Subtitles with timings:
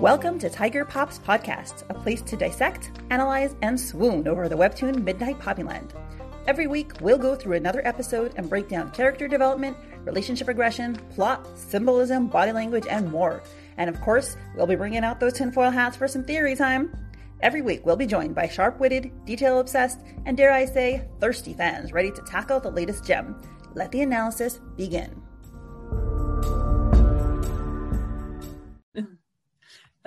[0.00, 5.02] Welcome to Tiger Pops Podcast, a place to dissect, analyze, and swoon over the webtoon
[5.02, 5.90] Midnight Poppyland.
[6.46, 11.48] Every week, we'll go through another episode and break down character development, relationship regression, plot,
[11.58, 13.42] symbolism, body language, and more.
[13.76, 16.96] And of course, we'll be bringing out those tinfoil hats for some theory time.
[17.40, 21.54] Every week, we'll be joined by sharp witted, detail obsessed, and dare I say, thirsty
[21.54, 23.42] fans ready to tackle the latest gem.
[23.74, 25.20] Let the analysis begin.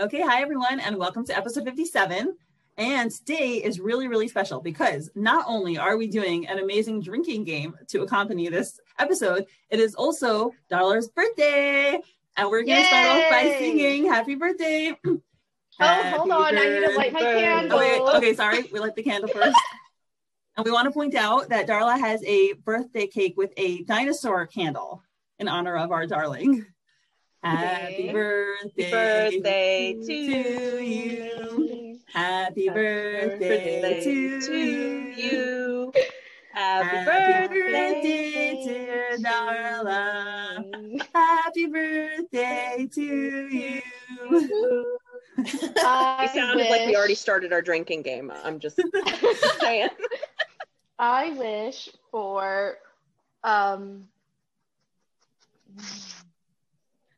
[0.02, 2.36] Okay, hi everyone, and welcome to episode 57.
[2.78, 7.44] And today is really, really special because not only are we doing an amazing drinking
[7.44, 12.00] game to accompany this episode, it is also Darla's birthday.
[12.36, 14.98] And we're going to start off by singing happy birthday.
[15.06, 15.22] oh,
[15.80, 16.58] hold on.
[16.58, 17.78] I need to light my candle.
[17.78, 18.64] Okay, okay, sorry.
[18.74, 19.56] We light the candle first.
[20.58, 24.48] and we want to point out that Darla has a birthday cake with a dinosaur
[24.48, 25.04] candle
[25.38, 26.66] in honor of our darling.
[27.44, 32.00] Happy birthday, birthday to, to you.
[32.14, 34.52] Happy birthday, to,
[35.18, 35.92] you.
[36.54, 41.02] Happy, birthday, dear Darla.
[41.16, 43.82] Happy birthday to you.
[45.38, 48.32] I We sounded like we already started our drinking game.
[48.44, 48.80] I'm just
[49.60, 49.90] saying.
[51.00, 52.78] I wish for
[53.44, 54.08] um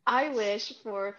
[0.05, 1.15] I wish for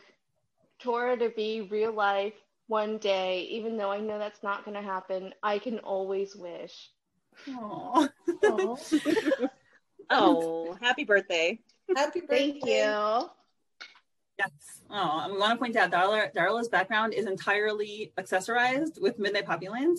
[0.80, 2.34] Tora to be real life
[2.66, 5.32] one day, even though I know that's not gonna happen.
[5.42, 6.90] I can always wish.
[7.48, 8.08] Aw.
[10.10, 11.58] Oh, happy birthday.
[11.96, 12.52] Happy birthday.
[12.52, 13.28] Thank you.
[14.38, 14.50] Yes.
[14.90, 19.46] Oh, and we want to point out Darla, Darla's background is entirely accessorized with Midnight
[19.46, 19.98] Poppyland.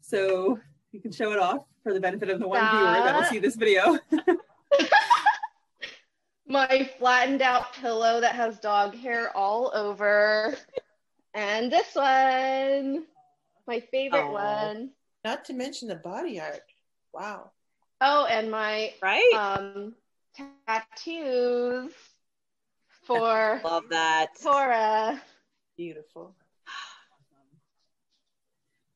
[0.00, 0.58] So
[0.92, 3.38] you can show it off for the benefit of the one viewer that will see
[3.38, 3.98] this video.
[6.50, 10.56] My flattened out pillow that has dog hair all over.
[11.32, 13.06] And this one.
[13.68, 14.32] My favorite Aw.
[14.32, 14.90] one.
[15.24, 16.62] Not to mention the body art.
[17.14, 17.52] Wow.
[18.00, 19.32] Oh, and my Right?
[19.34, 19.94] um
[20.66, 21.92] tattoos
[23.04, 24.28] for Love that.
[24.42, 25.22] Tora.
[25.76, 26.34] Beautiful.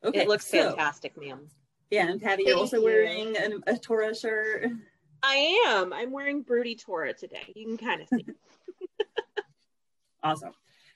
[0.05, 1.49] Okay, It looks so- fantastic, ma'am.
[1.91, 2.85] Yeah, and Patty, you're also you.
[2.85, 4.71] wearing an, a Tora shirt.
[5.27, 5.93] I am.
[5.95, 7.51] I'm wearing Broody Tora today.
[7.55, 8.27] You can kind of see.
[10.23, 10.53] Awesome.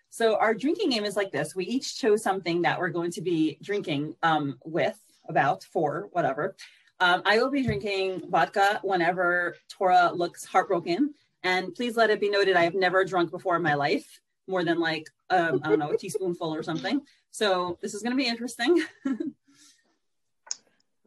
[0.09, 1.55] So our drinking game is like this.
[1.55, 6.57] We each chose something that we're going to be drinking um, with, about, for, whatever.
[6.99, 11.13] Um, I will be drinking vodka whenever Tora looks heartbroken.
[11.43, 14.65] And please let it be noted, I have never drunk before in my life, more
[14.65, 17.03] than like, um, I don't know, a teaspoonful or something.
[17.31, 18.83] So this is going to be interesting.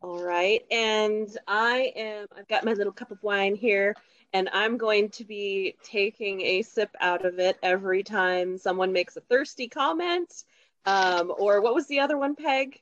[0.02, 0.66] All right.
[0.72, 3.96] And I am, I've got my little cup of wine here,
[4.34, 9.16] and I'm going to be taking a sip out of it every time someone makes
[9.16, 10.44] a thirsty comment.
[10.86, 12.82] Um, or what was the other one, Peg?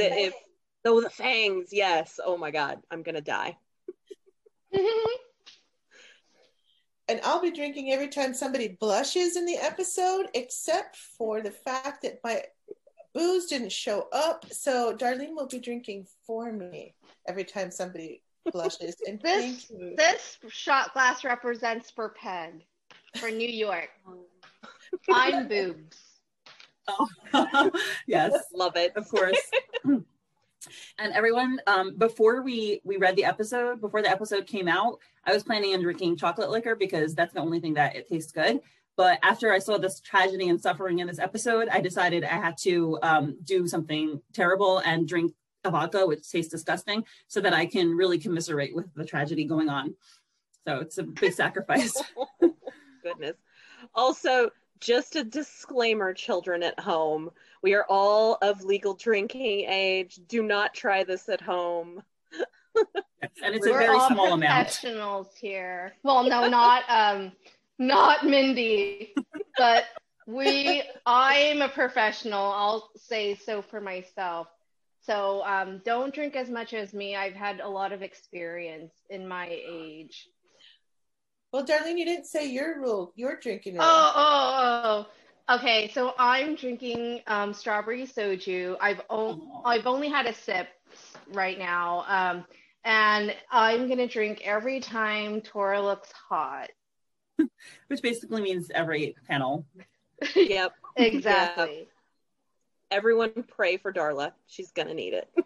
[0.00, 0.34] It if,
[0.84, 1.70] oh, the fangs.
[1.72, 2.20] Yes.
[2.22, 2.82] Oh my God.
[2.90, 3.56] I'm going to die.
[7.08, 12.02] and I'll be drinking every time somebody blushes in the episode, except for the fact
[12.02, 12.42] that my
[13.14, 14.46] booze didn't show up.
[14.50, 16.94] So Darlene will be drinking for me
[17.26, 18.96] every time somebody blushes.
[19.06, 19.94] And This thank you.
[19.96, 22.64] this shot glass represents for Peg
[23.16, 23.90] for New York.
[25.10, 25.98] I'm boobs.
[26.88, 27.70] Oh,
[28.06, 28.32] yes.
[28.52, 28.92] Love it.
[28.96, 29.38] of course.
[29.84, 30.04] and
[30.98, 35.44] everyone, um, before we we read the episode, before the episode came out, I was
[35.44, 38.60] planning on drinking chocolate liquor because that's the only thing that it tastes good.
[38.96, 42.56] But after I saw this tragedy and suffering in this episode, I decided I had
[42.58, 45.32] to um, do something terrible and drink
[45.64, 49.68] a vodka, which tastes disgusting, so that I can really commiserate with the tragedy going
[49.68, 49.94] on.
[50.66, 52.00] So it's a big sacrifice.
[53.02, 53.36] Goodness.
[53.94, 54.50] Also,
[54.80, 57.30] just a disclaimer, children at home.
[57.62, 60.20] We are all of legal drinking age.
[60.28, 62.02] Do not try this at home.
[62.74, 64.40] and it's a We're very all small amount.
[64.66, 65.92] professionals here.
[66.02, 67.32] Well, no, not um,
[67.86, 69.14] not Mindy,
[69.58, 69.84] but
[70.26, 70.82] we.
[71.04, 72.44] I'm a professional.
[72.52, 74.46] I'll say so for myself.
[75.04, 77.16] So um, don't drink as much as me.
[77.16, 80.28] I've had a lot of experience in my age.
[81.52, 83.12] Well, Darlene, you didn't say your rule.
[83.16, 83.82] Your drinking rule.
[83.84, 85.06] Oh, oh,
[85.48, 85.56] oh.
[85.56, 88.76] Okay, so I'm drinking um, strawberry soju.
[88.80, 90.68] I've o- I've only had a sip
[91.32, 92.44] right now, um,
[92.84, 96.70] and I'm gonna drink every time Tora looks hot.
[97.88, 99.66] Which basically means every panel.
[100.34, 100.72] Yep.
[100.96, 101.88] exactly.
[102.90, 104.32] Everyone pray for Darla.
[104.46, 105.30] She's going to need it.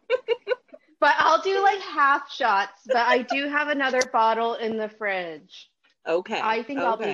[0.98, 2.81] But I'll do like half shots.
[2.87, 5.70] But I do have another bottle in the fridge.
[6.06, 6.40] Okay.
[6.43, 7.12] I think I'll be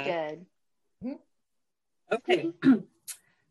[1.03, 1.19] good.
[2.13, 2.53] Okay.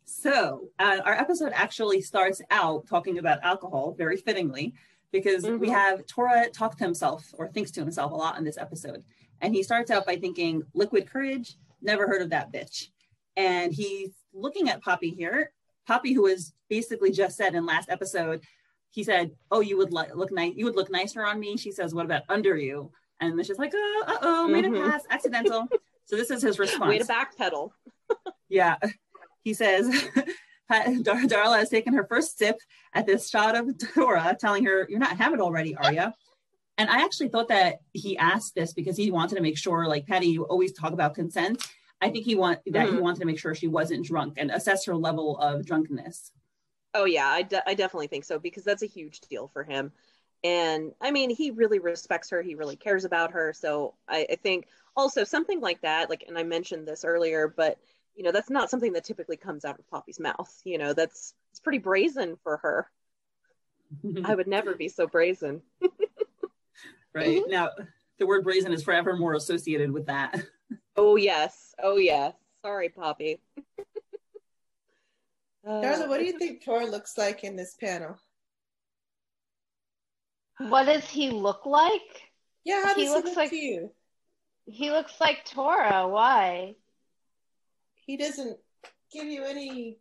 [0.06, 4.74] So uh, our episode actually starts out talking about alcohol very fittingly
[5.12, 5.72] because we Mhm.
[5.72, 9.04] have Tora talk to himself or thinks to himself a lot in this episode.
[9.42, 12.88] And he starts out by thinking, liquid courage, never heard of that bitch.
[13.36, 15.52] And he's looking at Poppy here.
[15.88, 18.42] Poppy, who was basically just said in last episode,
[18.92, 20.54] he said, "Oh, you would li- look nice.
[20.56, 23.58] You would look nicer on me." She says, "What about under you?" And then she's
[23.58, 24.86] like, "Oh, uh oh, made Mhm.
[24.86, 25.68] a pass, accidental."
[26.06, 26.90] so this is his response.
[26.90, 27.72] Way to backpedal.
[28.50, 28.76] Yeah.
[29.44, 29.88] He says,
[30.70, 32.58] Dar- Darla has taken her first sip
[32.94, 36.12] at this shot of Tora, telling her, You're not having it already, are you?
[36.82, 40.08] And I actually thought that he asked this because he wanted to make sure, like
[40.08, 41.64] Patty, you always talk about consent.
[42.02, 43.02] I think he want that he Mhm.
[43.02, 46.32] wanted to make sure she wasn't drunk and assess her level of drunkenness.
[46.96, 49.92] Oh yeah, I, de- I definitely think so because that's a huge deal for him.
[50.44, 52.42] And I mean, he really respects her.
[52.42, 53.54] He really cares about her.
[53.54, 57.78] So I, I think also something like that, like, and I mentioned this earlier, but
[58.16, 60.52] you know, that's not something that typically comes out of Poppy's mouth.
[60.64, 62.90] You know, that's it's pretty brazen for her.
[64.26, 65.62] I would never be so brazen.
[67.14, 67.70] right now,
[68.20, 70.36] the word brazen is forever more associated with that.
[70.98, 72.34] Oh yes, oh yes.
[72.64, 73.40] Sorry, Poppy.
[75.64, 78.18] Uh, Darla, what do you think Tor looks like in this panel?
[80.58, 82.02] What does he look like?
[82.64, 83.92] Yeah, how He does he, looks look like- to you?
[84.66, 86.08] He looks like Tora.
[86.08, 86.76] Why?
[87.94, 88.58] He doesn't
[89.12, 89.98] give you any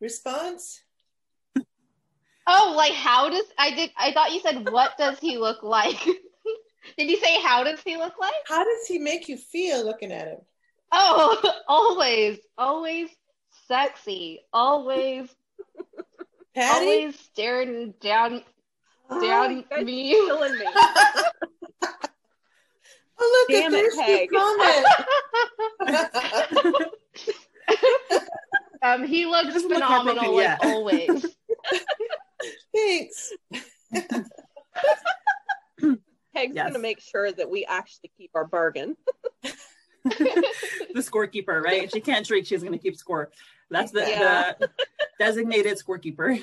[0.00, 0.80] response.
[2.46, 5.98] Oh, like how does I did I thought you said what does he look like?
[6.98, 8.32] did you say how does he look like?
[8.46, 10.38] How does he make you feel looking at him?
[10.92, 13.08] Oh, always, always
[13.68, 15.28] sexy, always,
[16.54, 16.84] Patty?
[16.86, 18.42] always staring down
[19.12, 20.12] Oh, down you guys me.
[20.14, 20.66] are killing me.
[23.22, 24.30] Oh, look Damn at it, this Peg.
[24.30, 24.86] comment.
[28.82, 30.58] um, he looks Doesn't look phenomenal, heartbroken like yet.
[30.64, 31.26] always.
[32.74, 33.32] Thanks.
[36.34, 36.66] Peg's Yes.
[36.68, 38.96] gonna make sure that we actually keep our bargain.
[40.04, 40.44] the
[40.96, 41.90] scorekeeper, right?
[41.92, 43.30] She can't drink, she's going to keep score.
[43.70, 44.54] That's the, Yeah.
[44.58, 44.70] the
[45.18, 46.42] designated scorekeeper.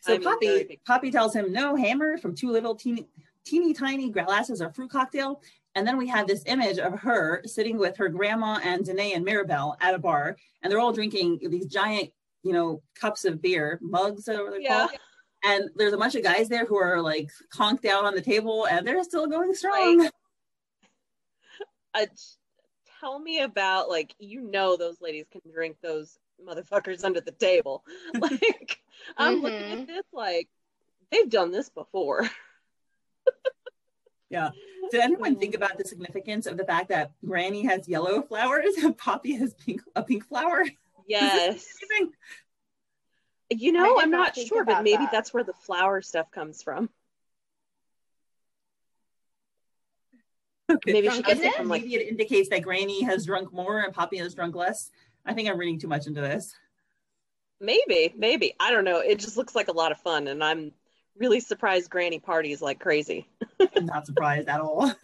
[0.00, 3.06] so I mean, Poppy, Poppy tells him no hammer from two little teeny,
[3.46, 5.40] teeny tiny glasses of fruit cocktail.
[5.74, 9.24] And then we have this image of her sitting with her grandma and Danae and
[9.24, 12.10] Mirabelle at a bar, and they're all drinking these giant,
[12.42, 14.86] you know, cups of beer, mugs, or what they're Yeah.
[14.88, 14.90] called.
[15.44, 18.66] And there's a bunch of guys there who are like conked out on the table,
[18.66, 20.08] and they're still going strong.
[21.94, 22.06] uh,
[23.00, 27.84] tell me about like you know those ladies can drink those motherfuckers under the table.
[28.20, 28.80] like
[29.16, 29.80] I'm looking Mhm.
[29.82, 30.48] at this like
[31.10, 32.28] they've done this before.
[34.30, 34.48] Yeah.
[34.90, 38.96] Did anyone think about the significance of the fact that Granny has yellow flowers and
[38.96, 40.64] Poppy has pink a pink flower?
[41.06, 41.66] Yes.
[43.52, 43.66] Amazing.
[43.66, 45.12] You know, I'm not not sure, but maybe that.
[45.12, 46.88] that's where the flower stuff comes from.
[50.70, 50.92] Okay.
[50.92, 53.80] Maybe she gets it think from, like- maybe it indicates that Granny has drunk more
[53.80, 54.90] and Poppy has drunk less.
[55.24, 56.54] I think I'm reading too much into this.
[57.60, 58.54] Maybe, maybe.
[58.58, 58.98] I don't know.
[58.98, 60.72] It just looks like a lot of fun and I'm
[61.16, 63.28] really surprised Granny parties like crazy.
[63.76, 64.92] I'm not surprised at all.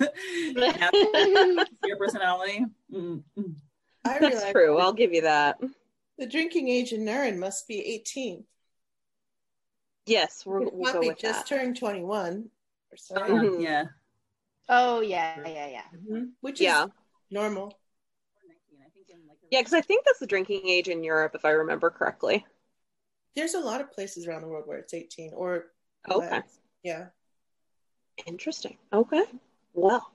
[0.55, 2.65] Your personality.
[2.93, 3.55] Mm, mm.
[4.05, 4.79] I That's realize true.
[4.79, 5.59] I'll give you that.
[6.18, 8.44] The drinking age in Nurin must be 18.
[10.06, 11.46] Yes, we're, Because we'll go Poppy with just that.
[11.46, 12.50] turned 21
[12.90, 13.62] or so, Yeah, Mhm.
[13.62, 13.84] yeah.
[14.68, 15.84] oh yeah, yeah, yeah.
[15.94, 16.32] Mhm.
[16.40, 16.84] which Yeah.
[16.87, 16.90] is
[17.30, 17.78] normal.
[19.50, 22.44] Yeah, because I think that's the drinking age in Europe, if I remember correctly.
[23.34, 25.72] There's a lot of places around the world where it's 18 or
[26.10, 26.28] Okay.
[26.28, 26.58] less.
[26.82, 27.08] Yeah.
[28.26, 28.76] Interesting.
[28.92, 29.25] Okay.
[29.75, 30.10] Well.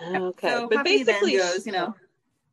[0.00, 0.48] Okay.
[0.48, 1.94] So but basically, goes, you know,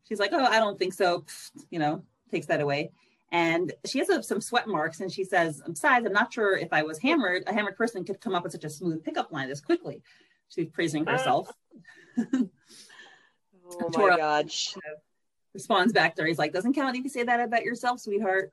[0.08, 1.26] she's like, oh, I don't think so.
[1.70, 2.92] You know, takes that away.
[3.32, 6.74] And she has uh, some sweat marks and she says, besides, I'm not sure if
[6.74, 9.48] I was hammered, a hammered person could come up with such a smooth pickup line
[9.48, 10.02] this quickly.
[10.50, 11.50] She's praising herself.
[12.18, 12.50] oh
[13.94, 14.52] my god.
[15.54, 16.28] Responds back there.
[16.28, 18.52] He's like, doesn't count if you say that about yourself, sweetheart.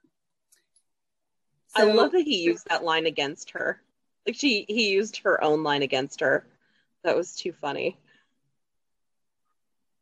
[1.75, 3.81] I love that he used that line against her.
[4.27, 6.47] Like she, he used her own line against her.
[7.03, 7.99] That was too funny.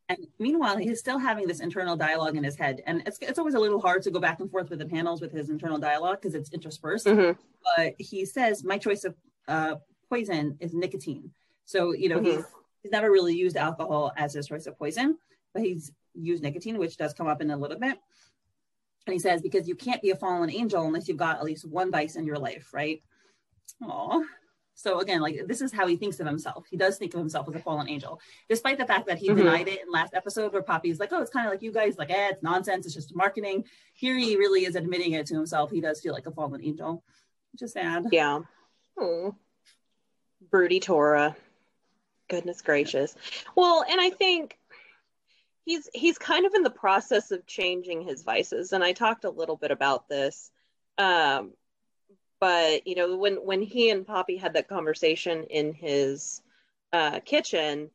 [0.09, 2.81] And meanwhile, he's still having this internal dialogue in his head.
[2.87, 5.21] And it's, it's always a little hard to go back and forth with the panels
[5.21, 7.07] with his internal dialogue because it's interspersed.
[7.07, 7.37] Mhm.
[7.77, 9.17] But he says, my choice of
[9.49, 9.77] uh,
[10.09, 11.33] poison is nicotine.
[11.65, 12.45] So, you know, he's,
[12.83, 15.19] he's never really used alcohol as his choice of poison,
[15.53, 17.99] but he's used nicotine, which does come up in a little bit.
[19.07, 21.65] And he says, because you can't be a fallen angel unless you've got at least
[21.65, 23.03] one vice in your life, right?
[23.83, 24.23] Aw.
[24.79, 26.67] So again, like this is how he thinks of himself.
[26.71, 29.39] He does think of himself as a fallen angel, despite the fact that he Mhm.
[29.39, 31.97] denied it in last episode where Poppy's like, oh, it's kind of like you guys,
[31.97, 32.85] like, eh, it's nonsense.
[32.85, 33.65] It's just marketing.
[33.95, 35.71] Here he really is admitting it to himself.
[35.71, 37.03] He does feel like a fallen angel,
[37.53, 38.05] which is sad.
[38.13, 38.41] Yeah.
[38.99, 39.35] Oh.
[40.51, 41.35] Broody Tora.
[42.29, 43.15] Goodness gracious.
[43.55, 44.59] Well, and I think
[45.65, 49.31] he's he's kind of in the process of changing his vices, and I talked a
[49.31, 50.51] little bit about this.
[50.99, 51.55] Um,
[52.41, 56.43] but you know, when when he and Poppy had that conversation in his
[56.93, 57.91] uh, kitchen,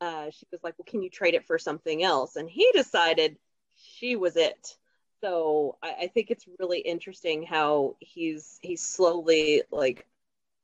[0.00, 3.38] uh, she was like, "Well, can you trade it for something else?" And he decided
[3.76, 4.76] she was it.
[5.20, 10.06] So I, I think it's really interesting how he's he's slowly like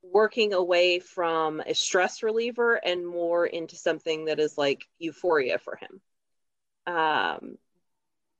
[0.03, 5.77] working away from a stress reliever and more into something that is like euphoria for
[5.77, 6.01] him.
[6.87, 7.57] Um,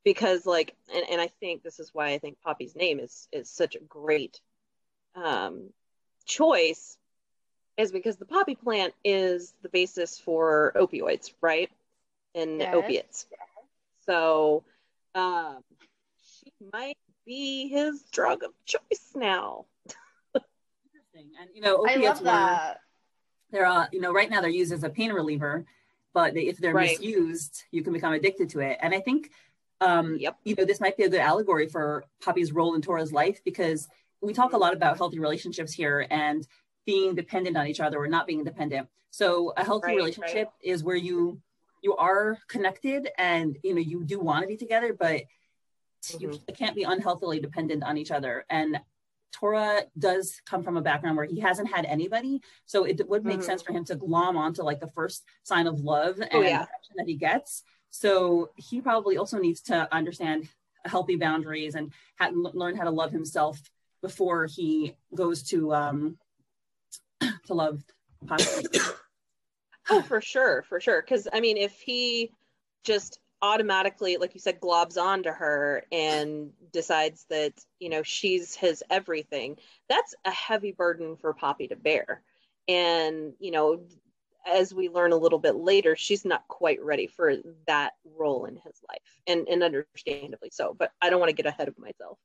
[0.04, 3.50] because like, and, and I think this is why I think Poppy's name is is
[3.50, 4.40] such a great
[5.16, 5.70] um,
[6.26, 6.98] choice,
[7.78, 11.70] is because the poppy plant is the basis for opioids, right?
[12.34, 12.74] And Yes.
[12.74, 13.28] opiates.
[14.06, 14.64] So
[15.14, 15.64] um,
[16.44, 19.66] she might be his drug of choice now.
[20.94, 21.32] Interesting.
[21.40, 22.82] And you know, I opiates love were that.
[23.52, 25.66] they're uh, you know right now they're used as a pain reliever
[26.14, 27.00] but they, if they're Right.
[27.00, 29.32] misused you can become addicted to it and i think
[29.82, 30.38] um Yep.
[30.44, 33.88] you know this might be a good allegory for poppy's role in tora's life because
[34.26, 36.48] we talk a lot about healthy relationships here and
[36.86, 40.84] being dependent on each other or not being dependent so a healthy Right, relationship is
[40.84, 41.40] where you
[41.82, 45.22] you are connected and you know you do want to be together but
[46.20, 46.56] you Mhm.
[46.58, 48.80] can't be unhealthily dependent on each other and
[49.32, 53.42] Tora does come from a background where he hasn't had anybody, so it would make
[53.42, 53.44] Mhm.
[53.44, 56.62] sense for him to glom onto like the first sign of love and Oh, yeah.
[56.64, 57.64] affection that he gets.
[57.90, 60.48] So he probably also needs to understand
[60.86, 63.60] healthy boundaries and ha- learn how to love himself
[64.02, 66.18] before he goes to um
[67.46, 67.84] to love
[68.28, 68.44] Poppy.
[69.90, 71.02] Oh, for sure, for sure.
[71.02, 72.32] Because I mean, if he
[72.84, 78.84] just automatically, like you said, globs onto her and decides that you know she's his
[78.90, 82.22] everything, that's a heavy burden for Poppy to bear.
[82.68, 83.82] And you know,
[84.48, 87.36] as we learn a little bit later, she's not quite ready for
[87.68, 90.76] that role in his life, and and understandably so.
[90.78, 92.18] But I don't want to get ahead of myself.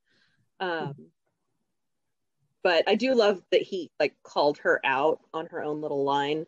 [0.61, 0.95] Um,
[2.63, 6.47] but I do love that he like called her out on her own little line.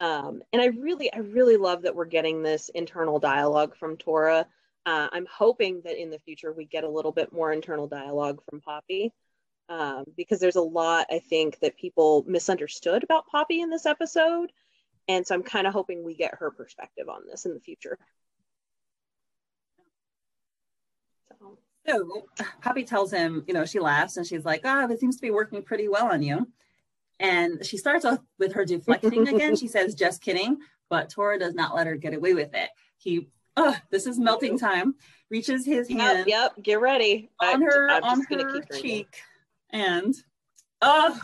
[0.00, 4.46] Um, and I really, I really love that we're getting this internal dialogue from Tora.
[4.84, 8.42] Uh, I'm hoping that in the future we get a little bit more internal dialogue
[8.48, 9.12] from Poppy
[9.68, 14.50] um, because there's a lot I think that people misunderstood about Poppy in this episode,
[15.08, 17.98] and so I'm kind of hoping we get her perspective on this in the future.
[21.86, 22.26] So,
[22.60, 25.30] Poppy tells him, you know, she laughs and she's like, "Ah, it seems to be
[25.30, 26.46] working pretty well on you."
[27.18, 29.56] And she starts off with her deflecting again.
[29.56, 30.58] She says, "Just kidding,"
[30.88, 32.70] but Tora does not let her get away with it.
[32.98, 34.94] He, oh, this is melting time.
[35.30, 37.30] Reaches his hand yep, get ready.
[37.40, 39.22] On her I'm on just gonna her keep cheek,
[39.70, 40.14] and
[40.80, 41.20] oh.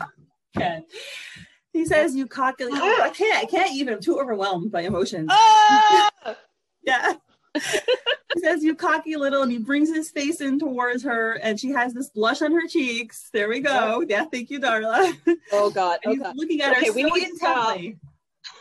[1.71, 3.43] He says, "You cocky." Oh, I can't.
[3.43, 3.93] I can't even.
[3.93, 5.29] I'm too overwhelmed by emotions.
[5.31, 6.09] Ah!
[6.81, 7.13] Yeah.
[7.55, 11.69] he says, You cocky little, and he brings his face in towards her, and she
[11.69, 13.29] has this blush on her cheeks.
[13.31, 14.03] There we go.
[14.07, 15.15] Yeah, thank you, Darla.
[15.51, 15.99] Oh God.
[16.03, 16.35] And Oh he's God.
[16.35, 17.69] looking at Okay, her we so need to stop.
[17.75, 17.99] intently.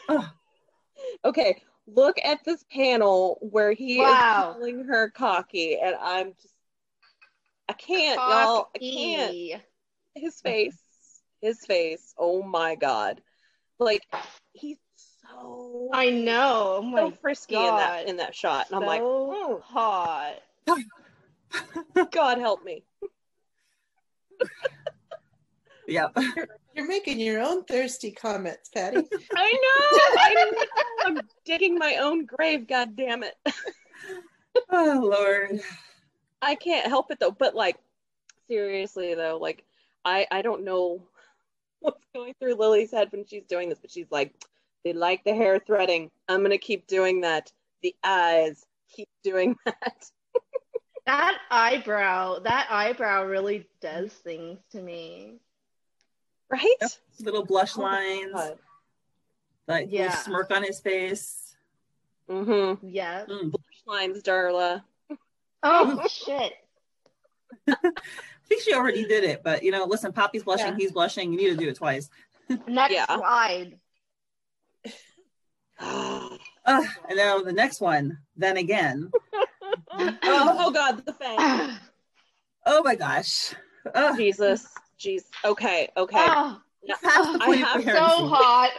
[0.09, 0.31] Oh,
[1.25, 4.13] Okay, look at this panel where he Wow.
[4.13, 4.19] is
[4.53, 6.55] calling her cocky, and I'm just,
[7.69, 8.69] I can't, y'all.
[8.75, 9.63] I can't.
[10.15, 10.79] His face,
[11.41, 12.15] his face.
[12.19, 13.21] Oh my god,
[13.79, 14.03] like
[14.53, 14.79] he's
[15.41, 16.77] so I know.
[16.79, 20.35] Oh my so frisky in that in that shot, and I'm like, so hot.
[20.69, 22.85] "Mm, God help me.
[25.89, 26.17] yep.
[26.75, 28.99] You're making your own thirsty comments, Patty.
[29.35, 30.65] I know, I know.
[31.07, 32.69] I'm digging my own grave.
[32.69, 33.35] God damn it.
[34.71, 35.61] Oh, Lord.
[36.43, 37.31] I can't help it though.
[37.31, 37.79] But like,
[38.49, 39.65] seriously though, like,
[40.05, 41.03] I I don't know
[41.81, 44.35] what's going through Lily's head when she's doing this, but she's like,
[44.89, 46.11] they like the hair threading.
[46.29, 47.53] I'm gonna keep doing that.
[47.83, 50.11] The eyes keep doing that.
[51.05, 55.41] That eyebrow, that eyebrow really does things to me.
[56.51, 56.75] Right?
[56.81, 56.91] Yep.
[57.21, 58.59] Little blush Oh lines, God.
[59.67, 60.05] like Yeah.
[60.07, 61.55] little smirk on his face.
[62.31, 62.87] Mm-hmm.
[62.89, 63.25] Yeah.
[63.29, 63.51] Mm.
[63.51, 64.83] Blush lines, Darla.
[65.63, 66.55] Oh shit.
[67.69, 67.75] I
[68.49, 70.77] think she already did it, but you know, listen, Poppy's blushing, Yeah.
[70.79, 71.31] he's blushing.
[71.33, 72.09] You need to do it twice.
[72.67, 73.05] Next Yeah.
[73.15, 73.79] slide.
[75.81, 79.11] Oh, Uh, and now the next one, then again.
[79.93, 81.77] oh God, the fang.
[82.71, 83.55] Oh my gosh.
[83.95, 84.67] Oh, Jesus.
[85.01, 85.23] Jeez.
[85.43, 85.89] Okay.
[85.97, 86.17] Okay.
[86.19, 86.61] Oh,
[87.03, 88.71] Half the I point of have so hot.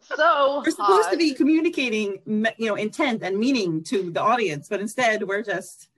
[0.00, 1.10] So We're supposed hot.
[1.12, 2.18] to be communicating,
[2.56, 5.88] you know, intent and meaning to the audience, but instead we're just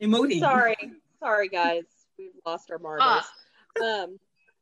[0.00, 0.38] emoting.
[0.40, 0.76] Sorry,
[1.18, 1.82] sorry, guys,
[2.18, 3.24] we've lost our marbles.
[3.80, 4.02] Ah.
[4.02, 4.18] Um,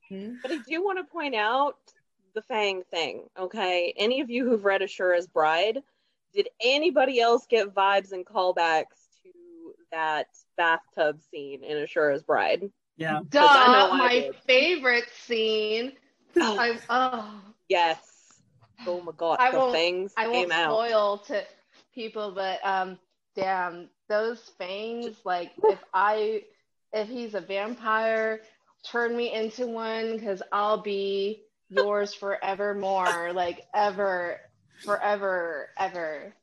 [0.08, 0.36] Hmm?
[0.42, 1.76] but I do want to point out
[2.38, 3.24] the Fang thing.
[3.36, 5.82] Okay, any of you who've read Ashura's Bride,
[6.32, 12.70] did anybody else get vibes and callbacks to that bathtub scene in Ashura's Bride?
[12.96, 13.20] Yeah.
[13.28, 15.92] Duh, I my favorite scene.
[16.36, 17.98] Oh, I oh, yes.
[18.86, 20.70] Oh my god, I the won't- fangs I won't came out.
[20.70, 21.42] spoil to
[21.92, 22.98] people, but um,
[23.34, 25.16] damn, those fangs.
[25.24, 26.42] Like, if I,
[26.92, 28.42] if he's a vampire,
[28.84, 33.32] turn me into one, because I'll be yours forevermore.
[33.32, 34.40] Like ever,
[34.84, 36.34] forever, ever.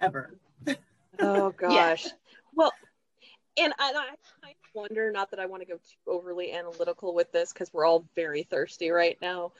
[0.00, 0.34] Ever.
[1.20, 1.90] Oh Yeah.
[1.90, 2.06] gosh.
[2.54, 2.72] Well,
[3.56, 7.14] and I, I kind of wonder, not that I want to go too overly analytical
[7.14, 9.52] with this because we're all very thirsty right now,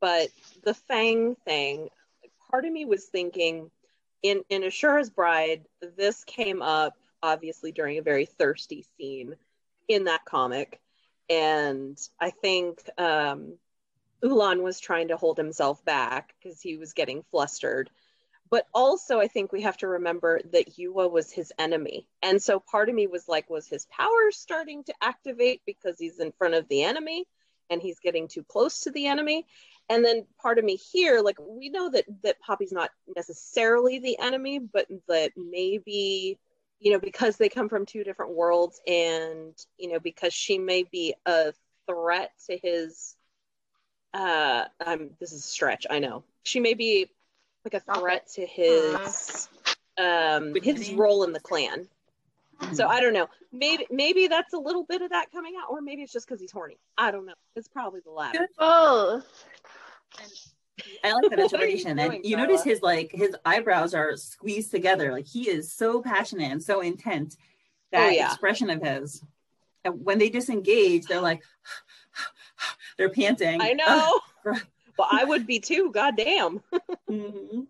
[0.00, 0.28] but
[0.64, 1.88] the Fang thing,
[2.50, 3.70] part of me was thinking
[4.22, 5.64] in in Ashura's Bride,
[5.96, 9.36] this came up obviously during a very thirsty scene
[9.88, 10.80] in that comic,
[11.28, 13.54] and I think um,
[14.24, 17.90] Ulan was trying to hold himself back because he was getting flustered
[18.50, 22.06] but also I think we have to remember that Yua was his enemy.
[22.22, 26.20] And so part of me was like, was his power starting to activate because he's
[26.20, 27.26] in front of the enemy
[27.70, 29.46] and he's getting too close to the enemy?
[29.88, 34.18] And then part of me here, like we know that that Poppy's not necessarily the
[34.18, 36.38] enemy, but that maybe,
[36.78, 40.84] you know, because they come from two different worlds and, you know, because she may
[40.84, 41.52] be a
[41.88, 43.16] threat to his
[44.14, 46.24] uh I'm this is a stretch, I know.
[46.44, 47.10] She may be
[47.64, 49.48] like a Stop threat to his
[49.98, 50.96] um his Witnessing?
[50.96, 51.88] role in the clan.
[52.72, 53.28] So I don't know.
[53.52, 56.40] Maybe maybe that's a little bit of that coming out, or maybe it's just because
[56.40, 56.78] he's horny.
[56.96, 57.34] I don't know.
[57.56, 58.48] It's probably the latter.
[58.58, 59.44] Both.
[61.04, 61.96] I like that What are you interpretation.
[61.96, 62.48] doing, and you Carla?
[62.48, 65.12] notice his like his eyebrows are squeezed together.
[65.12, 67.36] Like he is so passionate and so intent.
[67.92, 68.28] That Oh, yeah.
[68.30, 69.22] expression of his.
[69.84, 71.42] And when they disengage, they're like
[72.98, 73.60] they're panting.
[73.60, 74.20] I know.
[74.44, 75.90] well, I would be too.
[75.92, 76.62] Goddamn.
[77.10, 77.66] Mhm.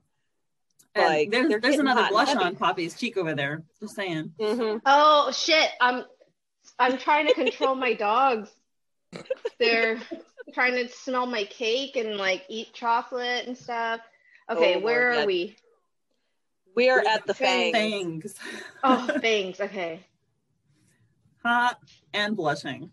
[0.97, 3.65] Like, there's, there's another blush on Poppy's cheek over there.
[3.81, 4.33] Just saying.
[4.41, 5.71] hmm Oh shit!
[5.81, 6.05] I'm
[6.79, 8.49] I'm trying to control my dogs.
[9.59, 9.99] They're
[10.53, 14.01] trying to smell my cake and like eat chocolate and stuff.
[14.49, 15.27] Okay, Oh, where Lord, are yeah.
[15.27, 15.57] we?
[16.77, 17.73] We are at the fang.
[17.73, 18.35] Thanks.
[18.85, 19.61] Oh, thanks.
[19.61, 19.99] Okay.
[21.43, 21.79] Hot
[22.13, 22.89] and blushing.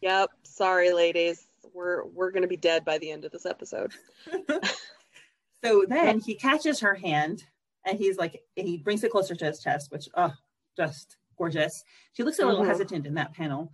[0.00, 0.30] Yep.
[0.58, 1.46] Sorry, ladies.
[1.72, 3.92] We're we're gonna be dead by the end of this episode.
[5.64, 7.42] So then he catches her hand
[7.84, 10.32] and he's like, he brings it closer to his chest, which, oh,
[10.76, 11.82] just gorgeous.
[12.12, 12.68] She looks a little Mhm.
[12.68, 13.72] hesitant in that panel.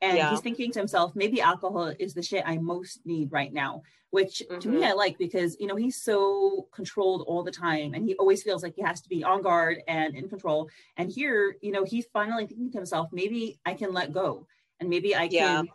[0.00, 0.30] And Yeah.
[0.30, 4.38] he's thinking to himself, maybe alcohol is the shit I most need right now, which
[4.60, 4.86] to me Mhm.
[4.86, 8.62] I like because, you know, he's so controlled all the time and he always feels
[8.62, 10.70] like he has to be on guard and in control.
[10.96, 14.46] And here, you know, he's finally thinking to himself, maybe I can let go
[14.80, 15.72] and maybe I can Yeah.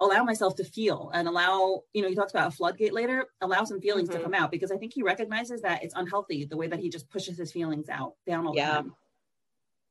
[0.00, 3.64] Allow myself to feel and allow, you know, he talks about a floodgate later, allow
[3.64, 4.22] some feelings to Mhm.
[4.24, 7.08] come out because I think he recognizes that it's unhealthy the way that he just
[7.10, 8.76] pushes his feelings out down all Yeah.
[8.82, 8.96] the time.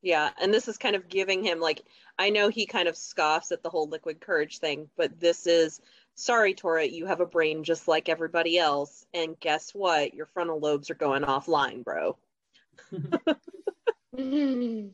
[0.01, 1.81] Yeah, and this is kind of giving him like
[2.19, 5.79] I know he kind of scoffs at the whole liquid courage thing, but this is
[6.15, 10.13] sorry, Tora, you have a brain just like everybody else, and guess what?
[10.13, 12.17] Your frontal lobes are going offline, bro.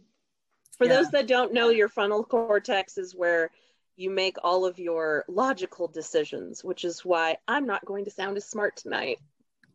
[0.77, 0.95] For Yeah.
[0.95, 3.51] those that don't know, your frontal cortex is where
[3.99, 8.37] you make all of your logical decisions, which is why I'm not going to sound
[8.37, 9.19] as smart tonight.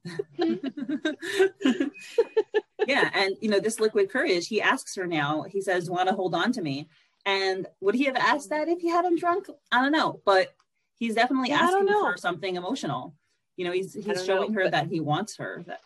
[2.87, 6.15] yeah, and you know, this liquid courage, he asks her now, he says, Want to
[6.15, 6.89] hold on to me?
[7.27, 9.47] And would he have asked that if he had him drunk?
[9.71, 10.55] I don't know, but
[10.99, 13.15] he's definitely Yeah, asking for something emotional.
[13.57, 15.65] You know, he's he's showing know, her but- that he wants her.
[15.67, 15.81] That,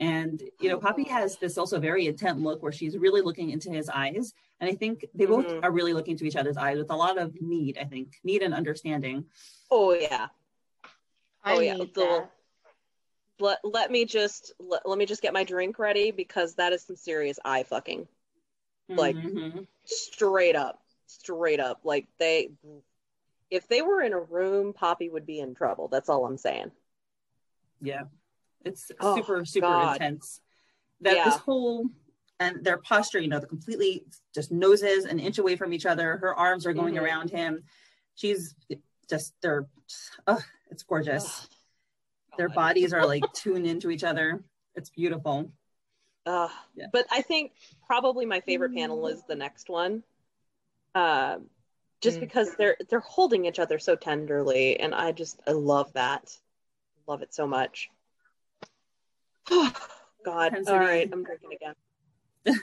[0.00, 3.70] and you know, Poppy has this also very intent look where she's really looking into
[3.70, 5.62] his eyes, and I think they both Mhm.
[5.62, 7.78] are really looking to each other's eyes with a lot of need.
[7.78, 9.26] I think need and understanding.
[9.70, 10.28] Oh yeah.
[11.44, 12.28] I Oh, yeah, need the-
[13.38, 16.82] Let, let me just let, let me just get my drink ready because that is
[16.82, 18.06] some serious eye fucking.
[18.88, 19.66] Like- Mhm.
[19.84, 22.50] straight up straight up like they
[23.50, 26.70] if they were in a room poppy would be in trouble that's all i'm saying
[27.80, 28.02] yeah,
[28.64, 29.92] it's Oh, super super God.
[29.96, 30.40] intense.
[31.00, 31.24] That Yeah.
[31.24, 31.86] this whole
[32.38, 36.16] and their posture, you know, the completely just noses an inch away from each other.
[36.18, 37.02] Her arms are going Mhm.
[37.02, 37.64] around him.
[38.14, 38.54] She's
[39.08, 39.66] just they're,
[40.26, 41.48] oh, it's gorgeous.
[42.38, 44.42] Their bodies are like tuned into each other.
[44.74, 45.52] It's beautiful.
[46.26, 46.50] Ugh.
[46.74, 46.86] Yeah.
[46.92, 47.52] but i think
[47.86, 50.02] probably my favorite panel is the next one
[50.94, 51.38] uh,
[52.02, 52.20] just Mm.
[52.20, 56.36] because they're they're holding each other so tenderly, and I just I love that,
[57.06, 57.90] love it so much.
[60.24, 60.70] God, Intensity.
[60.72, 61.74] all right, I'm drinking again.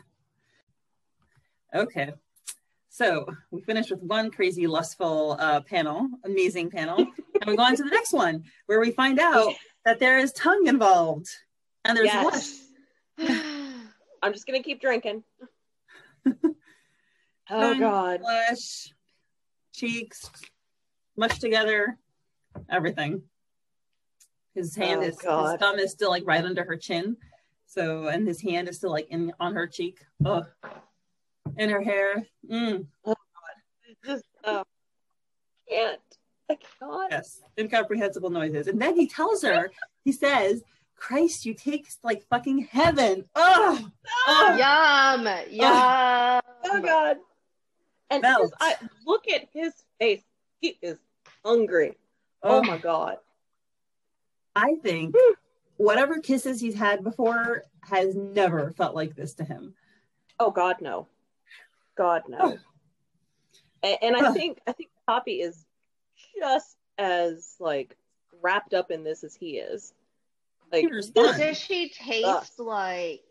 [1.76, 2.14] Okay.
[2.90, 6.98] So we finished with one crazy lustful uh, panel, amazing panel,
[7.42, 9.54] and we go on to the next one where we find out
[9.86, 11.28] that there is tongue involved
[11.84, 12.64] and there's Yes.
[13.20, 13.30] blush.
[14.24, 15.24] I'm just gonna keep drinking.
[16.26, 16.34] oh
[17.50, 18.94] Tongue, God, blush,
[19.74, 20.32] cheeks,
[21.18, 21.98] mushed together,
[22.70, 23.22] everything.
[24.58, 25.52] His hand Oh, is God.
[25.52, 27.16] his thumb is still like right under her chin,
[27.68, 30.00] so and his hand is still like in on her cheek.
[30.26, 30.48] Oh,
[31.58, 32.26] in her hair.
[32.50, 32.88] Mm,
[34.04, 34.64] just oh,
[35.70, 36.00] can't.
[36.50, 37.12] I cannot.
[37.12, 38.66] yes, incomprehensible noises.
[38.66, 39.70] And then he tells her,
[40.04, 40.64] he says,
[40.96, 43.88] "Christ, you taste like fucking heaven." Oh,
[44.28, 44.56] oh.
[44.58, 45.28] Yum.
[45.52, 46.42] Yum.
[46.66, 47.18] Oh God.
[48.10, 48.74] And his, I
[49.06, 50.24] look at his face.
[50.62, 50.98] He is
[51.46, 51.96] hungry.
[52.42, 53.18] Oh, my God.
[54.58, 55.34] I think hmm.
[55.78, 59.76] whatever kisses he's had before has never felt like this to him.
[60.40, 61.08] Oh God, no.
[61.96, 62.38] God no.
[62.40, 62.58] Oh.
[63.84, 65.64] A- And, I think I think Poppy is
[66.40, 67.96] just as like
[68.42, 69.94] wrapped up in this as he is.
[70.72, 71.12] Like He.
[71.12, 73.22] Does she taste like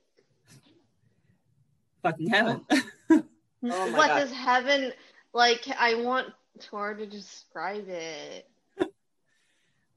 [2.02, 2.60] Fucking heaven.
[2.70, 2.80] Oh.
[3.10, 3.22] oh
[3.62, 4.20] my what God.
[4.20, 4.92] does heaven
[5.32, 5.66] like?
[5.76, 6.28] I want
[6.60, 8.48] Tor to describe it.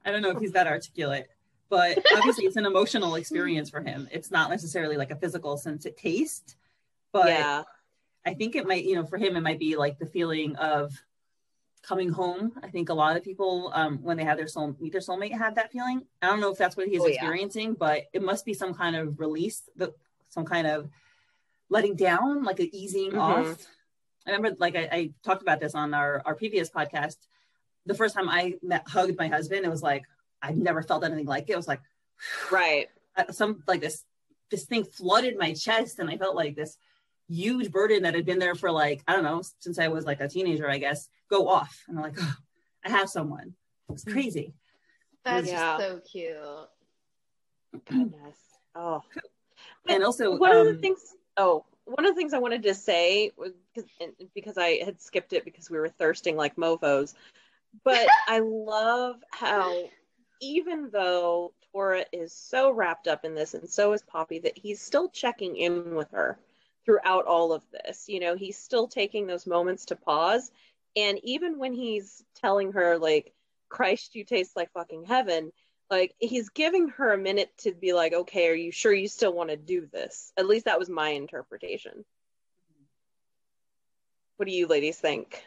[0.05, 1.27] I don't know if he's that articulate,
[1.69, 4.07] but obviously it's an emotional experience for him.
[4.11, 6.55] It's not necessarily like a physical sense of taste,
[7.11, 7.63] but yeah.
[8.25, 10.93] I think it might, you know, for him, it might be like the feeling of
[11.81, 12.51] coming home.
[12.61, 15.31] I think a lot of people, um, when they have their soul meet their soulmate,
[15.37, 16.05] have that feeling.
[16.21, 17.13] I don't know if that's what he's Oh, yeah.
[17.13, 19.93] experiencing, but it must be some kind of release, the,
[20.29, 20.89] some kind of
[21.69, 23.19] letting down, like an easing Mhm.
[23.19, 23.65] off.
[24.27, 27.15] I remember, like I, I talked about this on our our previous podcast.
[27.89, 30.03] The first time I met, hugged my husband, it was like
[30.41, 31.53] I've never felt anything like it.
[31.53, 31.81] It was like
[32.51, 32.87] Right.
[33.17, 34.03] uh, some like this
[34.51, 36.75] this thing flooded my chest and i felt like this
[37.27, 40.19] huge burden that had been there for like i don't know since i was like
[40.21, 42.35] a teenager i guess go off and i'm like oh,
[42.83, 43.53] i have someone
[43.91, 44.53] it's crazy
[45.23, 45.77] That's Yeah.
[45.77, 46.35] so cute.
[47.85, 48.37] Goodness.
[48.75, 49.03] Oh.
[49.87, 51.01] and also one of the um, things
[51.37, 53.89] oh one of the things i wanted to say was because,
[54.33, 57.13] because i had skipped it because we were thirsting like mofos
[57.83, 59.83] but i love how
[60.41, 64.81] even though tora is so wrapped up in this and so is poppy that he's
[64.81, 66.37] still checking in with her
[66.85, 68.05] throughout all of this.
[68.07, 70.51] You know he's still taking those moments to pause.
[70.95, 73.33] And even when he's telling her like
[73.69, 75.51] christ you taste like fucking heaven
[75.91, 79.33] like he's giving her a minute to be like okay are you sure you still
[79.33, 80.31] want to do this?
[80.37, 82.03] At least that was my interpretation.
[84.37, 85.43] What do you ladies think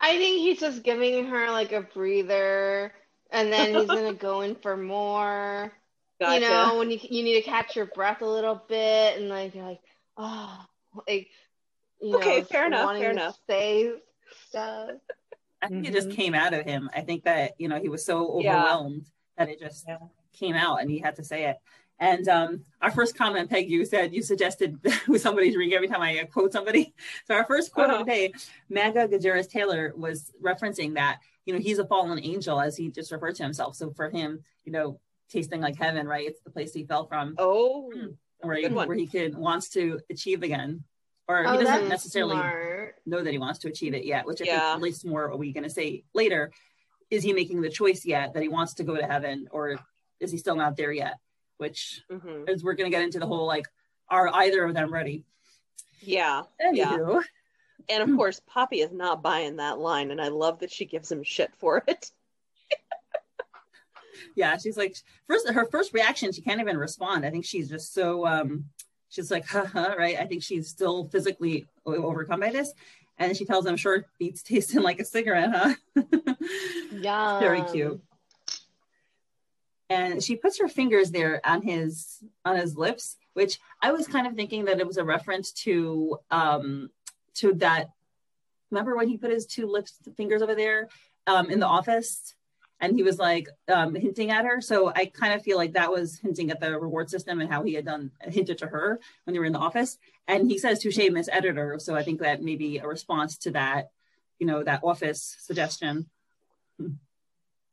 [0.00, 2.92] I think he's just giving her like a breather,
[3.30, 5.72] and then he's gonna go in for more.
[6.20, 6.34] Gotcha.
[6.34, 9.54] You know, when you you need to catch your breath a little bit, and like
[9.54, 9.80] you're like,
[10.16, 10.64] oh,
[11.06, 11.28] like
[12.00, 13.38] you Okay, know, fair enough, fair enough.
[13.48, 13.92] Say
[14.48, 14.90] stuff.
[15.62, 16.16] i think it just Mhm.
[16.16, 18.54] came out of him i think that you know he was so Yeah.
[18.54, 19.86] overwhelmed that it just
[20.32, 21.56] came out and he had to say it
[22.00, 26.00] and um, our first comment, Peg, you said you suggested with somebody drink every time
[26.00, 26.94] I uh, quote somebody.
[27.26, 28.00] So our first quote Uh-huh.
[28.00, 28.32] of the day,
[28.68, 33.12] Maga Gajeras Taylor was referencing that, you know, he's a fallen angel as he just
[33.12, 33.76] referred to himself.
[33.76, 36.26] So for him, you know, tasting like heaven, right?
[36.26, 37.92] It's the place he fell from, oh
[38.40, 38.88] where he, good one.
[38.88, 40.82] where he could wants to achieve again,
[41.28, 42.96] or oh, he doesn't necessarily smart.
[43.04, 44.26] know that he wants to achieve it yet.
[44.26, 44.72] Which I Yeah.
[44.72, 45.24] think least more.
[45.30, 46.50] Are we going to say later?
[47.10, 49.76] Is he making the choice yet that he wants to go to heaven, or
[50.20, 51.14] is he still not there yet?
[51.60, 53.66] Which hmm is we're going to get into the whole like,
[54.08, 55.24] are either of them ready?
[56.02, 56.42] yeah
[56.72, 56.96] yeah
[57.90, 61.12] and of course poppy is not buying that line and i love that she gives
[61.12, 62.10] him shit for it
[64.34, 64.96] yeah, she's like
[65.26, 67.24] first her first reaction, she can't even respond.
[67.24, 68.64] I think she's just so um
[69.08, 70.18] she's like, haha, right?
[70.18, 72.72] I think she's still physically overcome by this.
[73.18, 75.74] And she tells him short beats tasting like a cigarette, huh?
[76.90, 77.38] yeah.
[77.38, 78.00] Very cute.
[79.90, 84.26] And she puts her fingers there on his on his lips, which I was kind
[84.28, 86.90] of thinking that it was a reference to um
[87.34, 87.90] to that
[88.70, 90.88] remember when he put his two lips fingers over there
[91.26, 92.34] um in the office?
[92.78, 94.60] And he was like um hinting at her.
[94.60, 97.64] So i kind of feel like that was hinting at the reward system and how
[97.64, 99.98] he had done hinted to her when they were in the office.
[100.28, 101.80] And he says touche miss editor.
[101.80, 103.90] So i think that may be a response to that
[104.38, 106.08] you know that office suggestion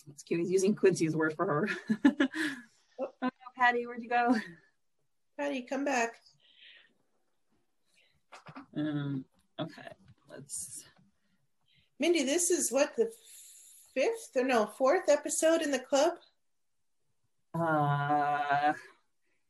[0.10, 1.70] It's cute he's using quincy's word for her
[3.00, 4.36] oh no patty where'd you go
[5.38, 6.16] Patty, come back.
[8.76, 9.24] um
[9.60, 9.90] okay
[10.30, 10.84] let's
[12.00, 13.12] Mindy, this is what the
[13.94, 16.14] fifth or no fourth episode in the club.
[17.56, 18.74] Uh,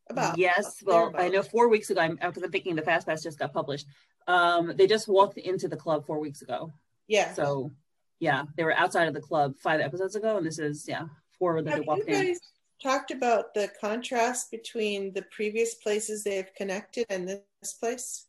[0.09, 0.81] About yes.
[0.85, 3.53] Well, I know four weeks ago, I'm because I'm thinking the Fast Pass just got
[3.53, 3.87] published.
[4.27, 6.71] Um, they just walked into the club four weeks ago.
[7.07, 7.33] Yeah.
[7.33, 7.71] So,
[8.19, 11.05] yeah, they were outside of the club five episodes ago, and this is yeah
[11.37, 12.25] four that they Have you walked in.
[12.27, 12.39] guys
[12.81, 18.25] talked about the contrast between the previous places they've connected and this place?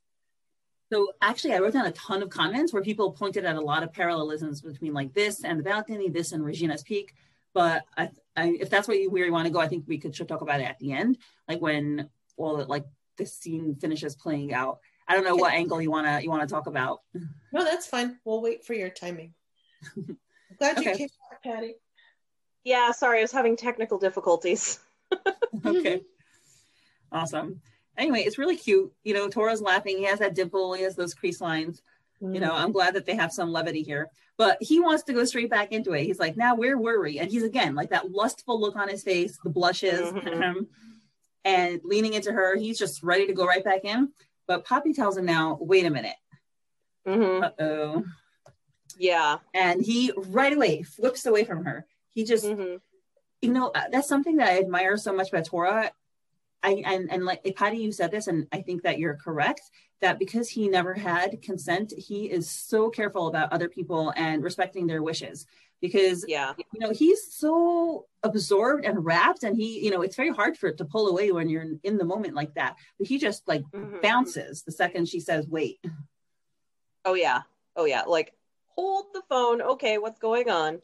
[0.90, 3.82] So actually, I wrote down a ton of comments where people pointed out a lot
[3.82, 7.14] of parallelisms between like this and the balcony, this and Regina's Peak.
[7.52, 9.98] But I, I, if that's what you where you want to go, I think we
[9.98, 12.84] could should talk about it at the end, like when all the, like
[13.16, 14.78] the scene finishes playing out.
[15.06, 17.00] I don't know what angle you wanna you wanna talk about.
[17.52, 18.18] No, that's fine.
[18.24, 19.34] We'll wait for your timing.
[19.96, 20.16] I'm
[20.58, 21.74] glad you came back, Patty.
[22.64, 24.78] Yeah, sorry, I was having technical difficulties.
[25.66, 26.00] okay,
[27.12, 27.60] awesome.
[27.96, 28.92] Anyway, it's really cute.
[29.04, 29.98] You know, Tora's laughing.
[29.98, 30.72] He has that dimple.
[30.74, 31.82] He has those crease lines.
[32.20, 34.08] You know, I'm glad that they have some levity here.
[34.36, 36.02] But he wants to go straight back into it.
[36.04, 37.20] He's like, now where were we?
[37.20, 40.66] And he's again like that lustful look on his face, the blushes, Mhm.
[41.44, 42.56] and leaning into her.
[42.56, 44.12] He's just ready to go right back in.
[44.48, 46.16] But Poppy tells him now, wait a minute.
[47.06, 48.04] hmm Uh oh.
[48.98, 49.38] Yeah.
[49.54, 51.86] And he right away flips away from her.
[52.10, 52.76] He just, hmm
[53.40, 55.92] you know, uh, that's something that I admire so much about Tora.
[56.60, 59.60] I and and like Patty, you said this, and I think that you're correct.
[60.00, 64.88] That because he never had consent, he is so careful about other people and respecting
[64.88, 65.46] their wishes.
[65.80, 66.54] Because Yeah.
[66.72, 70.66] you know he's so absorbed and wrapped, and he, you know, it's very hard for
[70.66, 72.74] it to pull away when you're in the moment like that.
[72.98, 74.02] But he just like Mhm.
[74.02, 75.78] bounces the second she says, "Wait."
[77.04, 77.42] Oh yeah.
[77.76, 78.02] Oh yeah.
[78.02, 78.34] Like
[78.78, 79.60] hold the phone.
[79.60, 80.80] Okay, what's going on?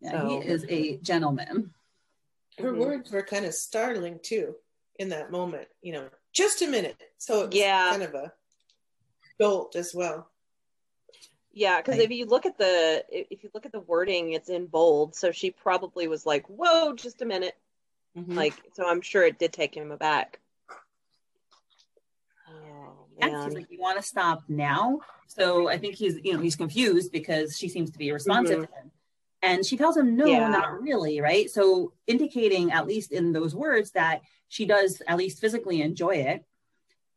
[0.00, 1.72] Yeah, So- he is a gentleman.
[2.58, 2.78] Her Mhm.
[2.78, 4.54] words were kind of startling too
[4.96, 5.68] in that moment.
[5.80, 7.00] You know, just a minute.
[7.16, 7.90] So it's Yeah.
[7.90, 8.34] kind of a
[9.40, 10.30] jolt as well.
[11.52, 12.04] Yeah, because Right.
[12.04, 15.14] if you look at the if you look at the wording, it's in bold.
[15.14, 17.56] So she probably was like, "Whoa, just a minute."
[18.16, 18.34] Mm-hmm.
[18.36, 20.40] Like, so I'm sure it did take him aback.
[23.20, 23.44] Man.
[23.44, 25.00] he's like, you want to stop now?
[25.26, 28.74] So I think he's, you know, he's confused because she seems to be responsive to
[28.74, 28.90] him.
[29.42, 30.48] And she tells him, no, Yeah.
[30.48, 31.50] not really, right?
[31.50, 36.44] So indicating, at least in those words, that she does at least physically enjoy it.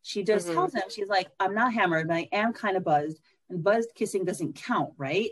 [0.02, 0.54] She just Mhm.
[0.54, 3.20] tells him, she's like, I'm not hammered, but I am kind of buzzed.
[3.50, 5.32] And buzzed kissing doesn't count, right?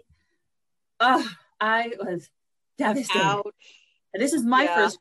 [0.99, 1.25] Ugh,
[1.59, 2.29] I was
[2.77, 3.25] devastated.
[3.25, 3.53] Ouch.
[4.13, 4.75] And this is my Yeah.
[4.75, 4.99] first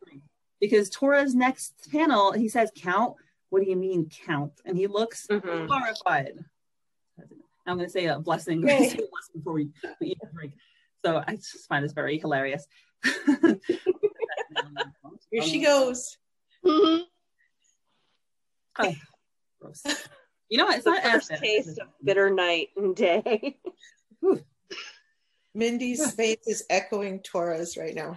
[0.60, 3.16] because Tora's next panel, he says, count.
[3.54, 4.50] What do you mean count?
[4.64, 5.68] And he looks Mhm.
[5.68, 6.44] horrified.
[7.64, 8.78] I'm going to say a blessing, Yay.
[8.88, 9.68] say a blessing before we,
[10.00, 10.54] we eat a drink.
[11.04, 12.66] So I just find this very hilarious.
[15.30, 16.18] Here she goes.
[16.64, 17.02] Mhm.
[19.60, 19.84] Gross.
[20.48, 20.74] You know what?
[20.74, 21.44] It's The not first acid.
[21.44, 23.60] taste of bitter night and day.
[25.54, 28.16] Mindy's face is echoing Tora's right now.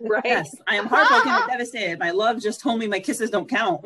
[0.00, 0.22] right?
[0.24, 1.98] Yes, I am heartbroken and devastated.
[1.98, 3.84] My love just told me my kisses don't count.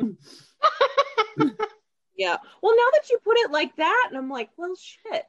[2.17, 2.37] Yeah.
[2.61, 5.25] Well, now that you put it like that, and I'm like, well, shit.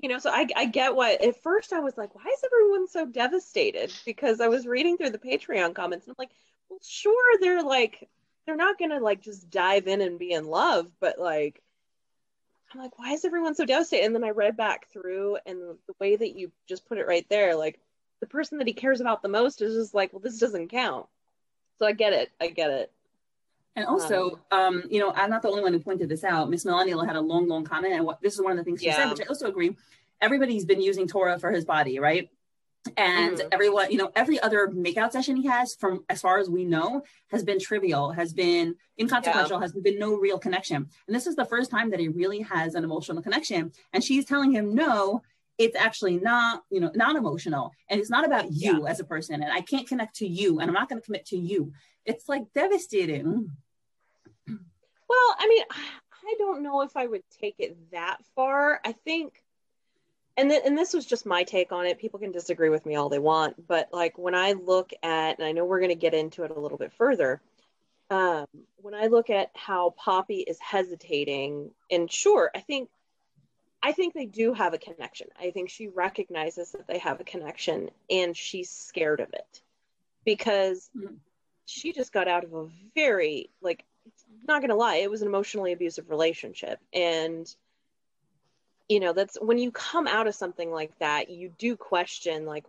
[0.00, 1.22] You know, so I, I get what.
[1.22, 3.92] At first, I was like, why is everyone so devastated?
[4.04, 6.32] Because I was reading through the Patreon comments, and I'm like,
[6.68, 8.08] well, sure, they're like,
[8.46, 11.62] they're not gonna like just dive in and be in love, but like,
[12.72, 14.04] I'm like, why is everyone so devastated?
[14.04, 17.06] And then I read back through, and the, the way that you just put it
[17.06, 17.80] right there, like,
[18.20, 21.06] the person that he cares about the most is just like, well, this doesn't count.
[21.78, 22.30] So I get it.
[22.40, 22.92] I get it.
[23.76, 26.48] And also, um, you know, I'm not the only one who pointed this out.
[26.48, 28.80] Miss Millennial had a long, long comment, and what this is one of the things
[28.80, 28.96] she Yeah.
[28.96, 29.76] said, which I also agree.
[30.20, 32.30] Everybody's been using Tora for his body, right?
[32.96, 33.48] And Mhm.
[33.50, 37.02] everyone, you know, every other makeout session he has, from as far as we know,
[37.28, 40.86] has been trivial, has been inconsequential, has been no real connection.
[41.06, 43.72] And this is the first time that he really has an emotional connection.
[43.92, 45.22] And she's telling him, no,
[45.56, 47.72] it's actually not, you know, not emotional.
[47.88, 49.42] And it's not about you as a person.
[49.42, 50.60] And I can't connect to you.
[50.60, 51.72] And I'm not going to commit to you.
[52.04, 53.50] It's like devastating.
[55.08, 56.00] Well, I mean, I-
[56.38, 58.80] don't know if I would take it that far.
[58.84, 59.44] I think,
[60.36, 61.98] and th- and this was just my take on it.
[61.98, 65.46] People can disagree with me all they want, but like when I look at, and
[65.46, 67.40] I know we're going to get into it a little bit further.
[68.10, 72.90] Um, when I look at how Poppy is hesitating, and sure, I think,
[73.82, 75.28] I think they do have a connection.
[75.38, 79.62] I think she recognizes that they have a connection, and she's scared of it
[80.24, 81.18] because Mhm.
[81.66, 83.84] she just got out of a very like
[84.46, 86.78] not gonna lie, it was an emotionally abusive relationship.
[86.92, 87.52] And
[88.88, 92.66] you know, that's when you come out of something like that, you do question like,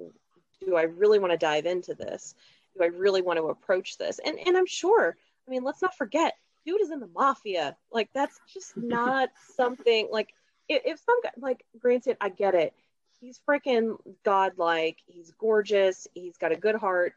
[0.65, 2.35] do I really want to dive into this?
[2.77, 4.19] Do I really want to approach this?
[4.25, 5.15] And and I'm sure,
[5.47, 7.75] I mean, let's not forget, dude is in the mafia.
[7.91, 10.33] Like that's just not something like
[10.67, 12.73] if, if some guy, like, granted, I get it.
[13.19, 14.97] He's freaking godlike.
[15.07, 16.07] He's gorgeous.
[16.13, 17.13] He's got a good heart.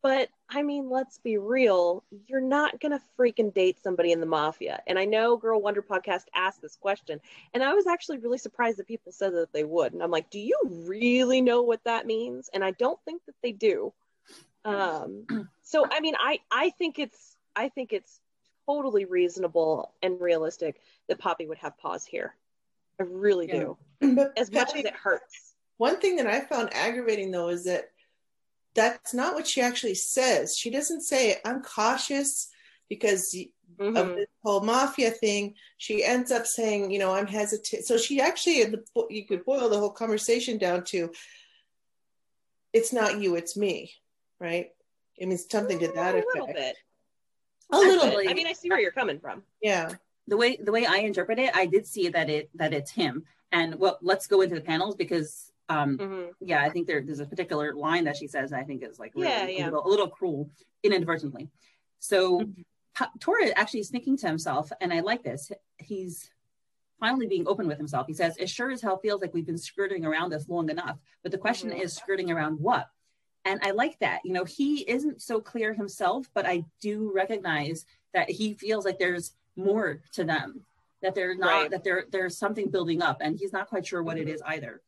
[0.00, 2.04] But I mean, let's be real.
[2.26, 4.80] You're not going to freaking date somebody in the mafia.
[4.86, 7.20] And I know Girl Wonder podcast asked this question.
[7.54, 9.92] And I was actually really surprised that people said that they would.
[9.92, 12.50] And I'm like, do you really know what that means?
[12.52, 13.92] And I don't think that they do.
[14.64, 15.26] Um,
[15.62, 18.20] so, I mean, I, I think it's, I think it's
[18.66, 22.34] totally reasonable and realistic that Poppy would have pause here.
[23.00, 23.60] I really Yeah.
[23.60, 23.76] do.
[24.14, 25.54] But As much as it hurts.
[25.78, 27.91] One thing that I found aggravating though is that
[28.74, 30.56] that's not what she actually says.
[30.56, 32.48] She doesn't say, I'm cautious
[32.88, 33.46] because of
[33.78, 34.16] Mhm.
[34.16, 35.54] this whole mafia thing.
[35.78, 37.84] She ends up saying, you know, I'm hesitant.
[37.86, 38.64] So she actually,
[39.10, 41.12] you could boil the whole conversation down to,
[42.72, 43.92] it's not you, it's me,
[44.38, 44.70] right?
[45.20, 46.76] I mean, something to that a little bit.
[47.70, 49.42] A little bit, I mean, I see where you're coming from.
[49.62, 49.94] yeah.
[50.28, 53.24] the way the way I interpret it, I did see that it that it's him.
[53.50, 56.30] And well, let's go into the panels because um Mhm.
[56.40, 59.12] yeah, I think there, there's a particular line that she says I think is like
[59.14, 59.64] really Yeah, yeah.
[59.64, 60.50] A, little, a little cruel
[60.82, 61.50] inadvertently.
[61.98, 62.62] So Mm-hmm.
[62.94, 65.50] Pa- Tora actually is thinking to himself, and I like this.
[65.78, 66.30] He's
[67.00, 68.06] finally being open with himself.
[68.06, 70.98] He says, "It sure as hell feels like we've been skirting around this long enough."
[71.22, 71.80] But the question Mhm.
[71.80, 72.90] is, skirting around what?
[73.46, 74.20] And I like that.
[74.26, 78.98] You know, he isn't so clear himself, but I do recognize that he feels like
[78.98, 80.66] there's more to them.
[81.00, 81.46] That they're not.
[81.62, 81.70] Right.
[81.70, 84.28] That there there's something building up, and he's not quite sure what Mm-hmm.
[84.28, 84.82] it is either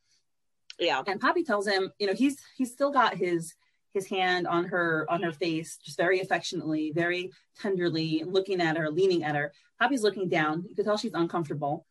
[0.79, 1.03] Yeah.
[1.07, 3.55] and Poppy tells him, you know, he's he's still got his
[3.93, 8.91] his hand on her on her face, just very affectionately, very tenderly, looking at her,
[8.91, 9.53] leaning at her.
[9.81, 10.65] Poppy's looking down.
[10.69, 11.87] You can tell she's uncomfortable,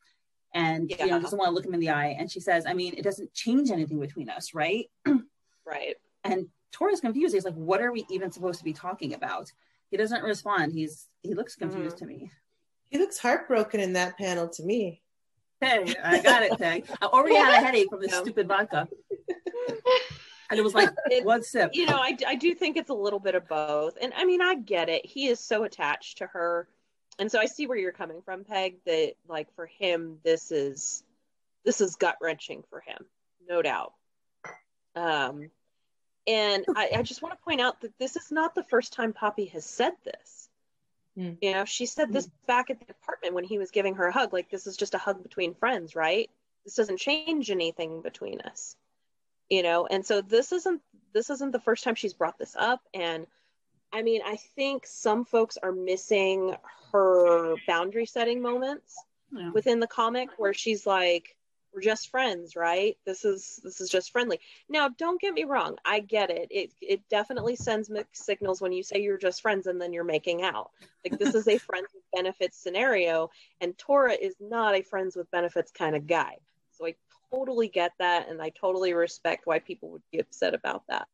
[0.53, 2.15] and you know doesn't want to look him in the eye.
[2.19, 4.89] And she says, "I mean, it doesn't change anything between us, right?"
[5.65, 5.95] Right.
[6.25, 7.33] And Tora's confused.
[7.33, 9.49] He's like, "What are we even supposed to be talking about?"
[9.89, 10.73] He doesn't respond.
[10.73, 11.69] He's he looks mm-hmm.
[11.69, 12.31] confused to me.
[12.89, 15.02] He looks heartbroken in that panel to me.
[15.63, 16.85] Hey, I got it, Peg.
[17.01, 18.87] I already had a headache from this stupid vodka,
[20.49, 21.71] and it was like It- one sip.
[21.73, 23.97] you know, I, I do think it's a little bit of both.
[24.01, 25.05] And I mean, I get it.
[25.05, 26.67] He is so attached to her.
[27.19, 31.03] And so I see where you're coming from, Peg, that like for him, this is
[31.63, 33.05] this is gut wrenching for him,
[33.47, 33.93] no doubt.
[34.95, 35.49] Um
[36.25, 39.11] and I, I just want to point out that this is not the first time
[39.13, 40.49] Poppy has said this.
[41.15, 41.33] Hmm.
[41.41, 44.11] You know, she said this back at the apartment when he was giving her a
[44.11, 44.33] hug.
[44.33, 46.29] Like, this is just a hug between friends, right?
[46.65, 48.75] This doesn't change anything between us
[49.49, 50.81] you know and so this isn't
[51.13, 53.27] this isn't the first time she's brought this up and
[53.91, 56.55] i mean i think some folks are missing
[56.91, 58.95] her boundary setting moments
[59.31, 59.51] Yeah.
[59.51, 61.35] within the comic where she's like
[61.73, 62.97] we're just friends right?
[63.05, 64.39] This is this is just friendly.
[64.69, 66.47] Now don't get me wrong i get it.
[66.51, 70.03] It it definitely sends mixed signals when you say you're just friends and then you're
[70.03, 70.71] making out.
[71.03, 73.29] Like this is a friends with benefits scenario
[73.61, 76.37] and tora is not a friends with benefits kind of guy.
[76.71, 76.95] So i
[77.31, 81.07] totally get that and i totally respect why people would be upset about that.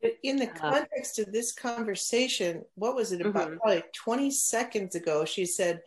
[0.00, 3.50] But in the Uh, context of this conversation, what was it about?
[3.50, 3.58] Mhm.
[3.58, 5.82] Probably 20 seconds ago, she said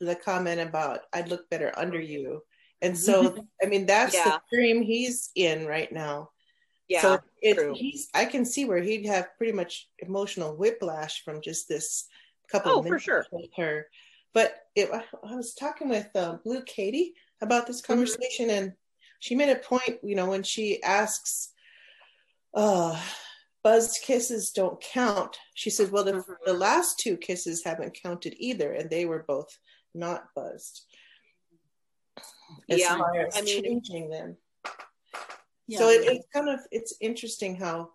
[0.00, 2.42] the comment about I'd look better under you.
[2.82, 4.38] And so, I mean, that's Yeah.
[4.50, 6.30] the dream he's in right now.
[6.88, 11.40] yeah so it, he's, I can see where he'd have pretty much emotional whiplash from
[11.40, 12.06] just this
[12.50, 13.24] couple Oh, of for sure.
[13.32, 13.86] with her.
[14.34, 17.92] But it, I was talking with uh, Blue Katie about this Mm-hmm.
[17.92, 18.72] conversation, and
[19.20, 21.52] she made a point, you know, when she asks,
[22.54, 23.00] uh,
[23.62, 25.38] buzzed kisses don't count.
[25.54, 26.36] She said, well, the, Mhm.
[26.44, 29.58] the last two kisses haven't counted either, and they were both
[29.94, 30.82] not buzzed.
[32.68, 34.36] As Yeah, far as I mean- changing them.
[35.66, 35.78] Yeah.
[35.78, 37.90] So it, it's kind of it's interesting how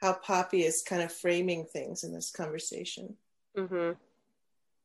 [0.00, 3.16] how Poppy is kind of framing things in this conversation.
[3.56, 3.92] Mm-hmm.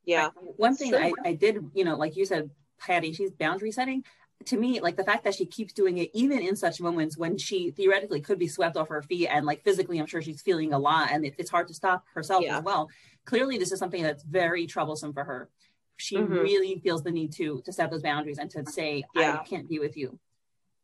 [0.06, 4.04] yeah one thing I, I did, you know, like you said, Patty, she's boundary setting.
[4.48, 7.38] To me, like the fact that she keeps doing it, even in such moments when
[7.38, 10.74] she theoretically could be swept off her feet, and like physically, I'm sure she's feeling
[10.74, 12.58] a lot, and it, it's hard to stop herself Yeah.
[12.60, 12.90] as well.
[13.26, 15.50] Clearly, this is something that's very troublesome for her.
[15.98, 16.30] She Mhm.
[16.42, 19.40] really feels the need to to set those boundaries and to say, Yeah.
[19.42, 20.20] "I can't be with you."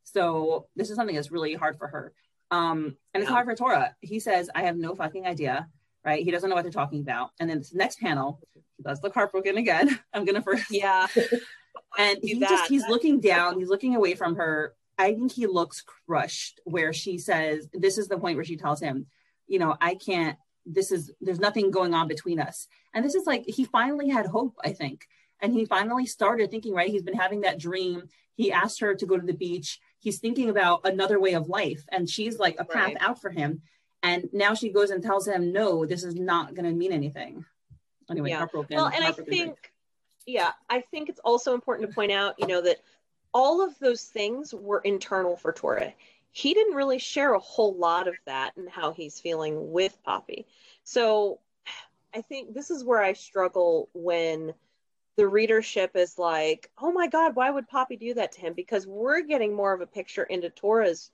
[0.03, 2.13] So this is something that's really hard for her.
[2.51, 3.33] Um, and it's Yeah.
[3.35, 3.95] hard for Tora.
[4.01, 5.69] He says, "I have no fucking idea."
[6.05, 6.21] Right?
[6.25, 7.31] He doesn't know what they're talking about.
[7.39, 9.87] And then this next panel, he does look heartbroken again.
[10.13, 11.07] I'm gonna first yeah
[11.97, 12.49] and he that.
[12.49, 16.91] just he's looking down he's looking away from her i think he looks crushed where
[16.91, 19.05] she says this is the point where she tells him
[19.47, 22.67] you know i can't this is there's nothing going on between us.
[22.93, 25.07] And this is like he finally had hope i think.
[25.41, 26.89] And he finally started thinking right?
[26.89, 28.03] He's been having that dream.
[28.35, 29.79] He asked her to go to the beach.
[29.99, 31.83] He's thinking about another way of life.
[31.91, 32.97] And she's like a path Right.
[33.01, 33.61] out for him.
[34.01, 37.45] And now she goes and tells him no this is not going to mean anything.
[38.09, 38.45] Anyway Yeah.
[38.53, 39.71] well and i think
[40.25, 42.79] yeah i think it's also important to point out you know that
[43.33, 45.93] all of those things were internal for Tora.
[46.35, 50.47] He didn't really share a whole lot of that and how he's feeling with Poppy.
[50.83, 51.39] So
[52.13, 54.53] I think this is where I struggle when
[55.15, 58.53] the readership is like, oh my God, why would Poppy do that to him?
[58.53, 61.11] Because we're getting more of a picture into Tora's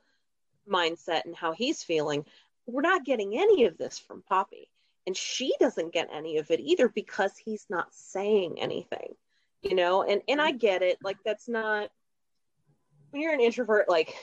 [0.70, 2.24] mindset and how he's feeling.
[2.66, 4.70] We're not getting any of this from Poppy.
[5.06, 9.16] And she doesn't get any of it either because he's not saying anything,
[9.62, 10.04] you know?
[10.04, 11.00] And, and I get it.
[11.04, 11.90] Like, that's not,
[13.10, 14.16] when you're an introvert, like,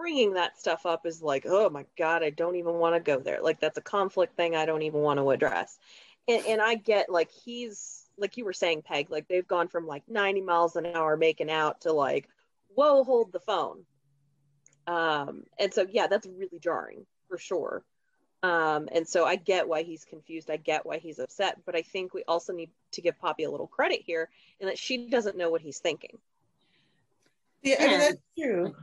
[0.00, 3.20] bringing that stuff up is like, oh my God, I don't even want to go
[3.20, 3.42] there.
[3.42, 5.78] Like, that's a conflict thing I don't even want to address.
[6.26, 9.86] And, and I get, like, he's, like you were saying, Peg, like they've gone from
[9.86, 12.28] like 90 miles an hour making out to like,
[12.74, 13.84] whoa, hold the phone.
[14.86, 17.84] Um, and so, yeah, that's really jarring for sure.
[18.42, 20.50] Um, and so I get why he's confused.
[20.50, 23.50] I get why he's upset, but I think we also need to give Poppy a
[23.50, 24.30] little credit here
[24.60, 26.16] in that she doesn't know what he's thinking.
[27.62, 28.74] Yeah, I mean, that's true.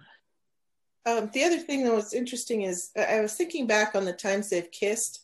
[1.08, 4.50] Um, the other thing that was interesting is I was thinking back on the times
[4.50, 5.24] they've kissed,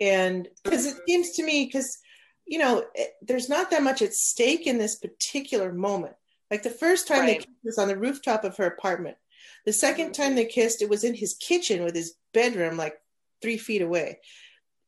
[0.00, 1.98] and because it seems to me, because
[2.46, 6.14] you know, it, there's not that much at stake in this particular moment.
[6.50, 7.26] Like the first time right.
[7.26, 9.18] they kissed was on the rooftop of her apartment.
[9.66, 12.94] The second time they kissed, it was in his kitchen with his bedroom like
[13.42, 14.20] three feet away.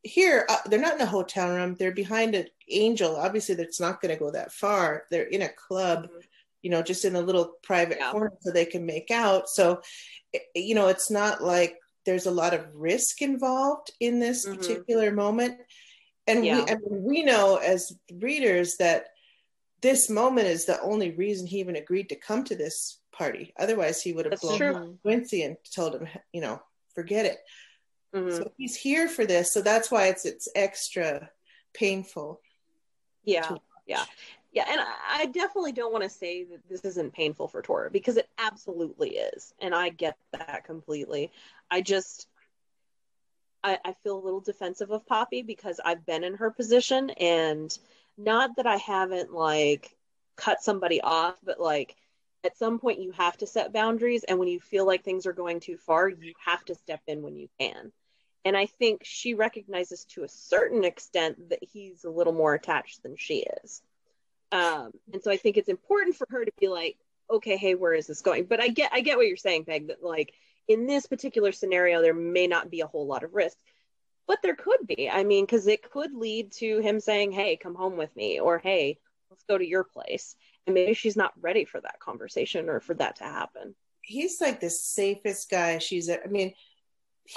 [0.02, 1.76] Here, uh, they're not in a hotel room.
[1.78, 3.16] They're behind an angel.
[3.16, 5.04] Obviously, that's not going to go that far.
[5.10, 6.18] They're in a club, mm-hmm.
[6.62, 8.10] you know, just in a little private yeah.
[8.10, 9.50] corner so they can make out.
[9.50, 9.82] So,
[10.54, 11.76] you know, it's not like
[12.06, 14.56] there's a lot of risk involved in this mm-hmm.
[14.56, 15.58] particular moment.
[16.26, 16.64] And yeah.
[16.64, 19.06] we, I mean, we know as readers that
[19.80, 23.52] this moment is the only reason he even agreed to come to this party.
[23.58, 24.98] Otherwise, he would have blown true.
[25.02, 26.60] Quincy and told him, you know,
[26.94, 27.38] forget it.
[28.14, 28.36] Mm-hmm.
[28.36, 29.52] So he's here for this.
[29.52, 31.30] So that's why it's it's extra
[31.74, 32.40] painful.
[33.24, 33.56] Yeah,
[33.86, 34.04] yeah,
[34.52, 34.64] yeah.
[34.68, 38.28] And I, definitely don't want to say that this isn't painful for Tora because it
[38.38, 41.30] absolutely is, and I get that completely.
[41.70, 42.26] I just
[43.62, 47.76] I, I feel a little defensive of Poppy because I've been in her position and
[48.16, 49.96] not that I haven't like
[50.36, 51.96] cut somebody off, but like
[52.44, 55.32] at some point you have to set boundaries and when you feel like things are
[55.32, 57.92] going too far, you have to step in when you can.
[58.44, 63.02] And I think she recognizes to a certain extent that he's a little more attached
[63.02, 63.82] than she is.
[64.52, 66.96] Um, and so I think it's important for her to be like,
[67.30, 68.44] okay, hey, where is this going?
[68.44, 70.34] But I get I get what you're saying, Peg, that like
[70.68, 73.56] in this particular scenario, there may not be a whole lot of risk,
[74.26, 75.08] but there could be.
[75.08, 78.58] I mean, because it could lead to him saying, Hey, come home with me, or
[78.58, 78.98] Hey,
[79.30, 80.34] let's go to your place.
[80.66, 83.74] And maybe she's not ready for that conversation or for that to happen.
[84.02, 86.52] He's like the safest guy she's, I mean,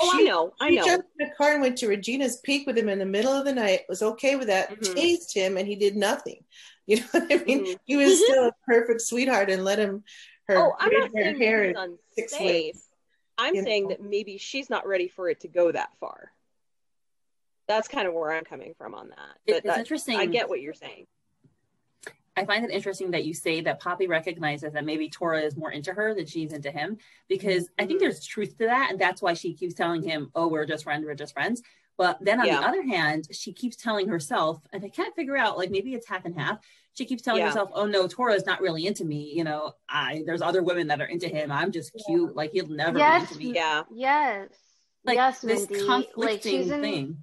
[0.02, 0.54] Oh, she, I know.
[0.60, 0.86] I know.
[0.86, 3.46] jumped in a car and went to Regina's Peak with him in the middle of
[3.46, 3.82] the night.
[3.88, 4.72] Was okay with that.
[4.72, 4.94] Mm-hmm.
[4.94, 6.44] Tased him, and he did nothing.
[6.88, 7.66] You know what I mean?
[7.66, 7.74] Mm-hmm.
[7.86, 10.04] He was still a perfect sweetheart, and let him
[10.48, 11.74] her oh, I'm not saying hair
[12.12, 12.90] six ways.
[13.38, 13.90] I'm saying know?
[13.90, 16.32] that maybe she's not ready for it to go that far.
[17.68, 19.38] That's kind of where I'm coming from on that.
[19.48, 20.18] But it's that, interesting.
[20.18, 21.08] I get what you're saying.
[22.36, 25.72] I find it interesting that you say that Poppy recognizes that maybe Tora is more
[25.72, 26.98] into her than she's into him,
[27.30, 27.84] because mm-hmm.
[27.84, 28.10] I think mm-hmm.
[28.10, 28.90] there's truth to that.
[28.92, 31.62] And that's why she keeps telling him, Oh, we're just friends, we're just friends.
[31.98, 32.60] But then on yeah.
[32.60, 36.08] the other hand, she keeps telling herself, and I can't figure out, like maybe it's
[36.08, 36.60] half and half.
[36.96, 37.48] She keeps telling yeah.
[37.48, 39.32] herself, "Oh no, Tora's not really into me.
[39.36, 41.52] You know, I there's other women that are into him.
[41.52, 42.30] I'm just cute.
[42.30, 42.36] Yeah.
[42.36, 43.84] Like he'll never yes, be into me." Yeah.
[43.94, 44.50] Yes.
[45.06, 45.86] Like yes, this Mindy.
[45.86, 47.18] conflicting like, in, thing.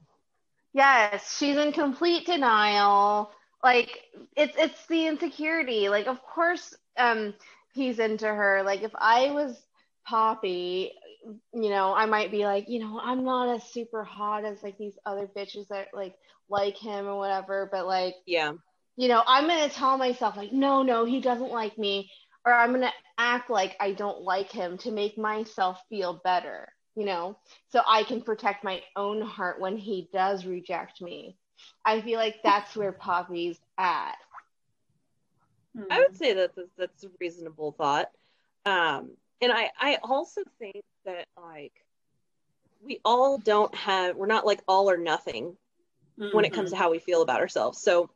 [0.73, 3.31] Yes, she's in complete denial.
[3.63, 4.07] Like
[4.37, 5.89] it's it's the insecurity.
[5.89, 7.35] Like of course, um,
[7.73, 8.63] he's into her.
[8.65, 9.57] Like if I was
[10.07, 10.93] Poppy,
[11.53, 14.79] you know, I might be like, you know, I'm not as super hot as like
[14.79, 16.17] these other bitches that like
[16.49, 18.53] like him or whatever, but like, yeah,
[18.97, 22.11] you know, I'm gonna tell myself like, no, no, he doesn't like me,
[22.45, 27.05] or I'm gonna act like I don't like him to make myself feel better, you
[27.05, 27.39] know,
[27.71, 31.37] so I can protect my own heart when he does reject me.
[31.85, 34.17] I feel like that's where Poppy's at.
[35.91, 38.11] I would say that that's a reasonable thought.
[38.67, 39.11] Um,
[39.41, 41.73] and I, I also think that like
[42.85, 45.57] we all don't have we're not like all or nothing
[46.19, 46.35] mm-hmm.
[46.35, 46.83] when it comes to mm-hmm.
[46.83, 47.81] how we feel about ourselves.
[47.81, 48.11] So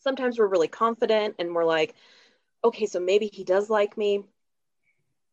[0.00, 1.94] sometimes we're really confident and we're like
[2.64, 4.24] okay so maybe he does like me.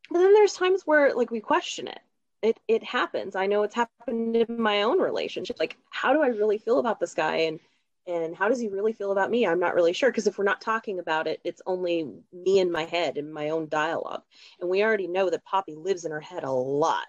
[0.10, 2.00] But then there's times where like we question it.
[2.42, 3.36] It it happens.
[3.36, 5.58] I know it's happened in my own relationship.
[5.60, 7.36] Like how do i really feel about this guy?
[7.38, 7.60] And
[8.08, 9.46] and how does he really feel about me?
[9.46, 12.72] I'm not really sure because if we're not talking about it it's only me in
[12.72, 14.24] my head and my own dialogue.
[14.60, 17.06] And we already know that poppy lives in her head a lot.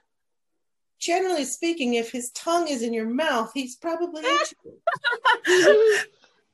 [0.98, 4.22] Generally speaking if his tongue is in your mouth he's probably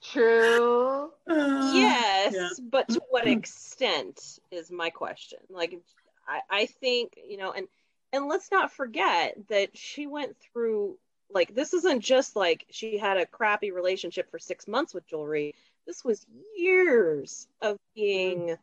[0.03, 1.11] true.
[1.29, 2.65] Yes Yes, Yeah.
[2.71, 3.39] but to what mm-hmm.
[3.39, 5.39] extent is my question.
[5.49, 5.79] Like,
[6.27, 7.69] I, I think you know, and
[8.13, 10.99] and let's not forget that she went through
[11.33, 15.55] like this isn't just like she had a crappy relationship for six months with jewelry.
[15.87, 16.27] This was
[16.57, 18.01] years of mm-hmm.
[18.01, 18.57] being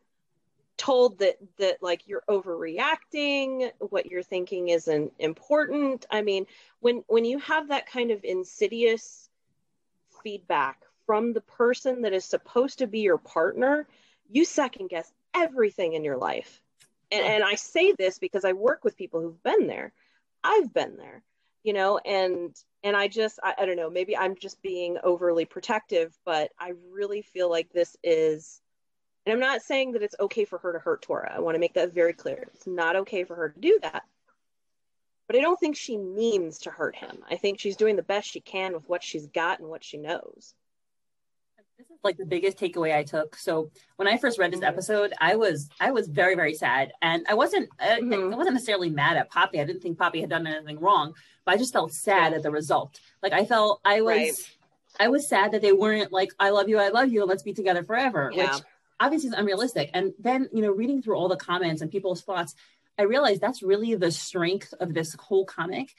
[0.76, 6.06] told that that like you're overreacting what you're thinking isn't important.
[6.10, 6.46] I mean
[6.80, 9.28] when when you have that kind of insidious
[10.22, 13.86] feedback from the person that is supposed to be your partner
[14.30, 16.60] you second guess everything in your life.
[17.10, 19.92] And, and i say this because i work with people who've been there.
[20.44, 21.22] I've been there
[21.62, 25.44] you know and and i just I, I don't know maybe i'm just being overly
[25.44, 28.60] protective but i really feel like this is
[29.28, 31.30] and I'm not saying that it's okay for her to hurt Tora.
[31.36, 32.48] I want to make that very clear.
[32.54, 34.04] It's not okay for her to do that.
[35.26, 37.18] But I don't think she means to hurt him.
[37.30, 39.98] I think she's doing the best she can with what she's got and what she
[39.98, 40.54] knows.
[41.78, 43.36] This is like the biggest takeaway I took.
[43.36, 47.24] So when I first read this episode, I was I was very very sad, and
[47.28, 48.32] I wasn't I, Mhm.
[48.32, 49.60] I wasn't necessarily mad at Poppy.
[49.60, 51.14] I didn't think Poppy had done anything wrong,
[51.44, 52.98] but I just felt sad at the result.
[53.22, 54.56] Like I felt I was Right.
[55.00, 57.44] I was sad that they weren't like I love you, I love you, and let's
[57.44, 58.54] be together forever, Yeah.
[58.56, 58.64] which
[58.98, 59.90] obviously is unrealistic.
[59.94, 62.56] And then you know reading through all the comments and people's thoughts,
[62.98, 65.94] I realized that's really the strength of this whole comic.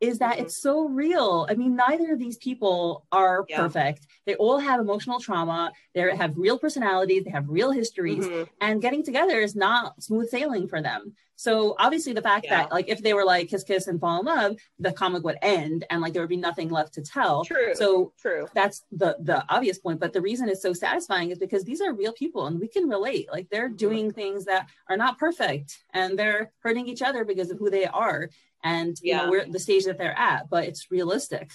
[0.00, 0.42] Is that Mhm.
[0.42, 1.46] it's so real.
[1.50, 3.58] I mean, neither of these people are Yeah.
[3.60, 4.06] perfect.
[4.24, 5.72] They all have emotional trauma.
[5.94, 7.24] They have real personalities.
[7.24, 8.26] They have real histories.
[8.26, 8.48] Mhm.
[8.62, 11.14] And getting together is not smooth sailing for them.
[11.36, 12.62] So obviously, the fact Yeah.
[12.64, 15.38] that like if they were like kiss kiss and fall in love, the comic would
[15.40, 17.44] end and like there would be nothing left to tell.
[17.44, 17.74] True.
[17.74, 18.46] So True.
[18.54, 20.00] that's the the obvious point.
[20.00, 22.88] But the reason it's so satisfying is because these are real people and we can
[22.88, 23.30] relate.
[23.32, 23.76] Like they're Mhm.
[23.78, 27.86] doing things that are not perfect and they're hurting each other because of who they
[27.86, 28.28] are
[28.62, 29.24] and you Yeah.
[29.24, 30.50] know we're the stage that they're at.
[30.50, 31.50] But it's realistic.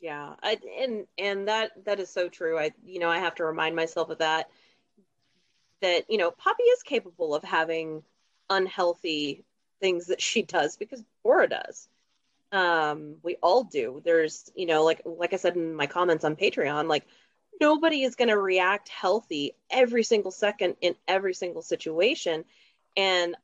[0.00, 2.58] Yeah, I, and and that that is so true.
[2.58, 4.50] I you know I have to remind myself of that.
[5.80, 8.02] That you know Poppy is capable of having
[8.50, 9.44] unhealthy
[9.80, 11.88] things that she does because Tora does.
[12.50, 14.02] Um, we all do.
[14.04, 17.06] There's you know like like I said in my comments on Patreon, like
[17.60, 22.44] nobody is going to react healthy every single second in every single situation,
[22.96, 23.36] and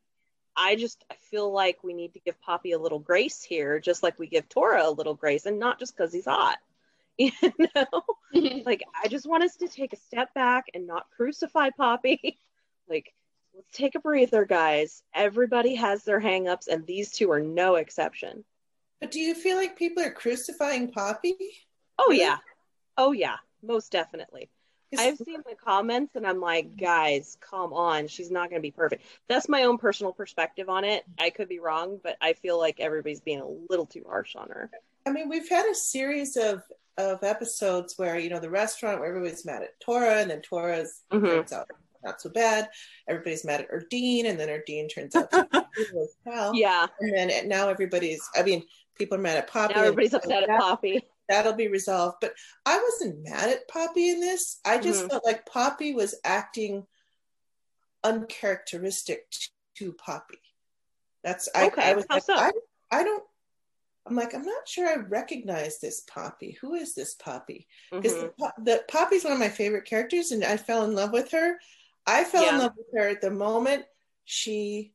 [0.58, 4.02] I just I feel like we need to give Poppy a little grace here, just
[4.02, 6.58] like we give Tora a little grace, and not just because he's hot.
[7.20, 7.32] You
[7.74, 8.04] know,
[8.64, 12.38] like I just want us to take a step back and not crucify Poppy.
[12.88, 13.12] like,
[13.56, 15.02] let's take a breather, guys.
[15.12, 18.44] Everybody has their hangups, and these two are no exception.
[19.00, 21.34] But do you feel like people are crucifying Poppy?
[21.98, 22.36] Oh yeah,
[22.96, 24.48] oh yeah, most definitely.
[24.96, 28.06] I've seen the comments and I'm like, guys, come on.
[28.08, 29.04] She's not going to be perfect.
[29.28, 31.04] That's my own personal perspective on it.
[31.18, 34.48] I could be wrong, but I feel like everybody's being a little too harsh on
[34.48, 34.70] her.
[35.06, 36.62] I mean, we've had a series of
[36.96, 41.02] of episodes where you know the restaurant where everybody's mad at Tora, and then Tora's
[41.12, 41.26] Mhm.
[41.28, 41.70] turns out
[42.04, 42.68] not so bad.
[43.08, 46.52] Everybody's mad at Erdine, and then Erdine turns out to be as hell.
[46.54, 46.86] Yeah.
[47.00, 48.20] And then now everybody's.
[48.34, 48.64] I mean,
[48.96, 49.74] people are mad at Poppy.
[49.74, 51.02] Now everybody's upset at Poppy.
[51.28, 52.16] That'll be resolved.
[52.20, 54.60] But I wasn't mad at Poppy in this.
[54.64, 55.10] I just Mhm.
[55.10, 56.86] felt like Poppy was acting
[58.04, 59.26] uncharacteristic
[59.76, 60.40] to Poppy.
[61.22, 62.34] That's I, Okay, I was how like, so?
[62.34, 62.52] I,
[62.90, 63.24] I don't.
[64.06, 66.56] I'm like, I'm not sure I recognize this Poppy.
[66.62, 67.68] Who is this Poppy?
[67.90, 68.32] Because Mhm.
[68.38, 71.58] the, the Poppy's one of my favorite characters, and I fell in love with her.
[72.06, 73.84] I fell in love with her at the moment
[74.24, 74.94] she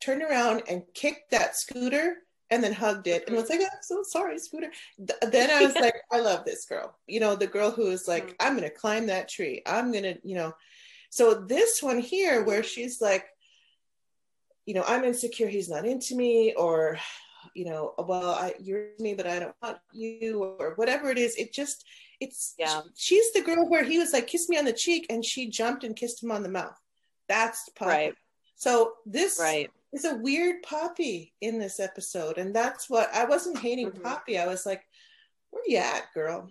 [0.00, 2.16] turned around and kicked that scooter
[2.50, 4.70] and then hugged it and was like, I'm so sorry, scooter.
[4.98, 6.96] Th- then I was like, I love this girl.
[7.06, 8.34] You know, the girl who is like, Mhm.
[8.40, 9.62] I'm going to climb that tree.
[9.66, 10.52] I'm going to, you know.
[11.10, 13.26] So this one here, where she's like,
[14.66, 16.98] you know, I'm insecure, he's not into me, or,
[17.54, 21.34] you know, well, I, you're me, but I don't want you, or whatever it is.
[21.36, 21.84] It just,
[22.20, 22.82] it's, Yeah.
[22.96, 25.82] she's the girl where he was like, kiss me on the cheek, and she jumped
[25.84, 26.76] and kissed him on the mouth.
[27.28, 27.90] That's Poppy.
[27.90, 28.14] Right.
[28.56, 29.70] So this Right.
[29.92, 34.02] Is a weird Poppy in this episode, and that's what I wasn't hating Mhm.
[34.02, 34.38] Poppy.
[34.38, 34.82] I was like,
[35.50, 36.50] where you at, girl?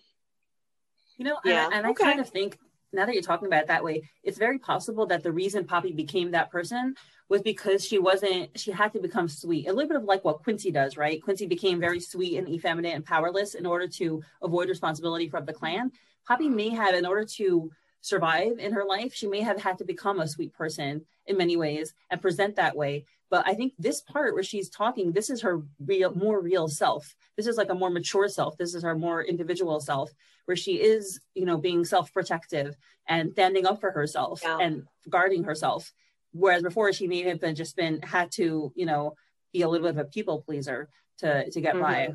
[1.17, 2.57] You know, Yeah, and, and I kind of think
[2.91, 5.91] now that you're talking about it that way, it's very possible that the reason Poppy
[5.91, 6.95] became that person
[7.27, 9.67] was because she wasn't, she had to become sweet.
[9.67, 11.21] A little bit of like what Quincy does, right?
[11.21, 15.53] Quincy became very sweet and effeminate and powerless in order to avoid responsibility from the
[15.53, 15.91] clan.
[16.25, 17.71] Poppy may have, in order to
[18.01, 21.57] survive in her life, she may have had to become a sweet person in many
[21.57, 23.05] ways and present that way.
[23.30, 27.15] But I think this part where she's talking, this is her real, more real self.
[27.38, 28.57] This is like a more mature self.
[28.57, 30.11] This is her more individual self,
[30.45, 32.75] where she is, you know, being self-protective
[33.07, 34.57] and standing up for herself Yeah.
[34.59, 35.93] and guarding herself.
[36.32, 39.15] Whereas before, she may have been just been had to, you know,
[39.53, 42.13] be a little bit of a people pleaser to to get by.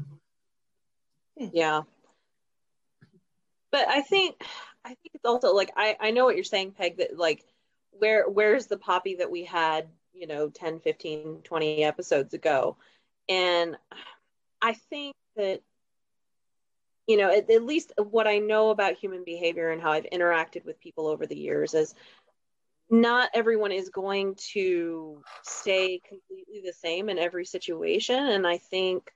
[1.40, 1.46] Mm-hmm.
[1.52, 1.82] Yeah.
[3.70, 4.40] But I think
[4.84, 6.98] I think it's also like I I know what you're saying, Peg.
[6.98, 7.44] That like
[7.90, 12.76] where where's the Poppy that we had you know 10, 15, 20 episodes ago,
[13.28, 13.76] and
[14.62, 15.60] I think that
[17.06, 20.64] you know at, at least what I know about human behavior and how I've interacted
[20.64, 21.94] with people over the years is
[22.90, 28.16] not everyone is going to stay completely the same in every situation.
[28.16, 29.10] And i think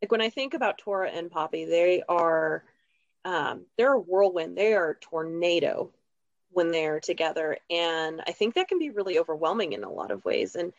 [0.00, 2.64] like when i think about tora and poppy they are
[3.24, 4.56] um, they're a whirlwind.
[4.56, 5.90] They are a tornado
[6.52, 10.24] when they're together and i think that can be really overwhelming in a lot of
[10.24, 10.72] ways and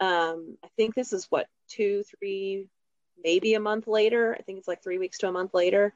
[0.00, 2.66] um, i think this is what two three
[3.22, 5.92] maybe a month later i think it's like three weeks to a month later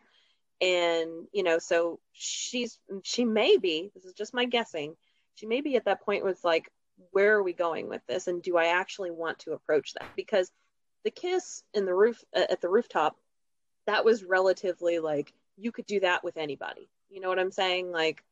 [0.60, 4.96] and you know so she's she may be this is just my guessing
[5.34, 6.70] she may be at that point was like
[7.12, 10.08] where are we going with this and do i actually want to approach that?
[10.16, 10.50] Because
[11.04, 13.16] the kiss in the roof at the rooftop
[13.86, 16.88] that was relatively like you could do that with anybody.
[17.08, 17.90] You know what i'm saying?
[17.90, 18.24] Like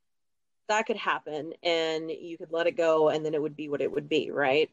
[0.68, 3.80] that could happen and you could let it go and then it would be what
[3.80, 4.70] it would be right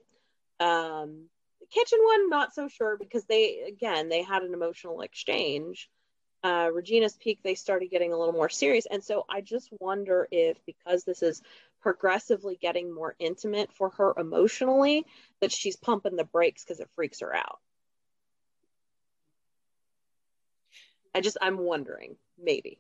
[0.60, 1.26] um
[1.72, 5.90] kitchen one not so sure because they again they had an emotional exchange
[6.44, 8.86] uh, Regina's Peak, they started getting a little more serious.
[8.86, 11.42] And so I just wonder if, because this is
[11.82, 15.06] progressively getting more intimate for her emotionally,
[15.40, 17.60] that she's pumping the brakes because it freaks her out.
[21.16, 22.80] I just, I'm wondering, maybe.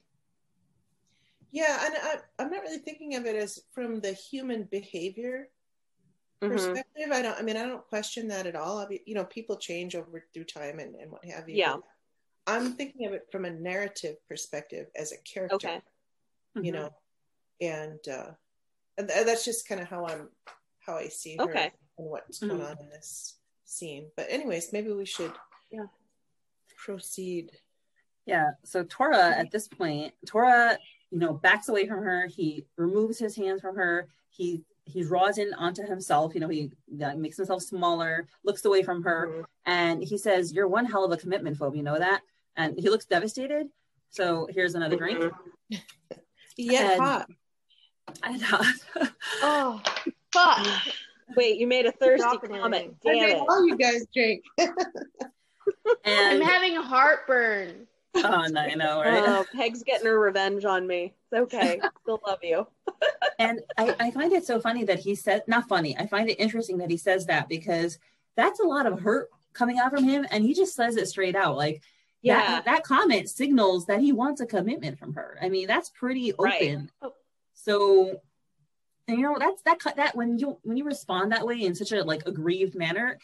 [1.53, 5.47] Yeah, and I, I'm not really thinking of it as from the human behavior
[6.41, 6.51] Mm-hmm.
[6.51, 7.09] perspective.
[7.13, 7.39] I don't.
[7.39, 8.77] I mean, I don't question that at all.
[8.79, 11.55] I mean, you know, people change over through time and, and what have you.
[11.55, 11.77] Yeah.
[12.47, 15.55] I'm thinking of it from a narrative perspective as a character.
[15.55, 15.81] Okay.
[16.55, 16.75] You Mhm.
[16.75, 16.89] know,
[17.61, 18.31] and uh,
[18.97, 20.27] and th- that's just kind of how I'm,
[20.85, 21.71] how I see her Okay.
[21.97, 22.71] and what's going Mhm.
[22.71, 24.11] on in this scene.
[24.17, 25.31] But anyways, maybe we should.
[25.71, 25.85] Yeah.
[26.75, 27.51] Proceed.
[28.25, 28.51] Yeah.
[28.63, 30.77] So Tora, at this point, Tora,
[31.13, 32.25] you know, backs away from her.
[32.27, 34.07] He removes his hands from her.
[34.29, 36.33] He he draws in onto himself.
[36.33, 39.45] You know, he uh, makes himself smaller, looks away from her, Mhm.
[39.65, 41.77] and he says, "You're one hell of a commitment phobe.
[41.77, 42.21] You know that."
[42.57, 43.69] And he looks devastated.
[44.09, 45.19] So here's another drink.
[45.19, 45.33] Mhm.
[46.57, 46.91] Yeah.
[46.91, 47.29] And- hot.
[48.23, 49.05] And, uh,
[49.41, 49.81] Oh,
[50.31, 50.67] fuck.
[51.35, 52.95] Wait, you made a thirsty comment.
[53.05, 53.45] I Damn think it.
[53.49, 54.43] all you guys drink.
[54.59, 54.73] I'm
[56.05, 57.87] and having heartburn.
[58.15, 59.23] Oh, no, I know, right?
[59.25, 61.13] Oh, Peg's getting her revenge on me.
[61.31, 61.79] It's okay.
[62.03, 62.67] Still love you.
[63.39, 66.39] And I, I find it so funny that he said, not funny, I find it
[66.39, 67.97] interesting that he says that because
[68.37, 70.25] that's a lot of hurt coming out from him.
[70.29, 71.57] And he just says it straight out.
[71.57, 71.81] Like,
[72.21, 72.37] Yeah.
[72.39, 75.37] that, that comment signals that he wants a commitment from her.
[75.41, 76.91] I mean, that's pretty open.
[77.01, 77.11] Right.
[77.53, 78.21] So,
[79.07, 81.73] and, you know, that's that cut that when you when you respond that way in
[81.75, 83.17] such a like aggrieved manner,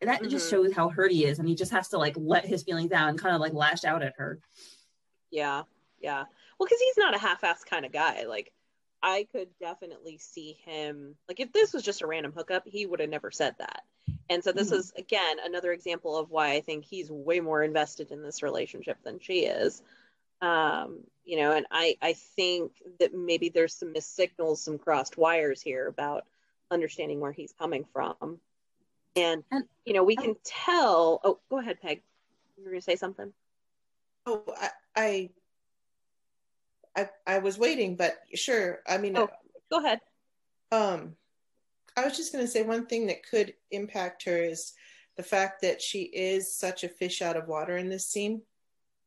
[0.00, 0.50] that just Mhm.
[0.50, 3.08] shows how hurt he is, and he just has to like let his feelings out
[3.08, 4.40] and kind of like lash out at her.
[5.30, 5.62] Yeah.
[6.00, 6.24] Yeah.
[6.58, 8.24] Well, because he's not a half-ass kind of guy.
[8.24, 8.52] Like,
[9.02, 11.16] I could definitely see him.
[11.28, 13.84] Like, if this was just a random hookup, he would have never said that.
[14.28, 14.76] And so this Mhm.
[14.78, 18.98] is again another example of why I think he's way more invested in this relationship
[19.02, 19.82] than she is.
[20.40, 25.16] Um, you know, and I I think that maybe there's some missed signals, some crossed
[25.16, 26.26] wires here about
[26.70, 28.40] understanding where he's coming from.
[29.16, 31.20] And And- you know, we can tell.
[31.24, 32.02] Oh, go ahead, Peg.
[32.56, 33.32] You were gonna say something.
[34.26, 35.30] Oh, I, I,
[36.96, 38.80] I, I was waiting, but sure.
[38.86, 39.28] I mean, Oh.
[39.70, 40.00] Go ahead.
[40.72, 41.16] um,
[41.96, 44.74] I was just going to say one thing that could impact her is
[45.16, 48.42] the fact that she is such a fish out of water in this scene.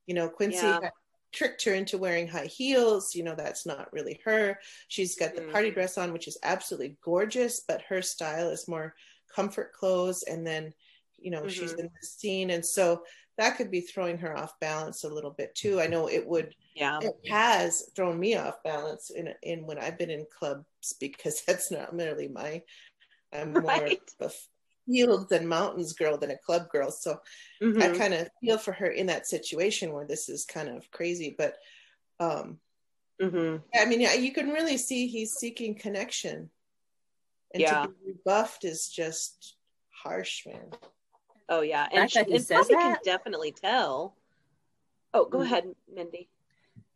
[0.07, 0.81] You know, Quincy Yeah.
[0.81, 0.91] had
[1.31, 3.13] tricked her into wearing high heels.
[3.15, 4.59] You know, that's not really her.
[4.89, 5.75] She's got the party Mhm.
[5.75, 8.95] dress on, which is absolutely gorgeous, but her style is more
[9.33, 10.23] comfort clothes.
[10.23, 10.73] And then,
[11.17, 11.79] you know, she's Mhm.
[11.79, 12.49] in the scene.
[12.51, 13.03] And so
[13.37, 15.79] that could be throwing her off balance a little bit too.
[15.81, 17.01] I know it would Yeah.
[17.01, 20.65] it has thrown me off balance in in when I've been in clubs
[20.99, 22.61] because that's not really my
[23.33, 23.99] I'm more Right.
[24.19, 24.31] of a
[24.87, 26.91] fields and mountains girl than a club girl.
[26.91, 27.19] So
[27.79, 27.89] I Mhm.
[27.89, 31.35] kind of feel for her in that situation where this is kind of crazy.
[31.37, 31.57] But
[32.19, 32.61] um
[33.21, 33.63] Mhm.
[33.75, 36.51] I mean yeah, you can really see he's seeking connection.
[37.53, 37.83] And Yeah.
[37.83, 39.55] to be rebuffed is just
[39.89, 40.71] harsh, man.
[41.47, 44.15] Oh yeah, fact and, she, and says Poppy that- can definitely tell.
[45.13, 45.43] Oh, go Mhm.
[45.45, 46.29] ahead, Mindy.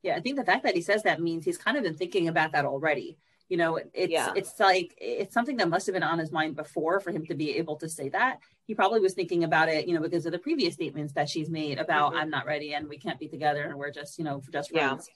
[0.03, 2.27] Yeah, I think the fact that he says that means he's kind of been thinking
[2.27, 3.17] about that already.
[3.49, 4.31] You know, it's Yeah.
[4.35, 7.33] it's like it's something that must have been on his mind before for him to
[7.35, 8.39] be able to say that.
[8.65, 11.49] He probably was thinking about it, you know, because of the previous statements that she's
[11.49, 12.17] made about Mhm.
[12.17, 14.89] I'm not ready and we can't be together and we're just, you know, just Yeah.
[14.89, 15.09] friends.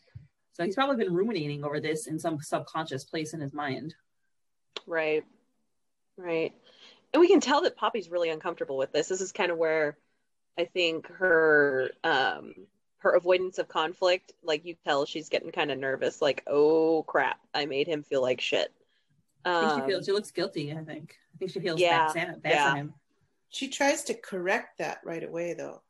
[0.53, 3.95] So he's probably been ruminating over this in some subconscious place in his mind.
[4.85, 5.25] Right,
[6.17, 6.53] right,
[7.13, 9.07] and we can tell that Poppy's really uncomfortable with this.
[9.09, 9.97] This is kind of where
[10.57, 12.55] I think her um
[12.99, 17.39] her avoidance of conflict, like you tell she's getting kind of nervous, like, oh crap,
[17.53, 18.73] I made him feel like shit.
[19.45, 20.71] I think she Um, feels she looks guilty.
[20.73, 21.15] I think.
[21.33, 22.71] I think she feels Yeah, bad, bad yeah.
[22.71, 22.93] for him.
[23.49, 25.81] She tries to correct that right away, though.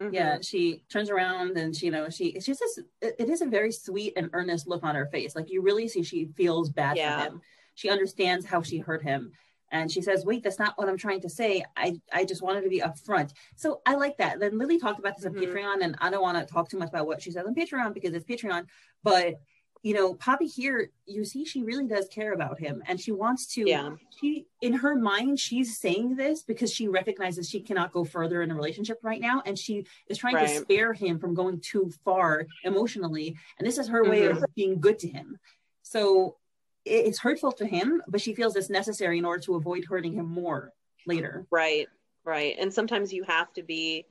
[0.00, 0.12] mhm.
[0.12, 3.46] Yeah, she turns around and she, you know, she it's just it, it is a
[3.46, 5.36] very sweet and earnest look on her face.
[5.36, 7.16] Like you really see she feels bad Yeah.
[7.18, 7.42] for him.
[7.80, 9.32] She understands how she hurt him.
[9.72, 11.64] And she says, wait, that's not what I'm trying to say.
[11.78, 13.30] I, I just wanted to be upfront.
[13.56, 14.38] So I like that.
[14.38, 15.46] Then Lily talked about this on Mhm.
[15.46, 17.94] Patreon, and I don't want to talk too much about what she says on Patreon
[17.94, 18.66] because it's Patreon.
[19.02, 19.36] But
[19.82, 23.46] you know, Poppy here, you see, she really does care about him, and she wants
[23.54, 23.66] to.
[23.66, 23.92] Yeah.
[24.20, 28.50] She, in her mind, she's saying this because she recognizes she cannot go further in
[28.50, 32.46] a relationship right now, and she is trying to spare him from going too far
[32.62, 33.38] emotionally.
[33.58, 35.38] And this is her way of being good to him.
[35.80, 36.36] So
[36.84, 40.26] it's hurtful to him, but she feels it's necessary in order to avoid hurting him
[40.26, 40.72] more
[41.06, 41.46] later.
[41.50, 41.88] Right,
[42.24, 42.56] right.
[42.58, 44.06] And sometimes you have to be,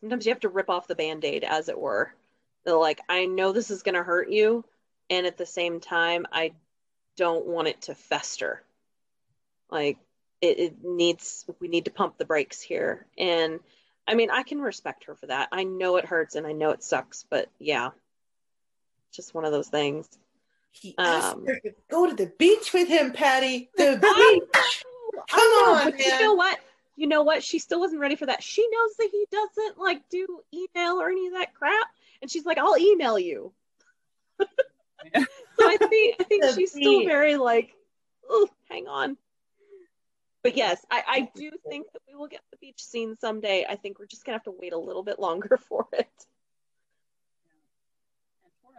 [0.00, 2.12] sometimes you have to rip off the band aid, as it were.
[2.64, 4.64] They're like, I know this is going to hurt you.
[5.10, 6.52] And at the same time, I
[7.16, 8.62] don't want it to fester.
[9.70, 9.98] Like,
[10.40, 13.06] it, it needs, we need to pump the brakes here.
[13.16, 13.60] And
[14.06, 15.48] I mean, I can respect her for that.
[15.52, 17.90] I know it hurts and I know it sucks, but yeah,
[19.12, 20.08] just one of those things.
[20.80, 23.70] He Um, her to go to the beach with him, Patty.
[23.76, 24.84] The beach.
[25.14, 26.00] know, Come know, on, but man.
[26.06, 26.58] you know what?
[26.96, 27.42] You know what?
[27.42, 28.42] She still wasn't ready for that.
[28.42, 31.88] She knows that he doesn't like do email or any of that crap,
[32.22, 33.52] and she's like, "I'll email you."
[34.40, 34.46] so
[35.60, 37.74] I think I think The she's still very like,
[38.28, 39.16] "Oh, hang on."
[40.44, 43.66] But yes, I, I do think that we will get the beach scene someday.
[43.68, 46.08] I think we're just gonna have to wait a little bit longer for it.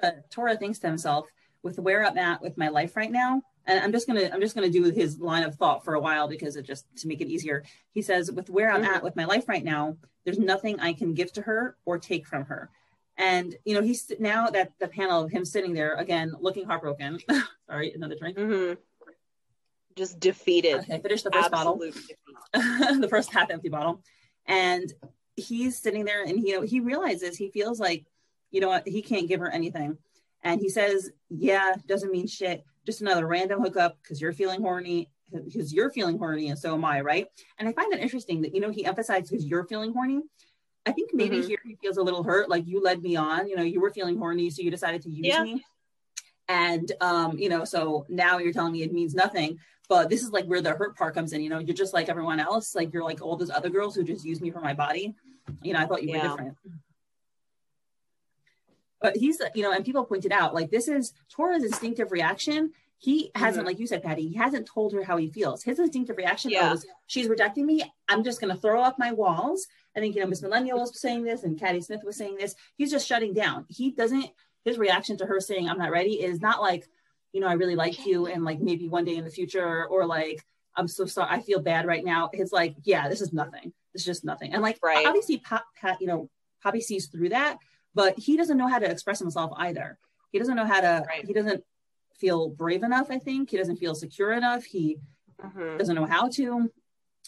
[0.02, 1.28] Tora, Tora thinks to himself,
[1.64, 4.56] with where I'm at with my life right now, and I'm just gonna I'm just
[4.56, 7.28] gonna do his line of thought for a while because it just to make it
[7.28, 7.64] easier.
[7.92, 11.14] He says, with where I'm at with my life right now, there's nothing I can
[11.14, 12.70] give to her or take from her.
[13.18, 17.20] And you know, he's now that the panel of him sitting there again, looking heartbroken.
[17.70, 18.38] Sorry, another drink.
[18.38, 18.74] hmm
[19.96, 20.76] Just defeated.
[20.80, 21.74] Okay, finish the first bottle.
[21.84, 24.02] Absolute the first half empty bottle
[24.50, 24.92] and
[25.36, 28.06] he's sitting there and you know he realizes he feels like
[28.52, 29.98] you know what he can't give her anything
[30.44, 32.64] and he says yeah doesn't mean shit.
[32.86, 35.10] Just another random hookup because you're feeling horny
[35.46, 37.28] because you're feeling horny and so am i right?
[37.60, 40.22] And i find that interesting that you know he emphasized because you're feeling horny.
[40.86, 41.46] I think maybe Mhm.
[41.48, 43.92] here he feels a little hurt like you led me on you know you were
[43.92, 45.44] feeling horny so you decided to use Yeah.
[45.44, 45.64] me.
[46.48, 50.30] And um you know so now you're telling me it means nothing but this is
[50.32, 51.60] like where the hurt part comes in you know?
[51.60, 54.40] You're just like everyone else like you're like all those other girls who just use
[54.42, 55.16] me for my body.
[55.62, 56.56] You know i thought you were different
[59.02, 62.72] but he's you know and people pointed out like this is tora's instinctive reaction.
[62.98, 63.68] He hasn't Mhm.
[63.68, 65.64] like you said patty he hasn't told her how he feels.
[65.64, 66.72] His instinctive reaction Yeah.
[66.72, 67.84] was she's rejecting me.
[68.10, 69.68] I'm just going to throw up my walls.
[69.96, 72.56] I think you know miss millennial was saying this and Caddy smith was saying this.
[72.76, 73.66] He's just shutting down.
[73.70, 74.30] He doesn't
[74.66, 76.88] his reaction to her saying i'm not ready is not like
[77.32, 80.06] you know i really like you and like maybe one day in the future or
[80.06, 80.46] like
[80.76, 82.30] i'm so sorry i feel bad right now.
[82.34, 83.72] It's like yeah this is nothing.
[83.94, 84.54] It's just nothing.
[84.54, 85.08] And like Right.
[85.08, 86.30] obviously pop pat you know
[86.62, 87.58] poppy sees through that
[88.00, 89.98] but he doesn't know how to express himself either
[90.32, 91.26] he doesn't know how to Right.
[91.26, 91.62] he doesn't
[92.16, 95.00] feel brave enough i think he doesn't feel secure enough he
[95.44, 95.78] Mhm.
[95.78, 96.72] doesn't know how to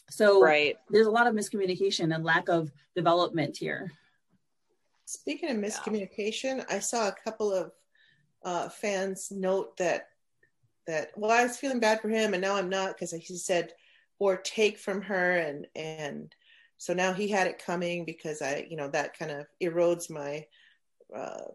[0.10, 0.78] so Right.
[0.90, 3.92] there's a lot of miscommunication and lack of development here
[5.06, 7.74] Speaking of miscommunication, I saw a couple of
[8.46, 10.08] uh, fans note that
[10.88, 13.74] that well, I was feeling bad for him, and now I'm not because he said
[14.20, 16.34] or take from her, and and
[16.78, 20.46] so now he had it coming because I, you know, that kind of erodes my
[21.16, 21.46] uh,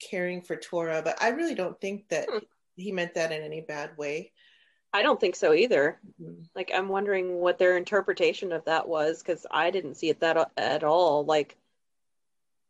[0.00, 1.02] caring for Tora.
[1.02, 2.38] But I really don't think that Hmm.
[2.76, 4.32] he meant that in any bad way.
[4.92, 6.00] I don't think so either.
[6.20, 6.46] Mhm.
[6.54, 10.50] Like I'm wondering what their interpretation of that was because I didn't see it that
[10.56, 11.24] at all.
[11.24, 11.56] Like,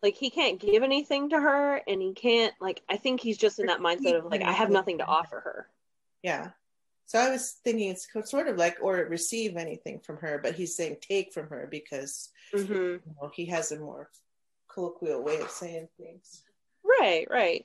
[0.03, 2.83] like he can't give anything to her, and he can't like.
[2.89, 5.69] I think he's just in that mindset of like I have nothing to offer her.
[6.23, 6.51] Yeah.
[7.07, 10.77] So I was thinking it's sort of like or receive anything from her, but he's
[10.77, 14.11] saying take from her because hmm you know, he has a more
[14.73, 16.43] colloquial way of saying things.
[16.85, 17.65] Right, right.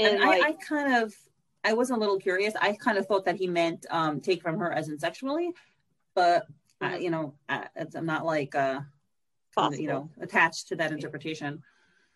[0.00, 1.14] and, And, I, like- I kind of
[1.64, 4.58] i was a little curious i kind of thought that he meant um take from
[4.58, 5.50] her as in sexually
[6.14, 6.46] but
[6.80, 7.02] I, Mhm.
[7.02, 8.80] you know I, it's- i'm not like uh
[9.56, 11.62] kind you know attached to that interpretation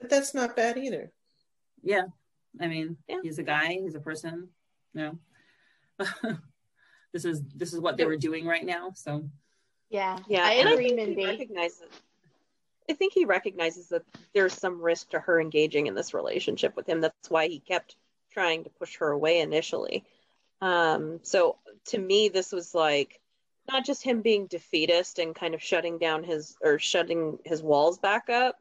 [0.01, 1.11] But that's not bad either.
[1.83, 2.05] yeah
[2.61, 3.19] i mean Yeah.
[3.23, 4.49] he's a guy he's a person
[4.95, 5.19] you know
[7.13, 9.29] this is this is what they were doing right now so
[9.91, 11.27] Yeah, Yeah, I and agree, think he Mindy.
[11.27, 11.91] recognizes.
[12.91, 14.03] I think he recognizes that
[14.35, 17.01] there's some risk to her engaging in this relationship with him.
[17.01, 17.97] That's why he kept
[18.33, 20.05] trying to push her away initially.
[20.61, 23.21] Um, so to me, this was like
[23.69, 27.99] not just him being defeatist and kind of shutting down his or shutting his walls
[27.99, 28.57] back up,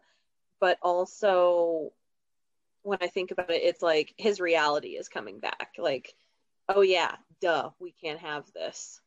[0.59, 1.91] but also
[2.83, 5.75] when I think about it, it's like his reality is coming back.
[5.77, 6.13] Like,
[6.67, 8.99] oh yeah, duh, we can't have this.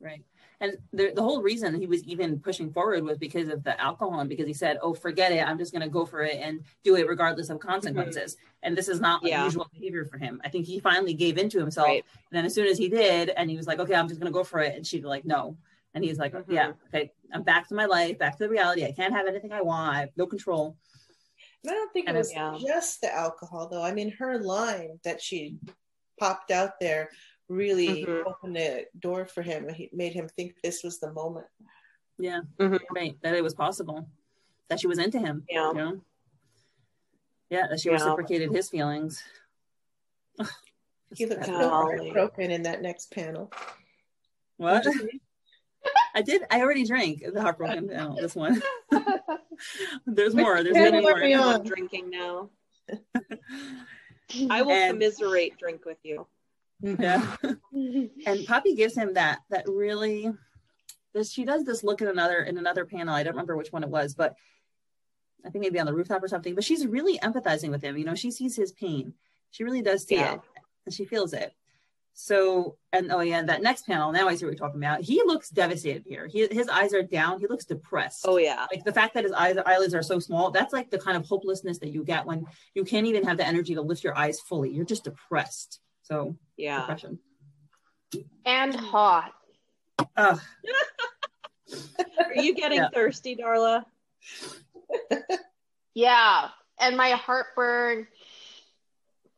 [0.00, 0.24] Right.
[0.62, 4.20] And the, the whole reason he was even pushing forward was because of the alcohol
[4.20, 5.46] and because he said, oh, forget it.
[5.46, 8.34] I'm just going to go for it and do it regardless of consequences.
[8.34, 8.46] Mm-hmm.
[8.64, 9.44] And this is not yeah.
[9.44, 10.38] usual behavior for him.
[10.44, 11.88] I think he finally gave into himself.
[11.88, 12.04] Right.
[12.30, 14.30] And then as soon as he did, and he was like, okay, I'm just going
[14.30, 14.76] to go for it.
[14.76, 15.56] And she'd be like, no.
[15.94, 16.52] And he's like, mm-hmm.
[16.52, 18.84] yeah, okay, I'm back to my life, back to the reality.
[18.84, 19.96] I can't have anything I want.
[19.96, 20.76] I have no control.
[21.66, 22.56] I don't think and it was yeah.
[22.60, 23.82] just the alcohol, though.
[23.82, 25.56] I mean, her line that she
[26.18, 27.10] popped out there
[27.50, 28.26] really mm-hmm.
[28.26, 29.68] opened the door for him.
[29.68, 31.46] He made him think this was the moment.
[32.18, 32.76] Yeah, mm-hmm.
[32.94, 33.16] right.
[33.22, 34.08] That it was possible.
[34.68, 35.44] That she was into him.
[35.48, 35.68] Yeah.
[35.68, 36.00] You know?
[37.50, 37.94] Yeah, that she yeah.
[37.94, 39.22] reciprocated his feelings.
[41.14, 43.52] he looked so broken in that next panel.
[44.56, 44.86] What?
[46.14, 46.42] I did.
[46.50, 48.16] I already drank the heartbroken panel.
[48.16, 48.62] This one.
[50.06, 50.62] There's more.
[50.62, 51.22] There's many more.
[51.22, 52.50] I'm drinking now.
[54.50, 56.26] I will and, commiserate drink with you.
[56.82, 57.36] Yeah.
[57.72, 60.30] and Poppy gives him that that really
[61.12, 63.14] this she does this look in another in another panel.
[63.14, 64.36] I don't remember which one it was, but
[65.44, 66.54] I think maybe on the rooftop or something.
[66.54, 67.96] But she's really empathizing with him.
[67.96, 69.14] You know, she sees his pain.
[69.50, 70.34] She really does see yeah.
[70.34, 70.40] it
[70.86, 71.54] and she feels it.
[72.12, 74.12] So, and oh yeah, that next panel.
[74.12, 75.00] Now I see what you're talking about.
[75.00, 76.26] He looks devastated here.
[76.26, 77.40] He, his eyes are down.
[77.40, 78.26] He looks depressed.
[78.28, 80.50] Oh yeah, like the fact that his eyes eyelids are so small.
[80.50, 83.46] That's like the kind of hopelessness that you get when you can't even have the
[83.46, 84.70] energy to lift your eyes fully.
[84.70, 85.80] You're just depressed.
[86.10, 87.18] So yeah, depression.
[88.44, 89.32] And hot.
[90.16, 90.36] Uh.
[92.18, 92.88] are you getting yeah.
[92.92, 93.84] thirsty, Darla?
[95.94, 96.48] yeah,
[96.80, 98.08] and my heartburn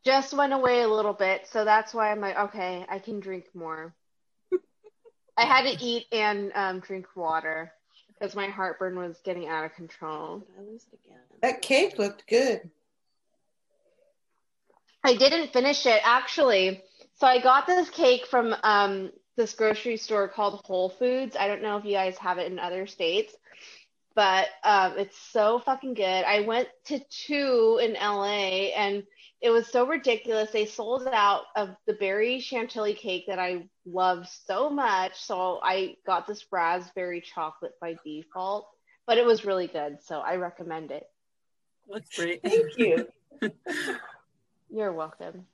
[0.03, 1.47] just went away a little bit.
[1.47, 3.95] So that's why I'm like, okay, I can drink more.
[5.37, 7.73] I had to eat and um, drink water
[8.09, 10.43] because my heartburn was getting out of control.
[11.43, 12.71] That cake looked good.
[15.05, 16.83] I didn't finish it actually.
[17.15, 21.37] So I got this cake from um, this grocery store called Whole Foods.
[21.39, 23.35] I don't know if you guys have it in other states,
[24.15, 26.25] but um, it's so fucking good.
[26.25, 29.05] I went to two in LA and
[29.41, 30.51] it was so ridiculous.
[30.53, 35.21] They sold out of the berry chantilly cake that I love so much.
[35.21, 38.69] So I got this raspberry chocolate by default,
[39.07, 39.99] but it was really good.
[40.03, 41.05] So I recommend it.
[41.93, 42.41] That's great.
[42.43, 43.09] Thank you.
[44.75, 45.47] You're welcome.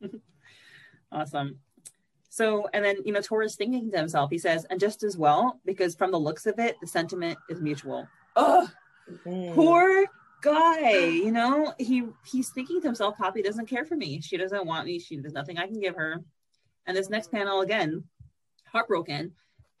[1.12, 1.58] awesome.
[2.30, 5.60] So, and then, you know, Tora's thinking to himself, he says, and just as well,
[5.66, 8.08] because from the looks of it, the sentiment is mutual.
[8.36, 8.68] Oh,
[9.26, 9.54] mm.
[9.54, 10.06] poor
[10.42, 11.72] guy you know?
[11.78, 14.20] He he's thinking to himself poppy doesn't care for me.
[14.20, 14.98] She doesn't want me.
[14.98, 16.22] She there's nothing i can give her.
[16.86, 18.04] And this next panel again
[18.66, 19.32] heartbroken.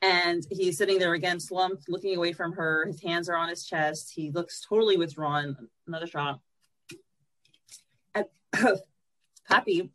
[0.02, 2.86] And he's sitting there again slumped looking away from her.
[2.86, 4.12] His hands are on his chest.
[4.14, 5.56] He looks totally withdrawn.
[5.86, 6.40] Another shot
[8.14, 8.26] and
[9.48, 9.90] poppy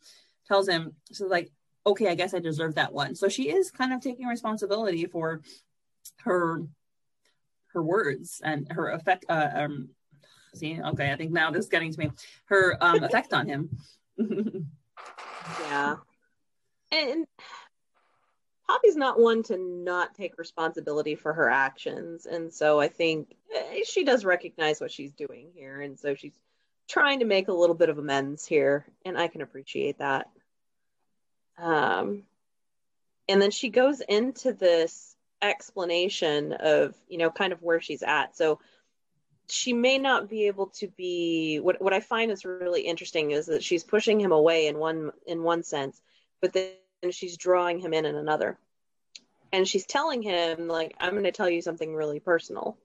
[0.47, 1.51] tells him she's like
[1.86, 5.41] okay i guess i deserve that one so she is kind of taking responsibility for
[6.20, 6.63] her
[7.74, 9.89] her words and her effect uh, um,
[10.57, 12.11] See, okay, I think now this is getting to me.
[12.45, 13.78] Her um, effect on him.
[14.18, 15.95] yeah,
[16.91, 17.28] and
[18.68, 23.82] Poppy's not one to not take responsibility for her actions, and so I think eh,
[23.86, 26.38] she does recognize what she's doing here, and so she's
[26.88, 30.30] trying to make a little bit of amends here, and I can appreciate that.
[31.58, 32.24] Um,
[33.28, 38.36] and then she goes into this explanation of you know kind of where she's at.
[38.38, 38.60] So
[39.50, 43.48] she may not be able to be what what I find is really interesting is
[43.48, 46.02] that she's pushing him away in one in one sense,
[46.42, 46.72] but then
[47.12, 48.58] she's drawing him in in another.
[49.54, 52.78] And she's telling him like I'm going to tell you something really personal.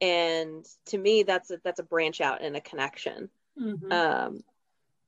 [0.00, 3.28] And to me that's a that's a branch out and a connection.
[3.60, 3.92] Mm-hmm.
[3.92, 4.44] Um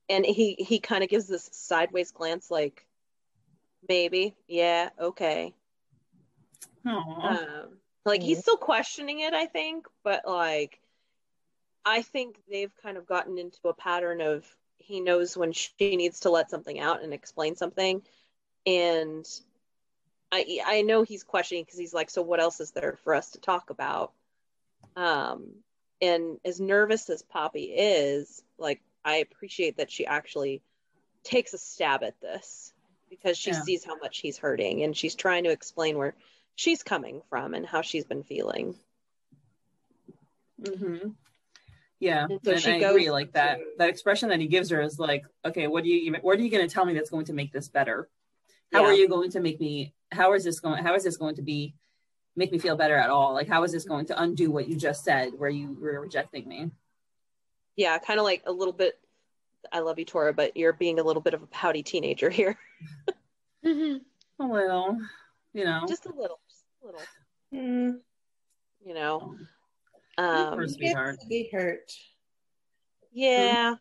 [0.09, 2.85] and he he kind of gives this sideways glance like
[3.87, 5.53] maybe, yeah, okay.
[6.85, 10.79] Um, like he's still questioning it, I think, but like
[11.85, 14.45] I think they've kind of gotten into a pattern of
[14.77, 18.01] he knows when she needs to let something out and explain something
[18.65, 19.25] and
[20.31, 23.31] I I know he's questioning because he's like, so what else is there for us
[23.31, 24.11] to talk about?
[24.95, 25.55] Um,
[26.01, 30.61] and as nervous as Poppy is, like I appreciate that she actually
[31.23, 32.73] takes a stab at this
[33.09, 33.61] because she yeah.
[33.61, 36.15] sees how much he's hurting and she's trying to explain where
[36.55, 38.75] she's coming from and how she's been feeling.
[40.61, 41.09] Mm-hmm.
[41.99, 43.09] Yeah, and, so and I agree.
[43.09, 46.37] Like that, that expression that he gives her is like, okay, what do you, what
[46.37, 48.09] are you going to tell me that's going to make this better?
[48.73, 48.87] How yeah.
[48.87, 49.93] are you going to make me?
[50.11, 50.83] How is this going?
[50.83, 51.75] How is this going to be
[52.35, 53.33] make me feel better at all.
[53.33, 56.47] Like, how is this going to undo what you just said, where you were rejecting
[56.47, 56.71] me?
[57.75, 58.99] Yeah, kind of like a little bit.
[59.71, 62.57] I love you, Tora, but you're being a little bit of a pouty teenager here.
[63.65, 64.01] Mhm.
[64.41, 64.97] A little,
[65.53, 65.85] you know.
[65.87, 67.01] just a little, just a little.
[67.53, 67.99] Mm,
[68.85, 69.37] You know.
[70.17, 71.19] Um, he sweetheart.
[71.29, 71.93] be hurt.
[73.13, 73.75] yeah.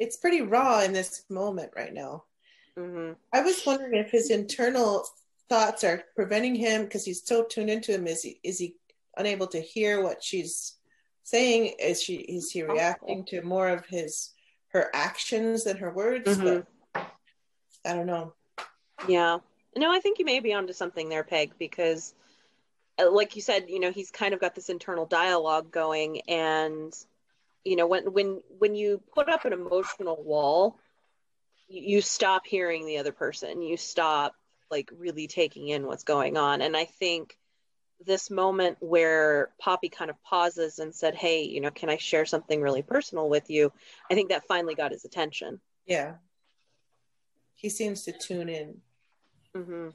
[0.00, 2.24] It's pretty raw in this moment right now.
[2.76, 5.06] hmm I was wondering if his internal
[5.52, 8.06] thoughts are preventing him because he's so tuned into him.
[8.06, 8.76] Is he is he
[9.18, 10.76] unable to hear what she's
[11.24, 11.74] saying?
[11.78, 14.30] Is she is he reacting to more of his
[14.68, 16.38] her actions than her words?
[16.38, 16.64] Mhm.
[16.94, 17.06] But
[17.84, 18.32] I don't know.
[19.06, 19.40] Yeah.
[19.76, 22.14] No, I think you may be onto something there, Peg, because
[22.98, 26.94] uh, like you said, you know, he's kind of got this internal dialogue going and
[27.62, 30.78] you know, when when when you put up an emotional wall,
[31.68, 33.60] you, you stop hearing the other person.
[33.60, 34.34] You stop
[34.72, 36.62] like really taking in what's going on.
[36.62, 37.38] And I think
[38.04, 42.24] this moment where Poppy kind of pauses and said, "Hey, you know, can I share
[42.24, 43.70] something really personal with you?"
[44.10, 45.60] I think that finally got his attention.
[45.86, 46.14] Yeah.
[47.54, 48.80] He seems to tune in.
[49.54, 49.90] hmm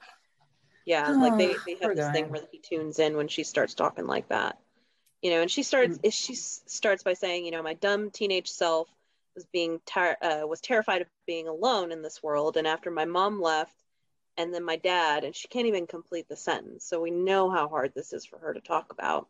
[0.85, 3.73] Yeah, like they, Oh, they have this thing where he tunes in when she starts
[3.73, 4.57] talking like that,
[5.21, 5.41] you know.
[5.41, 6.13] And she starts Mm.
[6.13, 8.87] she starts by saying, you know, my dumb teenage self
[9.35, 13.05] was being ter- uh, was terrified of being alone in this world, and after my
[13.05, 13.75] mom left,
[14.37, 16.85] and then my dad, and she can't even complete the sentence.
[16.85, 19.27] So we know how hard this is for her to talk about.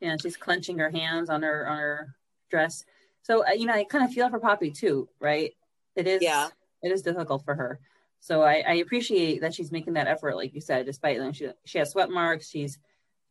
[0.00, 2.14] Yeah, she's clenching her hands on her on her
[2.50, 2.84] dress.
[3.22, 5.52] So uh, you know, I kind of feel for Poppy too, right?
[5.96, 6.22] It is.
[6.22, 6.48] Yeah.
[6.82, 7.80] It is difficult for her.
[8.20, 11.48] So I, I appreciate that she's making that effort, like you said, despite know, she
[11.64, 12.48] she has sweat marks.
[12.48, 12.78] She's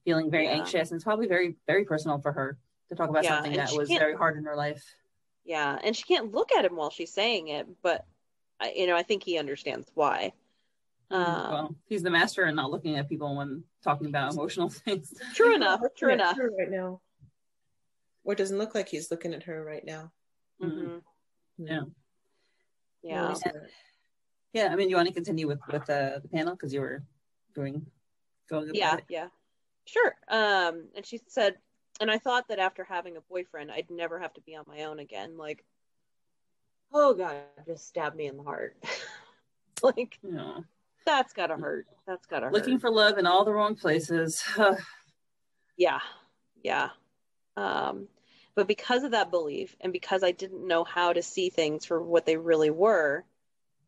[0.05, 0.53] feeling very Yeah.
[0.59, 2.57] anxious, and it's probably very very personal for her
[2.89, 4.83] to talk about Yeah, something that was very hard in her life.
[5.43, 8.05] Yeah, and she can't look at him while she's saying it, but
[8.59, 10.33] I, you know, I think he understands why.
[11.09, 15.13] Um, well, he's the master in not looking at people when talking about emotional things.
[15.35, 15.81] True enough.
[15.97, 16.37] True enough.
[16.37, 17.01] her right now.
[18.23, 20.11] Or it doesn't look like he's looking at her right now.
[20.61, 21.01] Mhm.
[21.57, 21.81] Yeah.
[23.01, 23.21] Yeah.
[23.21, 23.43] Notice.
[24.53, 27.03] Yeah, I mean, you want to continue with with uh, the panel because you were
[27.53, 27.85] doing
[28.49, 28.69] going.
[28.75, 29.03] yeah it.
[29.09, 29.27] yeah
[29.85, 31.55] sure um and she said
[31.99, 34.83] and i thought that after having a boyfriend i'd never have to be on my
[34.83, 35.63] own again like
[36.93, 37.35] oh god
[37.65, 38.77] just stabbed me in the heart
[39.81, 40.59] like Yeah.
[41.07, 41.87] That's gotta hurt.
[42.05, 42.53] That's gotta hurt.
[42.53, 44.43] Looking for love in all the wrong places.
[45.77, 45.99] yeah.
[46.63, 46.89] Yeah.
[47.55, 48.09] Um
[48.55, 52.01] but because of that belief and because i didn't know how to see things for
[52.01, 53.23] what they really were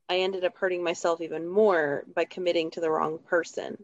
[0.08, 3.78] i ended up hurting myself even more by committing to the wrong person.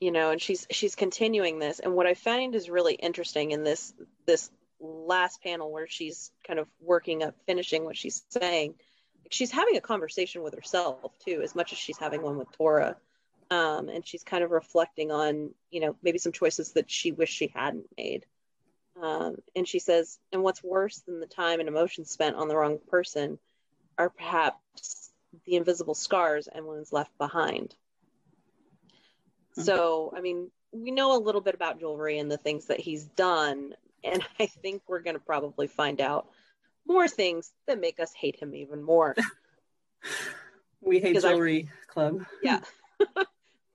[0.00, 1.78] You know and she's she's continuing this.
[1.78, 3.94] And what i find is really interesting in this
[4.26, 8.74] this last panel where she's kind of working up finishing what she's saying
[9.30, 12.96] she's having a conversation with herself too as much as she's having one with tora
[13.50, 17.34] um, and she's kind of reflecting on you know maybe some choices that she wished
[17.34, 18.26] she hadn't made.
[19.00, 22.56] Um, and she says and what's worse than the time and emotion spent on the
[22.56, 23.38] wrong person
[23.98, 25.10] are perhaps
[25.44, 27.74] the invisible scars and wounds left behind.
[29.52, 33.04] So i mean we know a little bit about jewelry and the things that he's
[33.04, 36.26] done and i think we're going to probably find out
[36.86, 39.14] more things that make us hate him even more
[40.80, 42.24] we hate Because I- jewelry club.
[42.42, 42.60] yeah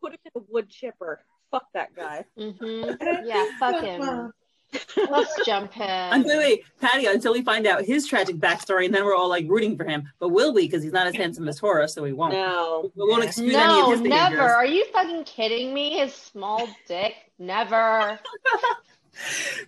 [0.01, 1.19] put him in a wood chipper
[1.51, 2.97] fuck that guy Mhm.
[3.25, 4.31] Yeah, fuck him.
[5.11, 5.83] Let's jump him.
[6.13, 9.45] Until wait, Patty, until we find out his tragic backstory, and then we're all like
[9.49, 10.09] rooting for him.
[10.17, 10.61] But will we?
[10.65, 12.31] Because he's not as handsome as Tora, so we won't.
[12.31, 14.29] no We won't excuse any No, of his never.
[14.29, 14.51] behaviors.
[14.53, 15.97] Are you fucking kidding me?
[15.97, 17.15] His small dick?
[17.37, 18.17] Never.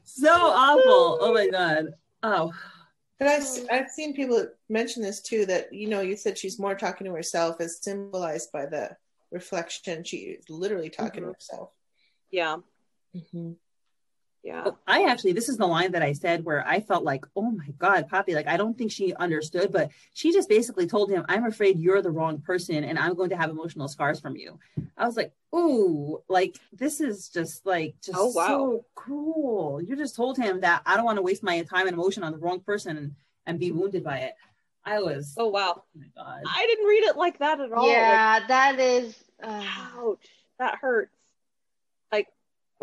[0.05, 1.17] So awful.
[1.19, 1.87] Oh my god.
[2.23, 2.53] Oh,
[3.23, 6.75] But I've, I've seen people mention this too that, you know, you said she's more
[6.75, 8.97] talking to herself as symbolized by the
[9.31, 10.03] reflection.
[10.03, 11.69] She is literally talking to herself.
[12.31, 12.57] yeah
[13.15, 13.53] Mm-hmm.
[14.43, 17.25] Yeah Oh, I actually, this is the line that I said where I felt like,
[17.35, 21.09] oh my God, Poppy, like I don't think she understood, but she just basically told
[21.09, 24.35] him, I'm afraid you're the wrong person and I'm going to have emotional scars from
[24.35, 24.59] you.
[24.97, 28.47] I was like, ooh, like this is just like, just Oh, wow.
[28.47, 29.81] so cruel.
[29.81, 32.31] You just told him that I don't want to waste my time and emotion on
[32.31, 33.15] the wrong person and,
[33.45, 34.33] and be wounded by it.
[34.85, 36.41] I was, oh oh wow my God.
[36.45, 39.15] i didn't read it like that at all Like, Yeah, that is.
[39.41, 39.63] Uh,
[39.97, 40.27] ouch
[40.59, 41.12] that hurts like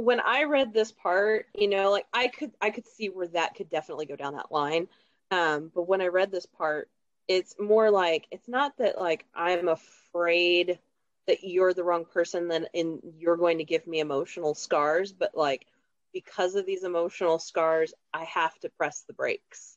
[0.01, 3.55] when i read this part you know like i could i could see where that
[3.55, 4.87] could definitely go down that line
[5.31, 6.89] um but when i read this part
[7.29, 10.79] it's more like it's not that like i'm afraid
[11.27, 15.37] that you're the wrong person then and you're going to give me emotional scars but
[15.37, 15.67] like
[16.13, 19.77] because of these emotional scars i have to press the brakes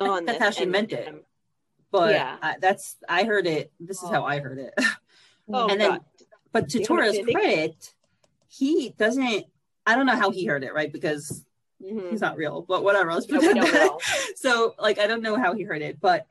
[0.00, 0.44] on That's this.
[0.44, 1.06] how she And- meant it.
[1.08, 1.20] and-
[1.92, 2.36] But Yeah.
[2.40, 3.70] I, that's, I heard it.
[3.78, 4.72] This is how I heard it.
[5.52, 6.00] oh And god then-
[6.52, 7.32] But to Yeah, Tora's Mindy.
[7.34, 7.94] credit,
[8.50, 9.44] he doesn't.
[9.86, 10.92] I don't know how he heard it, right?
[10.92, 11.44] Because
[11.82, 12.10] Mhm.
[12.10, 13.12] he's not real, but whatever.
[13.14, 13.98] Let's No, pretend that.
[14.36, 16.26] So, like, I don't know how he heard it, but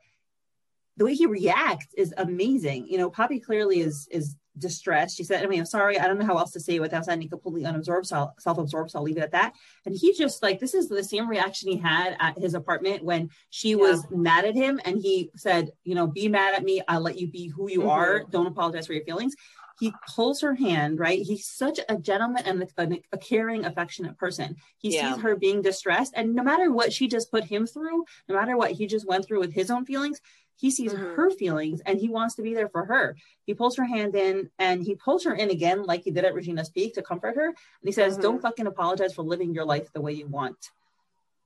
[0.96, 2.86] the way he reacts is amazing.
[2.88, 5.16] You know, Poppy clearly is is distressed.
[5.16, 5.98] She said, "I mean, I'm sorry.
[5.98, 8.90] I don't know how else to say it without sounding completely unabsorbed, so self-absorbed.
[8.90, 9.54] So I'll leave it at that."
[9.86, 13.30] And he just like this is the same reaction he had at his apartment when
[13.50, 16.82] she was mad at him, and he said, "You know, be mad at me.
[16.88, 17.90] I'll let you be who you Mhm.
[17.90, 18.24] are.
[18.30, 19.34] Don't apologize for your feelings."
[19.78, 21.22] He pulls her hand, right?
[21.22, 24.56] He's such a gentleman and a, a caring, affectionate person.
[24.76, 25.14] He Yeah.
[25.14, 28.58] sees her being distressed, and no matter what she just put him through, no matter
[28.58, 30.20] what he just went through with his own feelings,
[30.60, 31.14] he sees Mhm.
[31.16, 33.16] her feelings and he wants to be there for her.
[33.46, 36.34] He pulls her hand in and he pulls her in again, like he did at
[36.34, 37.46] Regina's Peak to comfort her.
[37.46, 38.22] And he says, Mhm.
[38.22, 40.70] Don't fucking apologize for living your life the way you want.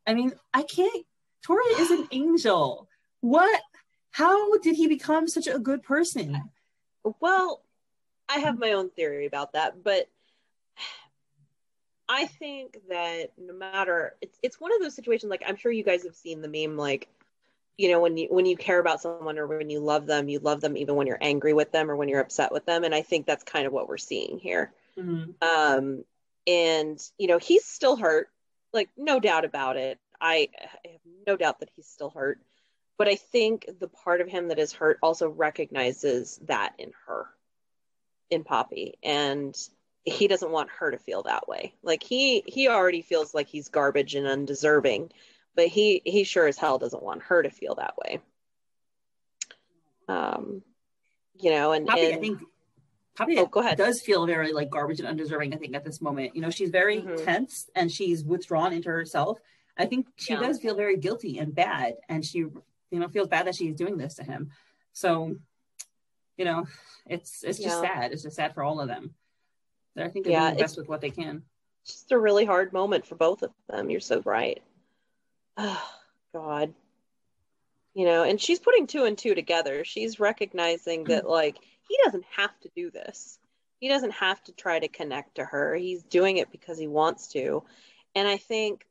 [0.07, 1.07] I mean, I can't.
[1.43, 2.89] Tora is an angel.
[3.21, 3.63] What?
[4.11, 6.51] How did he become such a good person?
[7.21, 7.63] Well,
[8.29, 10.09] I have my own theory about that, but
[12.09, 15.85] I think that no matter it's it's one of those situations like I'm sure you
[15.85, 17.09] guys have seen the meme like
[17.77, 20.39] you know when you when you care about someone or when you love them, you
[20.39, 22.95] love them even when you're angry with them or when you're upset with them and
[22.95, 24.73] I think that's kind of what we're seeing here.
[25.43, 26.05] Um
[26.47, 28.29] and you know, he's still hurt,
[28.73, 29.99] like no doubt about it.
[30.21, 30.49] I,
[30.85, 32.41] I have no doubt that he's still hurt.
[32.97, 37.27] But I think the part of him that is hurt also recognizes that in her,
[38.31, 38.95] in Poppy.
[39.03, 39.57] And
[40.05, 41.75] he doesn't want her to feel that way.
[41.83, 45.11] Like he he already feels like he's garbage and undeserving,
[45.57, 48.21] but he he sure as hell doesn't want her to feel that way.
[50.09, 50.63] Um
[51.41, 52.41] you know, and, Poppy, and I think
[53.17, 53.77] Poppy Oh, go ahead.
[53.77, 56.35] does feel very like garbage and undeserving, I think, at this moment.
[56.35, 57.25] You know, she's very Mhm.
[57.25, 59.39] tense and she's withdrawn into herself.
[59.77, 60.41] I think she Yeah.
[60.41, 63.97] does feel very guilty and bad, and she, you know, feels bad that she's doing
[63.97, 64.51] this to him.
[64.93, 65.37] So,
[66.37, 66.67] you know,
[67.07, 67.93] it's it's just Yeah.
[67.95, 68.13] sad.
[68.13, 69.15] It's just sad for all of them.
[69.97, 71.45] I think they're Yeah, doing the best with what they can.
[71.83, 73.91] it's just a really hard moment for both of them.
[73.91, 74.63] You're so right.
[75.57, 75.91] Oh,
[76.33, 76.75] God.
[77.95, 79.85] You know, and she's putting two and two together.
[79.85, 81.31] She's recognizing that, mm-hmm.
[81.31, 83.39] like, he doesn't have to do this.
[83.79, 85.75] He doesn't have to try to connect to her.
[85.75, 87.63] He's doing it because he wants to.
[88.15, 88.87] And I think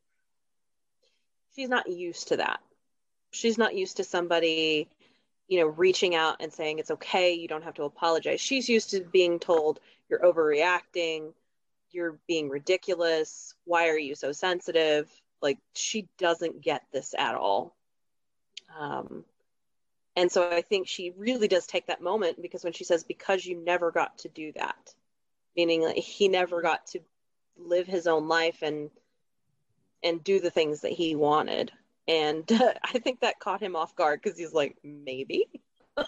[1.55, 2.59] she's not used to that.
[3.32, 4.88] She's not used to somebody,
[5.47, 8.39] you know, reaching out and saying, it's okay, you don't have to apologize.
[8.39, 11.34] She's used to being told, you're overreacting,
[11.91, 13.55] you're being ridiculous.
[13.66, 15.09] Why are you so sensitive?
[15.43, 17.75] Like she doesn't get this at all.
[18.79, 19.25] Um,
[20.15, 23.45] and so I think she really does take that moment because when she says, because
[23.45, 24.93] you never got to do that,
[25.55, 26.99] meaning like he never got to
[27.57, 28.89] live his own life and
[30.01, 31.71] and do the things that he wanted.
[32.07, 32.49] And
[32.83, 35.47] I think that caught him off guard because he's like, maybe.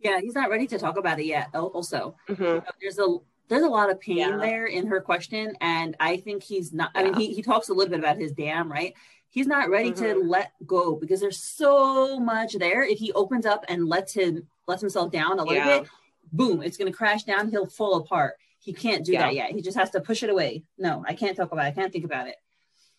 [0.00, 1.48] Yeah, he's not ready to talk about it yet.
[1.54, 2.64] al- Also, Mhm.
[2.80, 3.16] there's a
[3.48, 4.36] there's a lot of pain Yeah.
[4.36, 6.90] there in her question, and I think he's not.
[6.94, 8.94] I mean, he he talks a little bit about his dam, right?
[9.30, 10.28] He's not ready to Mhm.
[10.28, 12.82] let go because there's so much there.
[12.82, 15.80] If he opens up and lets him lets himself down a little Yeah.
[15.80, 15.88] bit,
[16.32, 17.50] boom, it's going to crash down.
[17.50, 18.34] He'll fall apart.
[18.58, 19.22] He can't do Yeah.
[19.22, 19.50] that yet.
[19.52, 20.62] He just has to push it away.
[20.76, 21.68] No, I can't talk about it.
[21.68, 22.36] I can't think about it.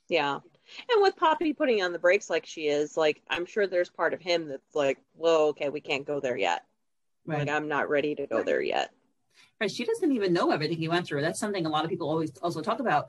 [0.08, 0.40] Yeah.
[0.92, 4.14] And with Poppy putting on the brakes like she is, like I'm sure there's part
[4.16, 6.64] of him that's like, whoa, okay, we can't go there yet.
[7.26, 7.40] Right.
[7.40, 8.92] Like I'm not ready to go there yet.
[9.60, 9.70] Right.
[9.72, 11.22] She doesn't even know everything he went through.
[11.22, 13.08] That's something a lot of people always also talk about.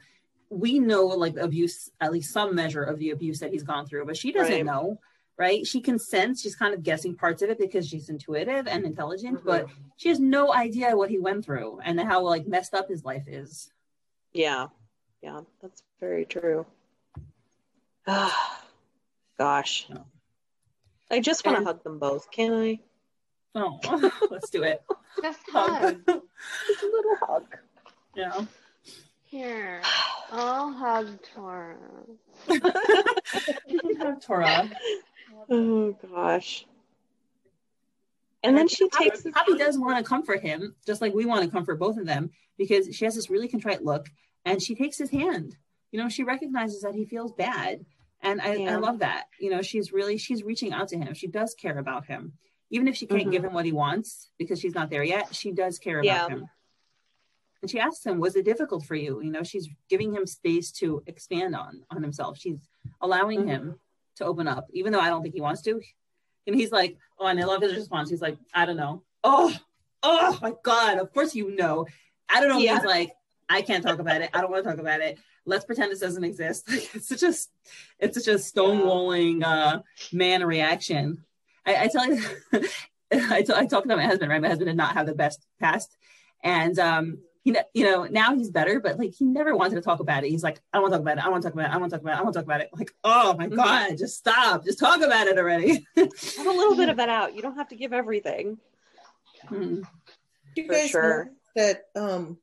[0.49, 4.05] We know like abuse, at least some measure of the abuse that he's gone through,
[4.07, 4.65] but she doesn't Right.
[4.67, 4.99] know,
[5.37, 5.65] right?
[5.65, 9.41] She can sense, she's kind of guessing parts of it because she's intuitive and intelligent,
[9.41, 9.45] Mhm.
[9.45, 9.67] but
[9.97, 13.29] she has no idea what he went through and how like messed up his life
[13.29, 13.71] is.
[14.33, 14.69] Yeah.
[15.23, 16.67] Yeah, that's very true.
[18.09, 18.65] Ah,
[19.39, 19.89] gosh.
[21.13, 22.31] I just want to hug them both.
[22.31, 22.81] Can I?
[23.55, 23.79] Oh,
[24.31, 24.83] let's do it.
[25.23, 25.71] Just Hug.
[25.81, 25.97] hug.
[26.69, 27.45] Just a little hug.
[28.17, 28.45] yeah.
[29.25, 29.81] Here,
[30.33, 31.77] I'll hug Tora.
[34.21, 34.71] Tora.
[35.49, 36.67] Oh gosh.
[38.43, 41.27] And then she Poppy- takes the Poppy does want to comfort him, just like we
[41.27, 44.07] want to comfort both of them, because she has this really contrite look,
[44.45, 45.57] and she takes his hand.
[45.93, 47.85] You know, she recognizes that he feels bad,
[48.23, 48.73] and I, Yeah.
[48.75, 49.25] I love that.
[49.39, 51.15] You know, she's really she's reaching out to him.
[51.15, 52.33] She does care about him,
[52.71, 53.33] even if she can't Mhm.
[53.33, 55.35] give him what he wants because she's not there yet.
[55.35, 56.29] She does care about Yeah.
[56.29, 56.49] him.
[57.63, 60.71] And she asks him, "Was it difficult for you?" You know, she's giving him space
[60.73, 62.39] to expand on on himself.
[62.39, 62.59] She's
[63.01, 63.47] allowing Mhm.
[63.49, 63.81] him
[64.17, 65.81] to open up, even though I don't think he wants to.
[66.47, 68.09] And he's like, oh, and I love his response.
[68.11, 69.03] He's like, I don't know.
[69.23, 69.55] Oh,
[70.03, 70.99] oh my God.
[70.99, 71.87] Of course you know.
[72.29, 72.59] I don't know.
[72.59, 72.77] Yeah.
[72.77, 73.13] He's like,
[73.49, 74.31] I can't talk about it.
[74.33, 75.19] I don't want to talk about it.
[75.45, 76.65] Let's pretend this doesn't exist.
[76.95, 77.35] it's such a,
[77.99, 79.83] it's such a stonewalling uh,
[80.13, 81.25] man reaction.
[81.67, 82.23] I, I tell you,
[83.13, 84.41] I, t- I talk to my husband, right?
[84.41, 85.97] My husband did not have the best past.
[86.43, 90.01] And um, he, you know, now he's better, but like he never wanted to talk
[90.01, 90.31] about it.
[90.31, 91.25] He's like, I don't want to talk about it.
[91.25, 91.75] I want to talk about it.
[91.75, 92.19] I want to talk about it.
[92.19, 92.71] I want to talk about it.
[92.73, 94.65] Like, oh my God, just stop.
[94.65, 95.87] Just talk about it already.
[95.97, 97.35] Have a little bit of it out.
[97.35, 98.59] You don't have to give everything.
[99.49, 99.83] Hmm.
[100.55, 101.25] You For guys sure.
[101.25, 102.39] know that um,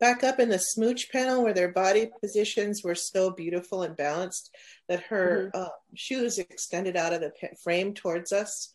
[0.00, 4.54] back up in the smooch panel where their body positions were so beautiful and balanced
[4.88, 5.62] that her Mm-hmm.
[5.62, 8.72] uh, shoes extended out of the frame towards us.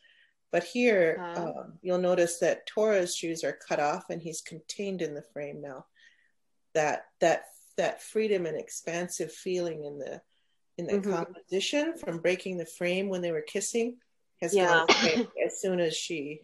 [0.52, 1.46] But here, Ah.
[1.46, 5.62] um, you'll notice that Tora's shoes are cut off and he's contained in the frame
[5.62, 5.86] now.
[6.74, 7.46] That that
[7.78, 10.22] that freedom and expansive feeling in the
[10.78, 11.12] in the Mhm.
[11.16, 13.98] composition from breaking the frame when they were kissing
[14.42, 14.86] has Yeah.
[14.88, 16.42] gone away as soon as she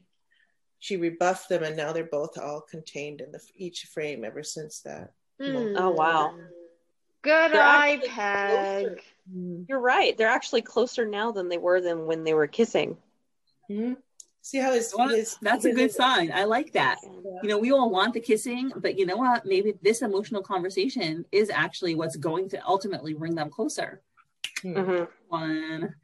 [0.80, 4.80] she rebuffed them and now they're both all contained in the each frame ever since
[4.81, 5.11] that
[5.41, 6.35] Oh, wow.
[7.22, 8.85] Good They're eye, Peg.
[8.85, 8.99] closer.
[9.68, 10.18] You're right.
[10.18, 12.97] They're actually closer now than they were than when they were kissing.
[13.69, 13.97] Mhm.
[14.41, 16.31] see how his, Well, his that's a good sign.
[16.31, 16.97] I like that.
[17.03, 19.45] You know, we all want the kissing, but you know what?
[19.45, 24.01] Maybe this emotional conversation is actually what's going to ultimately bring them closer.
[24.61, 24.73] Hmm.
[24.77, 25.07] Mhm.
[25.27, 25.95] One,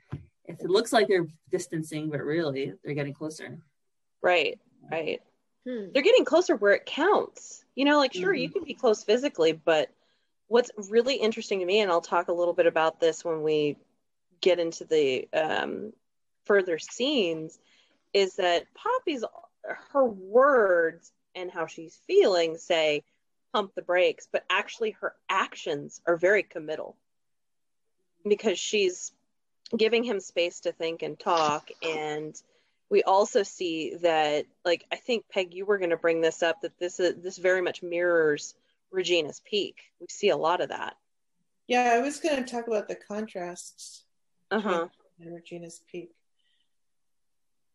[0.46, 3.58] if it looks like they're distancing, but really they're getting closer.
[4.22, 4.60] Right.
[4.92, 5.22] Right.
[5.68, 5.88] Hmm.
[5.94, 7.64] They're getting closer where it counts.
[7.76, 9.90] You know, like sure you can be close physically, but
[10.48, 13.78] what's really interesting to me, and I'll talk a little bit about this when we
[14.42, 15.94] get into the um,
[16.46, 17.60] further scenes,
[18.14, 19.26] is that Poppy's
[19.92, 23.04] her words and how she's feeling say
[23.54, 26.96] pump the brakes, but actually her actions are very committal
[28.28, 29.12] because she's
[29.76, 32.40] giving him space to think and talk and
[32.90, 36.62] we also see that like i think peg you were going to bring this up
[36.62, 38.56] that this is this very much mirrors
[38.92, 40.96] regina's peak we see a lot of that
[41.68, 44.04] yeah i was going to talk about the contrasts
[44.52, 44.88] uh-huh
[45.20, 46.12] in regina's peak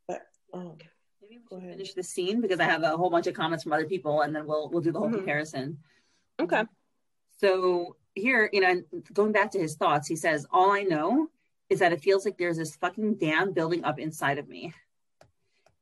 [0.08, 0.22] but
[0.52, 0.76] um,
[1.22, 1.72] Maybe we Go should ahead.
[1.76, 4.34] finish the scene because I have a whole bunch of comments from other people, and
[4.34, 5.18] then we'll we'll do the whole Mhm.
[5.18, 5.78] comparison.
[6.40, 6.64] okay
[7.38, 8.82] So here, you know,
[9.12, 11.28] going back to his thoughts, he says, All I know
[11.68, 14.72] is that it feels like there's this fucking dam building up inside of me.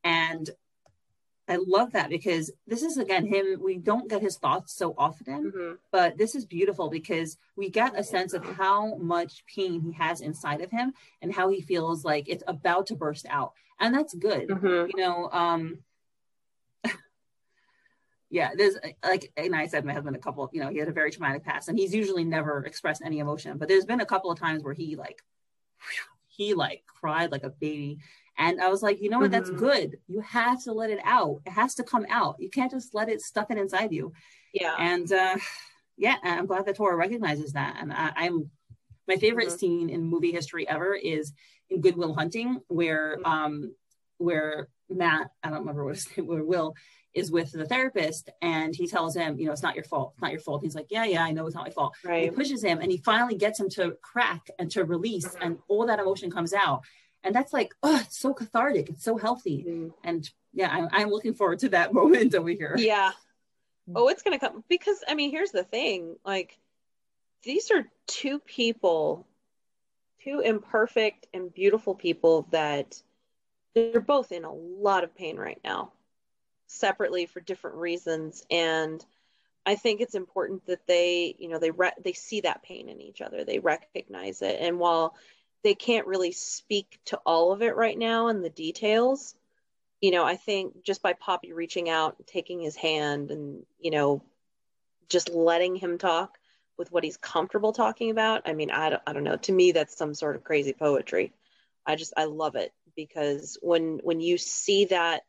[0.09, 0.49] And
[1.49, 3.61] I love that because this is again him.
[3.63, 7.99] We don't get his thoughts so often, hmm but this is beautiful because we get
[7.99, 12.05] a sense of how much pain he has inside of him and how he feels
[12.05, 13.53] like it's about to burst out.
[13.81, 15.79] And that's good hmm you know um
[18.31, 20.93] yeah there's like and i said my husband a couple you know he had a
[21.01, 24.31] very traumatic past and he's usually never expressed any emotion but there's been a couple
[24.31, 25.23] of times where he like
[26.39, 27.99] he like cried like a baby
[28.39, 29.31] and i was like you know what?
[29.31, 29.59] That's Mhm.
[29.59, 29.99] good.
[30.09, 31.41] You have to let it out.
[31.47, 32.37] It has to come out.
[32.39, 34.13] You can't just let it stuff it inside you.
[34.53, 34.75] Yeah.
[34.79, 35.37] And uh
[35.97, 37.77] yeah i'm glad that tora recognizes that.
[37.81, 38.51] And I, i'm
[39.07, 39.59] my favorite Mhm.
[39.59, 41.33] scene in movie history ever is
[41.71, 43.27] in goodwill hunting where Mhm.
[43.27, 43.75] um
[44.19, 46.75] where matt i don't remember what his name where will
[47.15, 50.13] is with the therapist and he tells him you know it's not your fault.
[50.15, 50.63] It's not your fault.
[50.63, 51.95] He's like yeah yeah i know it's not my fault.
[52.05, 52.35] And he right.
[52.37, 55.99] pushes him and he finally gets him to crack and to release and all that
[55.99, 56.83] emotion comes out
[57.25, 58.89] and that's like oh it's so cathartic.
[58.91, 59.65] It's so healthy.
[59.67, 59.93] Mhm.
[60.05, 62.75] and yeah I'm, I'm looking forward to that moment over here.
[62.79, 63.13] Yeah.
[63.95, 66.59] Oh it's gonna come because i mean here's the thing like
[67.43, 69.27] these are two people
[70.25, 73.01] two imperfect and beautiful people that
[73.75, 75.93] they're both in a lot of pain right now
[76.67, 78.45] separately for different reasons.
[78.51, 79.05] And
[79.65, 83.01] i think it's important that they you know they re- they see that pain in
[83.01, 83.45] each other.
[83.45, 84.59] They recognize it.
[84.61, 85.15] And while
[85.65, 89.35] they can't really speak to all of it right now and the details.
[90.01, 94.23] You know i think just by poppy reaching out taking his hand and you know
[95.09, 96.39] just letting him talk
[96.77, 99.37] with what he's comfortable talking about i mean i don't, I don't know.
[99.37, 101.33] To me that's some sort of crazy poetry.
[101.85, 105.23] I just i love it because when when you see that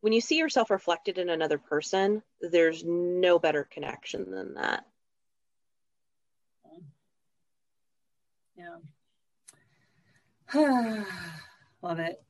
[0.00, 4.86] when you see yourself reflected in another person there's no better connection than that.
[8.56, 8.76] Yeah.
[11.82, 12.22] Love it.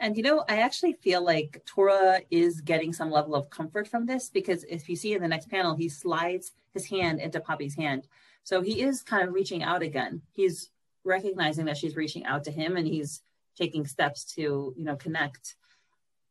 [0.00, 4.06] And you know, I actually feel like Tora is getting some level of comfort from
[4.06, 7.74] this because if you see in the next panel, he slides his hand into Poppy's
[7.74, 8.06] hand.
[8.44, 10.22] So he is kind of reaching out again.
[10.32, 10.70] He's
[11.04, 13.22] recognizing that she's reaching out to him and he's
[13.56, 15.56] taking steps to, you know, connect.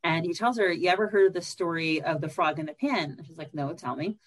[0.03, 3.21] And he tells her, You ever heard the story of the frog in the pan?
[3.27, 4.17] She's like, No, tell me.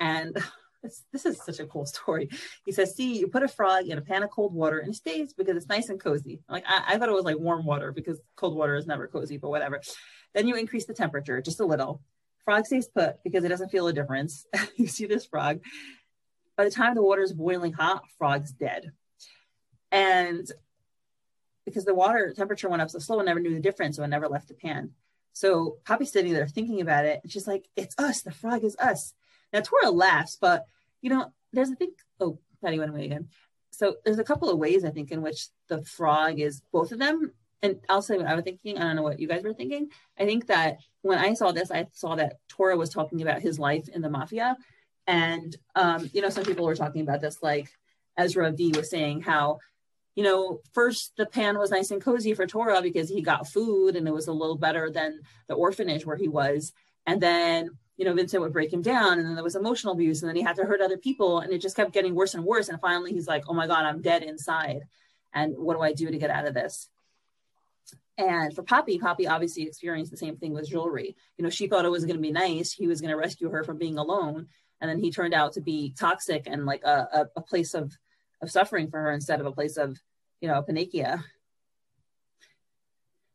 [0.00, 0.36] And
[0.82, 2.28] this, this is such a cool story.
[2.64, 4.96] He says, See, you put a frog in a pan of cold water and it
[4.96, 6.40] stays because it's nice and cozy.
[6.48, 9.36] Like I, I thought it was like warm water because cold water is never cozy,
[9.36, 9.80] but whatever.
[10.34, 12.02] Then you increase the temperature just a little.
[12.44, 14.46] Frog stays put because it doesn't feel a difference.
[14.76, 15.60] you see this frog.
[16.56, 18.90] By the time the water is boiling hot, frog's dead.
[19.90, 20.50] And
[21.64, 24.06] because the water temperature went up so slow, I never knew the difference, so I
[24.06, 24.92] never left the pan.
[25.34, 28.22] So Poppy's sitting there thinking about it, and she's like, "It's us.
[28.22, 29.14] The frog is us."
[29.52, 30.66] Now Tora laughs, but
[31.00, 31.90] you know, there's a big.
[32.20, 33.28] Oh, Patty went away again.
[33.70, 36.98] So there's a couple of ways I think in which the frog is both of
[36.98, 37.32] them.
[37.62, 38.78] And I'll say what I was thinking.
[38.78, 39.88] I don't know what you guys were thinking.
[40.18, 43.58] I think that when I saw this, I saw that Tora was talking about his
[43.58, 44.56] life in the mafia,
[45.06, 47.68] and um, you know, some people were talking about this, like
[48.16, 49.58] Ezra D was saying how
[50.18, 53.94] you know, first the pan was nice and cozy for Tora because he got food
[53.94, 56.72] and it was a little better than the orphanage where he was.
[57.06, 60.22] And then, you know, Vincent would break him down and then there was emotional abuse
[60.22, 62.44] and then he had to hurt other people and it just kept getting worse and
[62.44, 62.68] worse.
[62.68, 64.84] And finally he's like, oh my God, I'm dead inside.
[65.34, 66.88] And what do I do to get out of this?
[68.16, 71.16] And for Poppy, Poppy obviously experienced the same thing with jewelry.
[71.36, 72.72] You know, she thought it was going to be nice.
[72.72, 74.46] He was going to rescue her from being alone.
[74.80, 77.92] And then he turned out to be toxic and like a, a, a place of,
[78.40, 79.98] of suffering for her instead of a place of
[80.40, 81.24] you know, Panacea.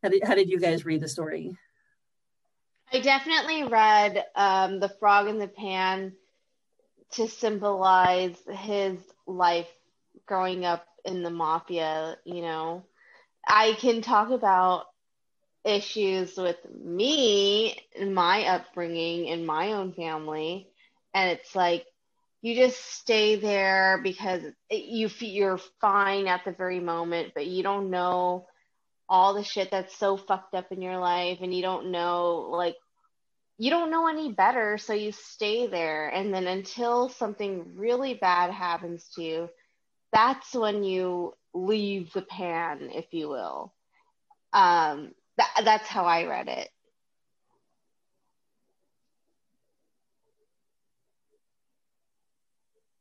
[0.02, 1.58] How did, how did you guys read the story?
[2.94, 6.14] I definitely read um, The Frog in the Pan
[7.14, 9.68] to symbolize his life
[10.28, 12.86] growing up in the mafia, you know.
[13.48, 14.86] I can talk about
[15.66, 20.68] issues with me and my upbringing in my own family.
[21.16, 21.88] And it's like
[22.44, 27.90] you just stay there because you you're fine at the very moment, but you don't
[27.90, 28.46] know
[29.10, 32.76] all the shit that's so fucked up in your life, and you don't know like
[33.58, 38.52] you don't know any better, so you stay there, and then until something really bad
[38.52, 39.50] happens to you,
[40.12, 43.74] that's when you leave the pan, if you will.
[44.54, 46.70] Um, that, that's how I read it.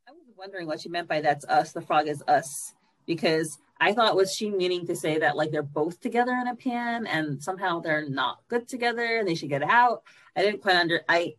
[0.08, 2.74] I was wondering what she meant by that's us, the frog is us,
[3.06, 6.54] because I thought was she meaning to say that like they're both together in a
[6.54, 10.04] pan and somehow they're not good together and they should get out.
[10.36, 11.34] I didn't quite under I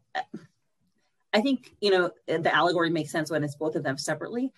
[1.34, 4.52] I think you know the allegory makes sense when it's both of them separately.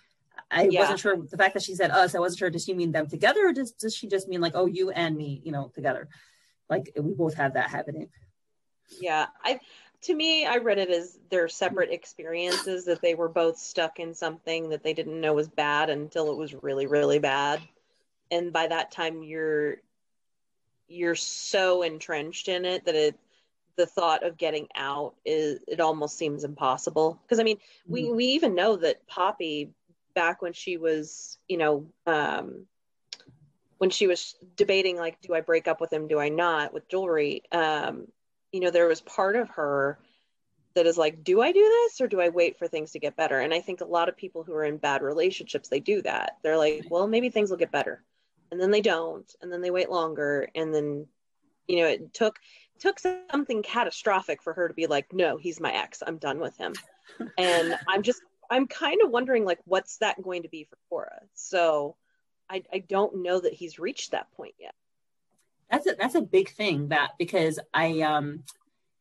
[0.50, 0.80] I yeah.
[0.80, 2.16] wasn't sure the fact that she said us.
[2.16, 2.50] I wasn't sure.
[2.50, 5.16] Does she mean them together, or does does she just mean like oh you and
[5.16, 6.08] me, you know, together?
[6.68, 8.08] Like we both have that happening.
[9.00, 9.60] Yeah, I
[10.02, 14.12] to me, I read it as their separate experiences that they were both stuck in
[14.12, 17.60] something that they didn't know was bad until it was really, really bad.
[18.30, 19.76] And by that time, you're
[20.88, 23.18] you're so entrenched in it that it
[23.76, 27.58] the thought of getting out is it almost seems impossible because i mean
[27.88, 28.16] we mm-hmm.
[28.16, 29.72] we even know that poppy
[30.14, 32.64] back when she was you know um
[33.78, 36.88] when she was debating like do i break up with him do i not with
[36.88, 38.06] jewelry um
[38.56, 39.98] you know, there was part of her
[40.74, 43.16] that is like, do I do this or do I wait for things to get
[43.16, 43.38] better?
[43.38, 46.38] And I think a lot of people who are in bad relationships, they do that.
[46.42, 48.02] They're like, well, maybe things will get better.
[48.50, 49.30] And then they don't.
[49.40, 50.48] And then they wait longer.
[50.54, 51.06] And then,
[51.66, 52.38] you know, it took
[52.78, 56.02] took something catastrophic for her to be like, no, he's my ex.
[56.06, 56.74] I'm done with him.
[57.38, 58.20] and I'm just
[58.50, 61.20] I'm kind of wondering like what's that going to be for Tora?
[61.34, 61.96] So
[62.48, 64.74] I, I don't know that he's reached that point yet
[65.70, 68.44] that's a that's a big thing that because I um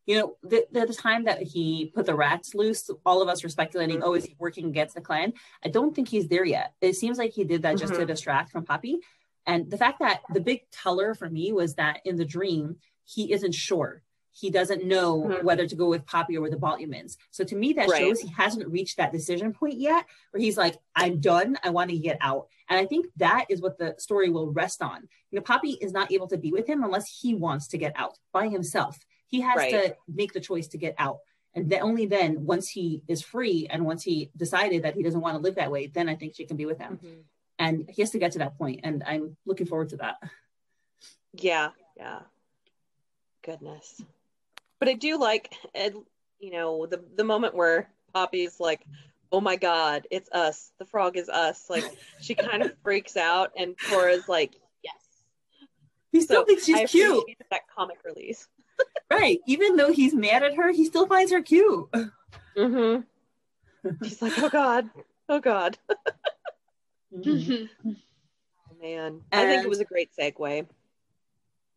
[0.05, 3.49] you know the, the time that he put the rats loose all of us were
[3.49, 6.95] speculating oh is he working against the clan I don't think he's there yet it
[6.95, 8.01] seems like he did that just mm-hmm.
[8.01, 8.99] to distract from Poppy
[9.45, 13.31] and the fact that the big teller for me was that in the dream he
[13.31, 14.01] isn't sure
[14.37, 15.45] he doesn't know mm-hmm.
[15.45, 17.15] whether to go with Poppy or with the Bolumans.
[17.31, 18.01] So to me, that right.
[18.01, 21.57] shows he hasn't reached that decision point yet, where he's like, "I'm done.
[21.63, 24.81] I want to get out." And I think that is what the story will rest
[24.81, 25.07] on.
[25.31, 27.93] You know, Poppy is not able to be with him unless he wants to get
[27.95, 28.97] out by himself.
[29.27, 29.71] He has right.
[29.71, 31.19] to make the choice to get out.
[31.53, 35.21] And then only then, once he is free and once he decided that he doesn't
[35.21, 36.97] want to live that way, then I think she can be with him.
[36.97, 37.21] Mm-hmm.
[37.57, 40.17] And he has to get to that point, and I'm looking forward to that.
[41.33, 42.19] Yeah, yeah.
[43.43, 44.01] Goodness
[44.79, 45.95] but I do like, Ed.
[46.39, 48.85] you know, the the moment where Poppy's like,
[49.31, 50.71] "Oh my God, it's us!
[50.77, 51.85] The frog is us!" Like
[52.21, 54.93] she kind of freaks out, and tora's like, "Yes."
[56.11, 57.23] He still so thinks she's I cute.
[57.49, 58.47] That comic release,
[59.11, 59.39] right?
[59.47, 61.89] Even though he's mad at her, he still finds her cute.
[62.55, 63.01] Mm-hmm.
[64.03, 64.89] He's like, "Oh God,
[65.29, 65.77] oh God."
[67.23, 67.89] mm-hmm.
[67.89, 70.67] oh, man, and, I think it was a great segue.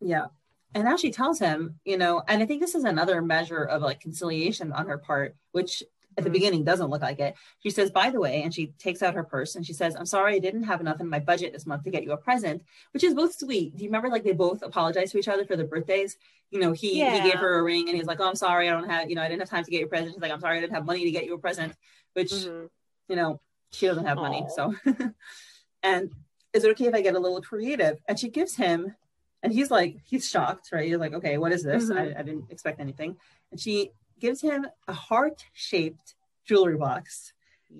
[0.01, 0.27] Yeah,
[0.73, 3.81] and now she tells him, you know, and I think this is another measure of
[3.81, 5.83] like conciliation on her part, which
[6.17, 6.33] at the mm-hmm.
[6.33, 7.35] beginning doesn't look like it.
[7.63, 10.05] She says, by the way, and she takes out her purse and she says, I'm
[10.05, 12.61] sorry I didn't have enough in my budget this month to get you a present,
[12.91, 13.75] which is both sweet.
[13.75, 16.17] Do you remember like they both apologized to each other for their birthdays?
[16.51, 17.15] You know, he yeah.
[17.15, 19.15] he gave her a ring and he's like, Oh, I'm sorry, I don't have, you
[19.15, 20.13] know, I didn't have time to get you a present.
[20.13, 21.73] She's like, I'm sorry, I didn't have money to get you a present,
[22.13, 22.65] which, mm-hmm.
[23.07, 23.39] you know,
[23.71, 24.21] she doesn't have Aww.
[24.21, 24.45] money.
[24.55, 24.73] So
[25.83, 26.11] and
[26.53, 27.99] is it okay if I get a little creative?
[28.07, 28.95] And she gives him
[29.41, 30.85] And he's like, he's shocked, right?
[30.87, 31.85] He's like, okay, what is this?
[31.85, 31.97] Mhm.
[31.97, 33.15] I, I didn't expect anything.
[33.51, 36.15] And she gives him a heart shaped
[36.45, 37.31] jewelry box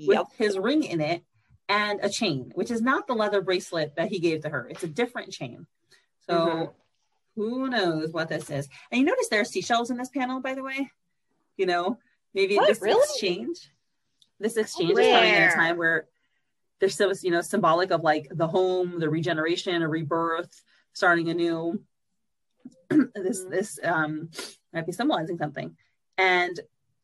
[0.07, 1.23] with his ring in it
[1.67, 4.67] and a chain, which is not the leather bracelet that he gave to her.
[4.69, 5.67] It's a different chain.
[6.27, 6.73] So Mhm.
[7.35, 8.69] who knows what this is?
[8.89, 10.91] And you notice there are seashells in this panel, by the way.
[11.57, 11.99] You know,
[12.33, 12.67] maybe What?
[12.69, 13.01] this Really?
[13.03, 13.69] exchange,
[14.39, 16.07] this exchange is coming at a time where
[16.79, 20.61] there's still, you know, symbolic of like the home, the regeneration, a rebirth,
[20.93, 21.81] starting anew.
[22.89, 23.49] this Mhm.
[23.49, 24.29] this um
[24.73, 25.75] might be symbolizing something.
[26.17, 26.59] And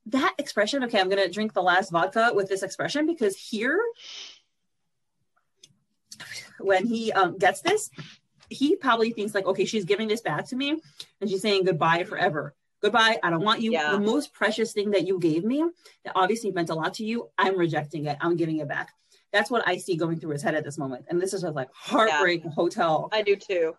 [0.08, 3.80] that expression, okay, I'm gonna drink the last vodka with this expression because here,
[6.60, 7.90] when he um, gets this,
[8.50, 10.80] he probably thinks like, okay, she's giving this back to me,
[11.20, 12.54] and she's saying goodbye forever.
[12.86, 13.18] Goodbye.
[13.24, 13.72] I don't want you.
[13.72, 13.94] Yeah.
[13.94, 15.64] The most precious thing that you gave me,
[16.04, 17.30] that obviously meant a lot to you.
[17.36, 18.16] I'm rejecting it.
[18.22, 18.94] I'm giving it back.
[19.34, 21.06] That's what I see going through his head at this moment.
[21.10, 23.10] And this is just like heartbreak hotel.
[23.12, 23.76] I do too.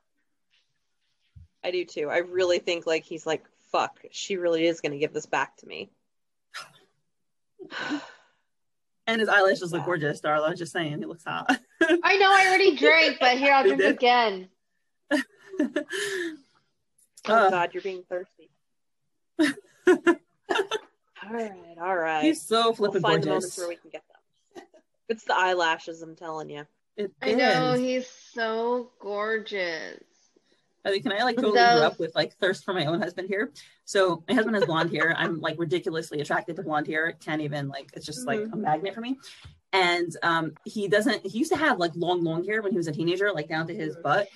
[1.62, 2.10] I do too.
[2.10, 5.66] I really think like he's like, fuck, she really is gonna give this back to
[5.66, 5.88] me.
[9.08, 9.86] And his eyelashes look Yeah.
[9.86, 10.58] gorgeous, Darla.
[10.58, 11.46] Just saying, he looks hot.
[11.80, 14.48] I know I already drank, but here I'll drink again.
[17.28, 17.50] Oh Uh.
[17.50, 18.50] god, you're being thirsty.
[19.38, 22.22] All right, all right.
[22.24, 23.56] He's so we'll flippin' find the gorgeous.
[23.56, 24.64] moments where we can get them.
[25.08, 26.66] It's the eyelashes, I'm telling you.
[26.96, 30.00] It I know he's so gorgeous.
[30.84, 33.00] I mean, can I like totally Those- grew up with like thirst for my own
[33.00, 33.52] husband here?
[33.84, 35.14] So my husband has blonde hair.
[35.16, 37.12] I'm like ridiculously attracted to blonde hair.
[37.24, 39.18] Can't even like it's just like a magnet for me.
[39.72, 42.86] And um he doesn't he used to have like long, long hair when he was
[42.86, 44.02] a teenager, like down to his Mhm.
[44.02, 44.28] butt.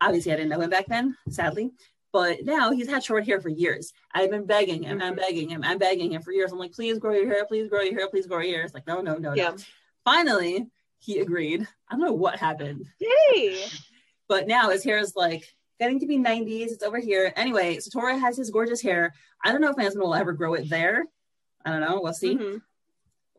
[0.00, 1.72] Obviously I didn't know him back then, sadly.
[2.12, 3.92] But now he's had short hair for years.
[4.14, 5.18] I've been begging him, I'm Mhm.
[5.18, 6.50] begging him, I'm begging him for years.
[6.52, 8.64] I'm like, please grow your hair, please grow your hair, please grow your hair.
[8.64, 9.50] It's like, no, no, no, Yeah.
[9.50, 9.56] no.
[10.04, 10.66] Finally,
[11.00, 11.66] he agreed.
[11.88, 13.64] I don't know what happened Yay!
[14.26, 15.44] but now his hair is like
[15.78, 16.72] getting to be 90s.
[16.72, 17.32] It's over here.
[17.36, 19.12] Anyway, Satora has his gorgeous hair.
[19.44, 21.04] I don't know if my husband will ever grow it there.
[21.64, 22.00] I don't know.
[22.02, 22.34] We'll see.
[22.36, 22.62] Mhm.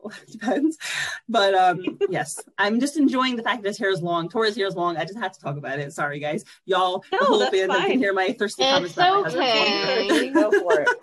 [0.30, 0.78] Depends.
[1.28, 4.28] But um, yes, I'm just enjoying the fact that his hair is long.
[4.28, 4.96] Tora's hair is long.
[4.96, 5.92] I just had to talk about it.
[5.92, 6.44] Sorry, guys.
[6.64, 7.90] Y'all, No, the whole that's fandom fine.
[7.90, 10.00] can hear my thirsty It's comments about my husband's long hair.
[10.04, 10.28] okay.
[10.30, 10.88] Go for it.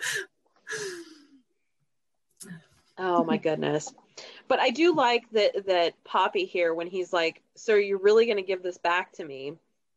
[2.99, 3.93] Oh my goodness.
[4.47, 8.37] But I do like that that Poppy here when he's like, "So you're really going
[8.37, 9.53] to give this back to me?"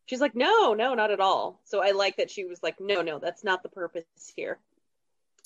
[0.07, 3.01] She's like, "No, no, not at all." So I like that she was like, "No,
[3.01, 4.05] no, that's not the purpose
[4.37, 4.59] here."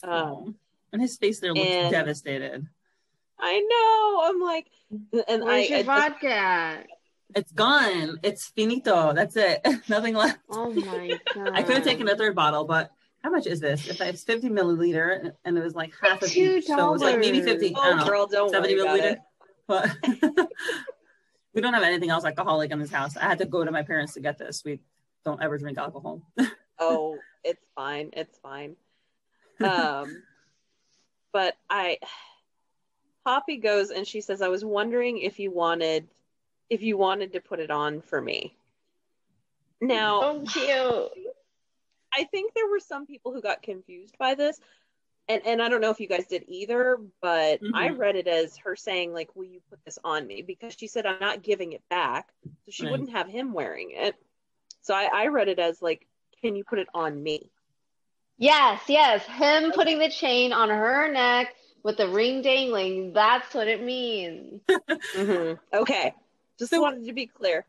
[0.03, 0.55] Um, Um,
[0.93, 2.67] and his face there looks and- devastated.
[3.39, 4.29] I know.
[4.29, 4.67] I'm like,
[5.29, 6.85] and I, your I vodka?
[7.35, 8.19] It's gone.
[8.23, 9.13] It's finito.
[9.13, 9.67] That's it.
[9.89, 10.39] Nothing left.
[10.51, 11.51] Oh my god.
[11.55, 12.91] I could have taken a third bottle, but
[13.23, 13.89] how much is this?
[13.89, 17.03] If it's 50 milliliter and it was like half of Two each, so it was
[17.03, 17.61] like maybe dollars.
[17.63, 17.75] 50.
[17.75, 18.07] I oh don't know.
[18.07, 19.17] girl, don't 70 worry milliliter.
[19.67, 19.97] But
[21.55, 23.17] we don't have anything else alcoholic in this house.
[23.17, 24.63] I had to go to my parents to get this.
[24.65, 24.81] We
[25.25, 26.23] don't ever drink alcohol.
[26.79, 28.11] Oh, it's fine.
[28.13, 28.77] It's fine.
[29.63, 30.23] Um,
[31.33, 31.99] but I,
[33.25, 36.09] Poppy goes and she says, "I was wondering if you wanted,
[36.69, 38.55] if you wanted to put it on for me."
[39.81, 41.35] Now, So cute.
[42.15, 44.61] I think there were some people who got confused by this.
[45.27, 47.99] And and I don't know if you guys did either, but I Mhm.
[47.99, 51.07] read it as her saying like, "Will you put this on me?" Because she said,
[51.07, 52.91] "I'm not giving it back," so she Right.
[52.91, 54.15] wouldn't have him wearing it.
[54.83, 56.07] So I, I read it as like,
[56.43, 57.51] "Can you put it on me?"
[58.37, 59.25] Yes, yes.
[59.25, 63.13] Him putting the chain on her neck with the ring dangling.
[63.13, 64.61] That's what it means.
[65.15, 65.59] Mhm.
[65.73, 66.15] Okay,
[66.59, 67.65] just So- wanted to be clear.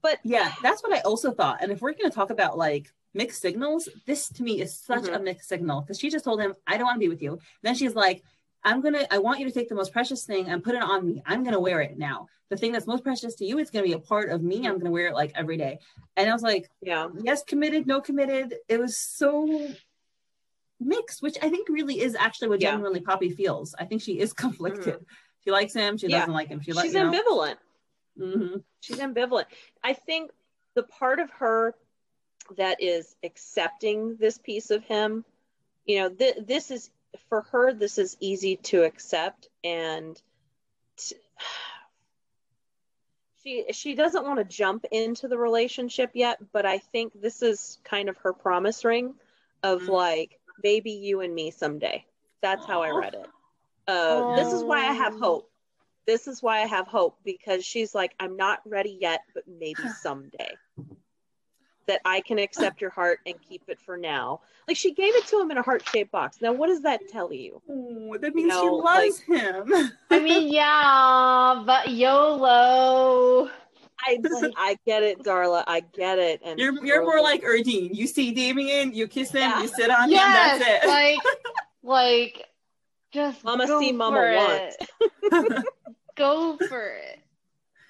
[0.00, 1.58] But Yeah, that's what I also thought.
[1.62, 5.04] And if we're going to talk about like mixed signals, this to me is such
[5.04, 5.16] Mhm.
[5.16, 7.40] a mixed signal because she just told him, I don't want to be with you.
[7.62, 8.22] Then she's like,
[8.62, 10.82] I'm going to, I want you to take the most precious thing and put it
[10.82, 11.22] on me.
[11.26, 12.28] I'm going to wear it now.
[12.50, 14.58] The thing that's most precious to you, it's going to be a part of me.
[14.58, 15.80] I'm going to wear it like every day.
[16.16, 18.54] And I was like, yeah, yes, committed, no committed.
[18.68, 19.68] It was so
[20.80, 22.72] mixed, which I think really is actually what Yeah.
[22.72, 23.74] genuinely Poppy feels.
[23.78, 25.04] I think she is conflicted.
[25.44, 25.96] She likes him.
[25.96, 26.20] She Yeah.
[26.20, 26.60] doesn't like him.
[26.60, 27.56] She likes she's ambivalent.
[28.18, 28.64] Mhm.
[28.80, 29.44] she's ambivalent.
[29.84, 30.30] I think
[30.74, 31.74] the part of her
[32.56, 35.24] that is accepting this piece of him,
[35.84, 36.90] you know, th- this is
[37.28, 37.72] for her.
[37.74, 40.20] This is easy to accept, and
[40.96, 41.16] t-
[43.42, 46.38] she she doesn't want to jump into the relationship yet.
[46.52, 49.14] But I think this is kind of her promise ring
[49.62, 49.88] of Mhm.
[49.88, 52.04] like, maybe you and me someday.
[52.42, 53.26] That's how I read it.
[53.88, 55.50] Uh, This is why I have hope
[56.06, 59.88] this is why I have hope because she's like, I'm not ready yet, but maybe
[60.00, 60.56] someday.
[61.88, 64.40] That I can accept your heart and keep it for now.
[64.66, 66.38] Like she gave it to him in a heart shaped box.
[66.40, 67.60] Now, what does that tell you?
[67.68, 69.72] Oh, that means know, she loves him.
[70.10, 73.50] I mean, yeah, but YOLO.
[74.00, 74.18] I,
[74.56, 75.64] I get it, Darla.
[75.66, 76.40] I get it.
[76.44, 77.94] And You're you're more like Erdine.
[77.94, 79.62] You see Damien, you kiss him, Yeah.
[79.62, 80.88] you sit on yes, him, that's it.
[80.88, 81.18] like,
[81.82, 82.46] like,
[83.12, 85.56] just Mama go see, Mama for want.
[85.58, 85.64] it.
[86.16, 87.20] Go for it.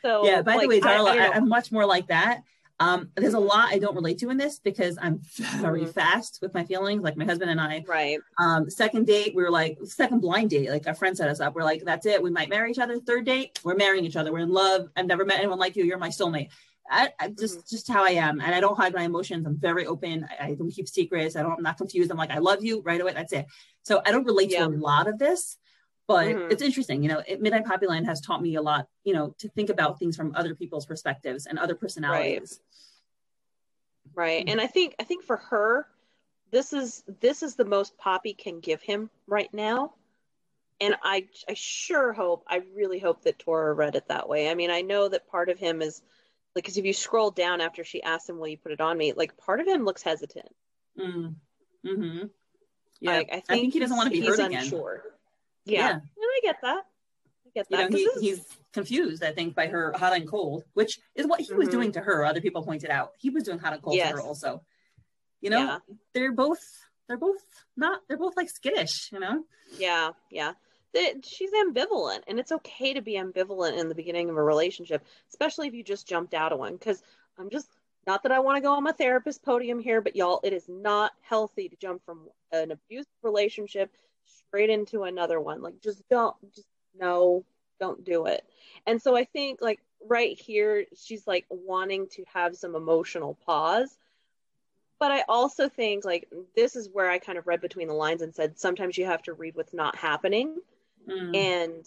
[0.02, 0.24] so.
[0.26, 1.32] yeah, by the way, Darla, I I, know.
[1.34, 2.42] am much more like that.
[2.78, 5.20] Um, there's a lot I don't relate to in this because I'm
[5.60, 7.02] very fast with my feelings.
[7.02, 8.18] Like my husband and I, right.
[8.38, 10.68] um, second date, we were like second blind date.
[10.68, 11.54] Like our friend set us up.
[11.54, 12.22] We're like, that's it.
[12.22, 13.00] We might marry each other.
[13.00, 14.30] Third date, we're marrying each other.
[14.32, 14.88] We're in love.
[14.96, 15.84] I've never met anyone like you.
[15.84, 16.48] You're my soulmate.
[16.88, 19.44] I, I just just how I am, and I don't hide my emotions.
[19.44, 20.24] I'm very open.
[20.38, 21.34] I, I don't keep secrets.
[21.34, 21.52] I don't.
[21.52, 22.10] I'm not confused.
[22.12, 23.12] I'm like, I love you right away.
[23.12, 23.46] That's it.
[23.82, 24.66] So I don't relate Yeah.
[24.66, 25.56] to a lot of this,
[26.08, 26.52] but Mhm.
[26.52, 27.02] it's interesting.
[27.02, 28.88] You know, it, Midnight Poppyland has taught me a lot.
[29.04, 32.60] You know, to think about things from other people's perspectives and other personalities.
[34.14, 34.52] right Mhm.
[34.52, 35.86] and i think i think for her
[36.52, 39.94] this is this is the most poppy can give him right now
[40.80, 44.54] and i i sure hope i really hope that tora read it that way i
[44.54, 46.02] mean i know that part of him is
[46.54, 48.96] like because if you scroll down after she asked him will you put it on
[48.96, 50.54] me like part of him looks hesitant
[50.98, 51.34] Mm.
[51.84, 52.26] Mm-hmm.
[53.00, 54.62] Yeah, like, I think, he doesn't want to be he's hurt again.
[54.62, 55.02] unsure
[55.66, 55.78] yeah.
[55.80, 55.90] Yeah.
[55.92, 56.84] and i get that
[57.46, 60.98] i get you that he, he's confused, I think, by her hot and cold, which
[61.14, 61.70] is what he was Mhm.
[61.72, 62.26] doing to her.
[62.26, 64.10] Other people pointed out he was doing hot and cold Yes.
[64.10, 64.62] to her also.
[65.40, 65.78] You know, Yeah.
[66.12, 66.60] they're both
[67.08, 67.42] they're both
[67.76, 69.44] not they're both like skittish, you know?
[69.78, 70.52] Yeah, yeah.
[70.92, 75.02] That she's ambivalent, and it's okay to be ambivalent in the beginning of a relationship,
[75.30, 76.74] especially if you just jumped out of one.
[76.76, 77.02] Because
[77.38, 77.68] I'm just
[78.06, 80.68] not that I want to go on my therapist podium here, but y'all, it is
[80.68, 83.90] not healthy to jump from an abusive relationship
[84.26, 85.62] straight into another one.
[85.62, 87.44] Like, just don't, just no,
[87.80, 88.44] don't do it.
[88.86, 93.96] And so I think, like, right here, she's like wanting to have some emotional pause.
[94.98, 98.22] But I also think, like, this is where I kind of read between the lines
[98.22, 100.56] and said sometimes you have to read what's not happening.
[101.08, 101.36] Mm.
[101.36, 101.86] And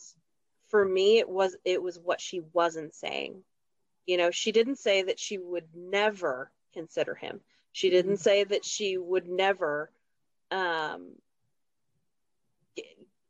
[0.68, 3.42] for me, it was it was what she wasn't saying.
[4.06, 7.42] You know, she didn't say that she would never consider him.
[7.72, 9.92] She didn't say that she would never
[10.52, 11.14] um,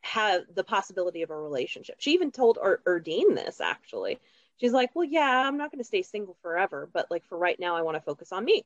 [0.02, 1.96] have the possibility of a relationship.
[2.00, 4.20] She even told Ur- Erdine this actually.
[4.58, 7.60] She's like, "Well, yeah, I'm not going to stay single forever, but like for right
[7.60, 8.66] now, I want to focus on me."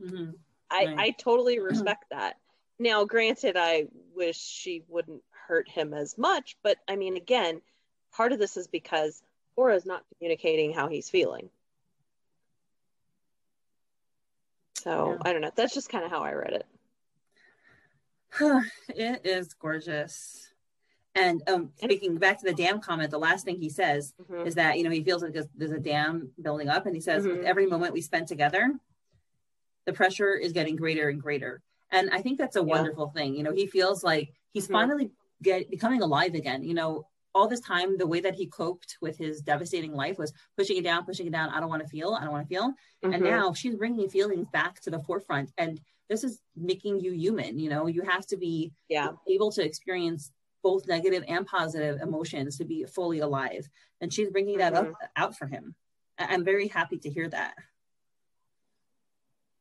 [0.00, 0.34] Mhm.
[0.70, 0.98] I, Right.
[0.98, 2.38] I totally respect that.
[2.78, 7.60] Now, granted, I wish she wouldn't hurt him as much, but I mean, again,
[8.12, 9.22] part of this is because
[9.56, 11.50] Tora's not communicating how he's feeling.
[14.74, 15.18] So Yeah.
[15.22, 15.50] I don't know.
[15.54, 16.66] That's just kind of how I read it.
[18.90, 20.47] it is gorgeous.
[21.14, 24.46] And um, speaking back to the dam comment, the last thing he says Mhm.
[24.46, 27.00] is that you know he feels like there's, there's a dam building up, and he
[27.00, 27.44] says with Mhm.
[27.44, 28.78] every moment we spend together,
[29.86, 31.62] the pressure is getting greater and greater.
[31.90, 32.66] And I think that's a Yeah.
[32.66, 33.34] wonderful thing.
[33.34, 34.72] You know, he feels like he's Mhm.
[34.72, 35.10] finally
[35.42, 36.62] get becoming alive again.
[36.62, 40.32] You know, all this time the way that he coped with his devastating life was
[40.56, 41.48] pushing it down, pushing it down.
[41.50, 42.12] I don't want to feel.
[42.12, 42.74] I don't want to feel.
[43.02, 43.22] And Mhm.
[43.22, 47.58] now she's bringing feelings back to the forefront, and this is making you human.
[47.58, 50.32] You know, you have to be yeah, able to experience
[50.68, 53.68] both negative and positive emotions to be fully alive.
[54.00, 55.74] And she's bringing that up out for him.
[56.18, 57.54] I- i'm very happy to hear that.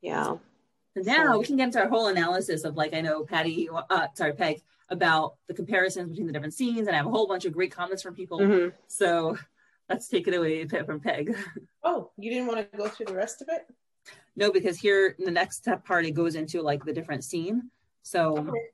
[0.01, 0.37] Yeah,
[0.95, 3.69] and now So- we can get into our whole analysis of like i know patty
[3.95, 7.27] uh, sorry peg about the comparisons between the different scenes and i have a whole
[7.27, 8.39] bunch of great comments from people.
[8.39, 8.73] Mhm.
[8.87, 9.37] so
[9.89, 11.25] let's take it away from peg.
[11.89, 13.63] Oh, you didn't want to go through the rest of it?
[14.35, 17.57] no because here in the next step part it goes into like the different scene.
[18.03, 18.65] So Okay.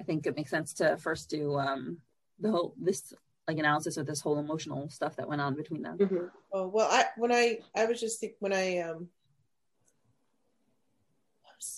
[0.00, 1.98] I think it makes sense to first do um
[2.40, 3.12] the whole this
[3.48, 6.30] like analysis of this whole emotional stuff that went on between them Mhm.
[6.52, 9.08] Oh well, I when I I was just think when I um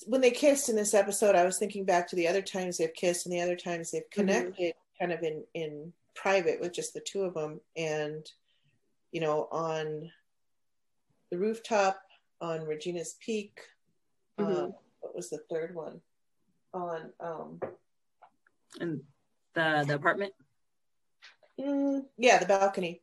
[0.06, 2.92] when they kissed in this episode, I was thinking back to the other times they've
[2.94, 7.00] kissed and the other times they've connected, kind of in in private with just the
[7.00, 8.30] two of them, and
[9.12, 10.10] you know on
[11.30, 12.00] the rooftop
[12.40, 13.60] on Regina's Peak.
[14.38, 14.74] Uh, Mhm.
[15.00, 16.00] what was the third one?
[16.74, 17.60] On um
[18.80, 19.02] and
[19.54, 20.34] the the apartment
[21.60, 23.02] Mm, yeah, the balcony.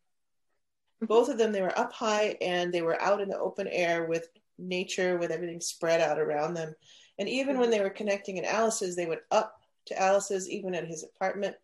[1.02, 4.06] Both of them, they were up high and they were out in the open air
[4.06, 6.74] with nature, with everything spread out around them.
[7.20, 10.88] And even when they were connecting in Alice's, they went up to Alice's, even at
[10.88, 11.56] his apartment.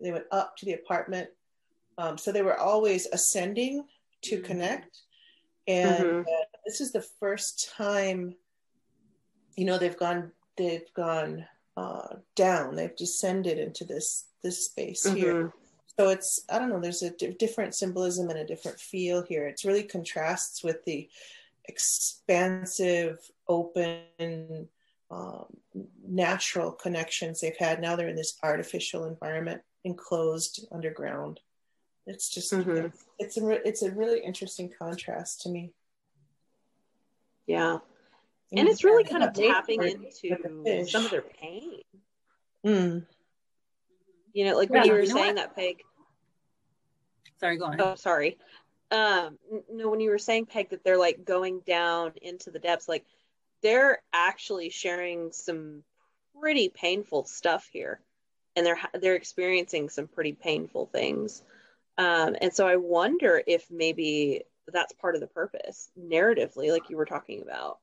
[0.00, 1.28] They went up to the apartment.
[1.98, 3.86] Um, so they were always ascending
[4.22, 4.44] to Mhm.
[4.44, 5.02] connect.
[5.66, 6.26] And Mhm.
[6.26, 8.36] uh, this is the first time,
[9.56, 11.46] you know, they've gone, they've gone
[11.80, 12.08] uh,
[12.44, 12.66] down.
[12.76, 14.08] They've descended into this
[14.42, 15.52] this space here Mhm.
[15.96, 17.10] so it's i don't know there's a
[17.44, 21.00] different symbolism and a different feel here it's really contrasts with the
[21.72, 23.16] expansive
[23.48, 24.68] open
[25.10, 25.46] um,
[26.24, 31.40] natural connections they've had now they're in this artificial environment enclosed underground
[32.06, 32.92] It's just Mhm.
[33.22, 35.62] it's, a it's a really interesting contrast to me.
[37.46, 37.78] Yeah.
[38.52, 41.82] And it's really kind of tapping into some of their pain.
[42.66, 43.06] Mm.
[44.32, 45.36] You know, like when you were you know saying what?
[45.36, 45.82] that, Peg.
[47.38, 47.80] Sorry, go on.
[47.80, 48.38] Oh, sorry.
[48.90, 49.38] Um,
[49.72, 53.04] no, when you were saying, Peg, that they're like going down into the depths, like
[53.62, 55.84] they're actually sharing some
[56.40, 58.00] pretty painful stuff here,
[58.56, 61.42] and they're they're experiencing some pretty painful things.
[61.98, 66.96] Um, and so I wonder if maybe that's part of the purpose, narratively, like you
[66.96, 67.78] were talking about.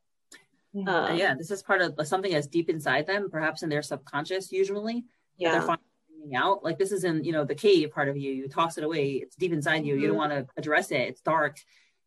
[0.85, 4.51] Uh, yeah, this is part of something that's deep inside them, perhaps in their subconscious,
[4.51, 5.05] usually.
[5.37, 5.51] yeah.
[5.53, 6.63] They're finding out.
[6.63, 8.31] Like this is in, you know, the cave part of you.
[8.31, 9.11] You toss it away.
[9.13, 9.95] It's deep inside you.
[9.95, 10.19] You don't Mhm.
[10.19, 11.01] want to address it.
[11.01, 11.57] It's dark.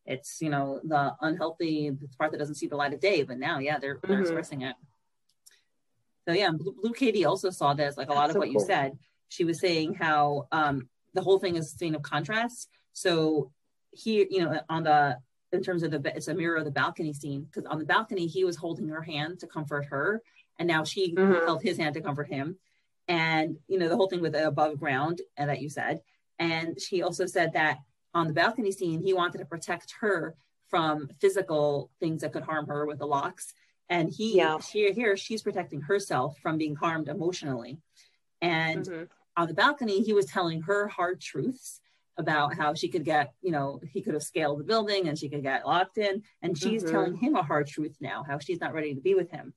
[0.05, 3.23] It's, you know, the unhealthy part that doesn't see the light of day.
[3.23, 4.23] But now, yeah, they're, they're Mhm.
[4.23, 4.77] expressing it.
[6.29, 8.61] So yeah, Blue, Katie also saw this, like a lot That's of so what you
[8.61, 8.99] said.
[9.29, 12.69] She was saying how um the whole thing is a scene of contrast.
[12.93, 13.53] So
[13.93, 15.19] he, you know, on the
[15.53, 18.27] in terms of the it's a mirror of the balcony scene because on the balcony
[18.27, 20.23] he was holding her hand to comfort her,
[20.59, 21.45] and now she Mhm.
[21.45, 22.59] held his hand to comfort him,
[23.09, 26.03] and you know the whole thing with the above ground and that you said,
[26.39, 27.79] and she also said that
[28.15, 30.35] on the balcony scene he wanted to protect her
[30.69, 33.53] from physical things that could harm her with the locks,
[33.89, 34.59] and he Yeah.
[34.61, 37.79] here here she's protecting herself from being harmed emotionally,
[38.41, 39.09] and Mhm.
[39.37, 41.81] on the balcony, he was telling her hard truths
[42.21, 45.29] about how she could get, you know, he could have scaled the building and she
[45.29, 46.23] could get locked in.
[46.43, 46.91] And she's Mhm.
[46.91, 49.53] telling him a hard truth now, how she's not ready to be with him.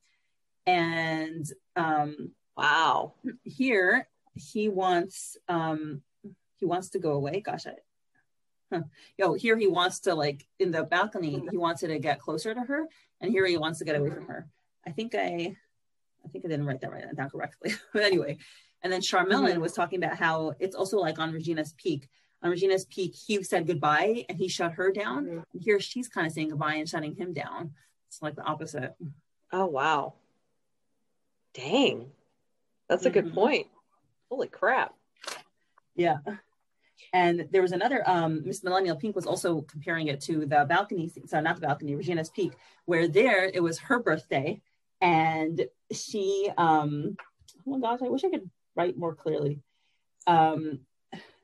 [0.66, 1.46] And
[1.76, 3.14] um, Wow.
[3.44, 6.02] here he wants um,
[6.56, 7.40] he wants to go away.
[7.40, 7.74] Gosh, I
[8.72, 8.82] huh.
[9.18, 12.60] yo, here he wants to like in the balcony, he wants to get closer to
[12.60, 12.86] her,
[13.20, 14.48] and here he wants to get away from her.
[14.86, 15.56] I think I
[16.24, 17.74] I think I didn't write that right down correctly.
[17.92, 18.38] but anyway,
[18.82, 19.60] and then Charmelin Mhm.
[19.60, 22.08] was talking about how it's also like on Regina's Peak.
[22.44, 25.24] On Regina's Peak, he said goodbye and he shut her down.
[25.24, 25.44] Mhm.
[25.54, 27.74] And here she's kind of saying goodbye and shutting him down.
[28.06, 28.94] It's like the opposite.
[29.50, 30.14] Oh, wow.
[31.54, 32.12] Dang.
[32.86, 33.34] That's a good Mhm.
[33.34, 33.66] point.
[34.28, 34.94] Holy crap.
[35.94, 36.18] Yeah.
[37.14, 41.08] And there was another, um, Miss Millennial Pink was also comparing it to the balcony,
[41.26, 42.52] so not the balcony, Regina's Peak,
[42.84, 44.60] where there it was her birthday
[45.00, 47.16] and she, um,
[47.66, 49.62] oh my gosh, I wish I could write more clearly.
[50.26, 50.86] Um,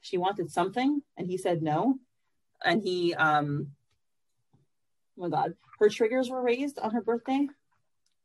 [0.01, 1.98] she wanted something and he said no.
[2.64, 3.68] And he, um,
[5.18, 7.47] oh my God, her triggers were raised on her birthday.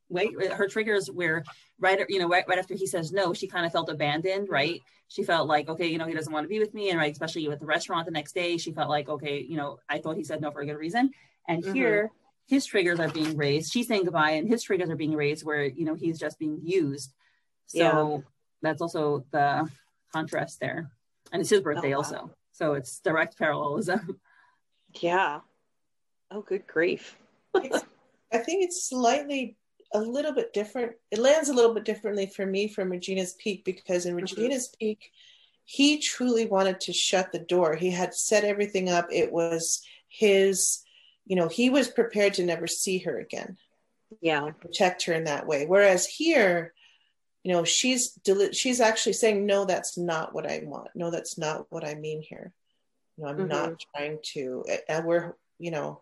[0.10, 1.43] Wait, her triggers were
[1.80, 4.81] right, you know, right, right after he says no, she kind of felt abandoned, right?
[5.07, 7.11] she felt like okay you know he doesn't want to be with me and right
[7.11, 10.18] especially with the restaurant the next day she felt like okay you know i thought
[10.18, 11.11] he said no for a good reason
[11.47, 11.73] and Mhm.
[11.73, 12.11] here
[12.47, 15.64] his triggers are being raised she's saying goodbye and his triggers are being raised where
[15.65, 17.14] you know he's just being used
[17.68, 18.18] so Yeah.
[18.64, 19.69] that's also the
[20.11, 20.89] contrast there
[21.31, 21.97] and it's his oh, birthday wow.
[21.97, 24.19] also so it's direct parallelism
[25.02, 25.41] Yeah.
[26.31, 27.18] Oh, good grief.
[27.56, 27.69] I
[28.39, 29.56] think it's slightly
[29.93, 30.93] a little bit different.
[31.11, 34.22] It lands a little bit differently for me from Regina's Peak because in mm-hmm.
[34.22, 35.11] Regina's Peak,
[35.64, 37.76] he truly wanted to shut the door.
[37.76, 39.07] He had set everything up.
[39.11, 40.84] It was his,
[41.26, 43.57] you know, he was prepared to never see her again,
[44.22, 44.49] Yeah.
[44.60, 45.65] protect her in that way.
[45.65, 46.73] Whereas here,
[47.45, 50.88] you know, she's deli- she's actually saying, no, that's not what I want.
[50.95, 52.51] No, that's not what I mean here.
[53.15, 53.47] You know, I'm Mhm.
[53.49, 54.65] not trying to.
[54.89, 56.01] And we're, you know,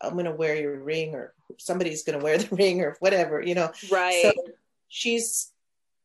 [0.00, 3.42] I'm going to wear your ring or somebody's going to wear the ring or whatever,
[3.42, 3.70] you know.
[3.90, 4.22] Right.
[4.22, 4.32] So
[4.88, 5.52] she's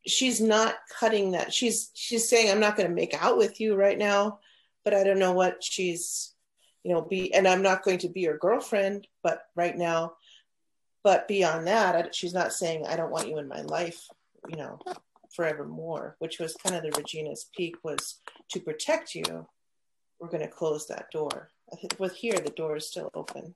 [0.05, 1.53] she's not cutting that.
[1.53, 4.39] She's she's saying I'm not going to make out with you right now,
[4.83, 6.33] but I don't know what she's
[6.83, 10.17] you know be and I'm not going to be your girlfriend, but right now
[11.03, 14.07] but beyond that, I, she's not saying I don't want you in my life,
[14.49, 14.79] you know,
[15.35, 18.19] forevermore, which was kind of the Regina's peak was
[18.51, 19.47] to protect you.
[20.19, 21.49] We're going to close that door.
[21.99, 23.55] With here the door is still open.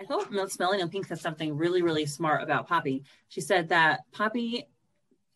[0.00, 3.02] I thought Miss and Pink said something really, really smart about Poppy.
[3.28, 4.64] She said that Poppy,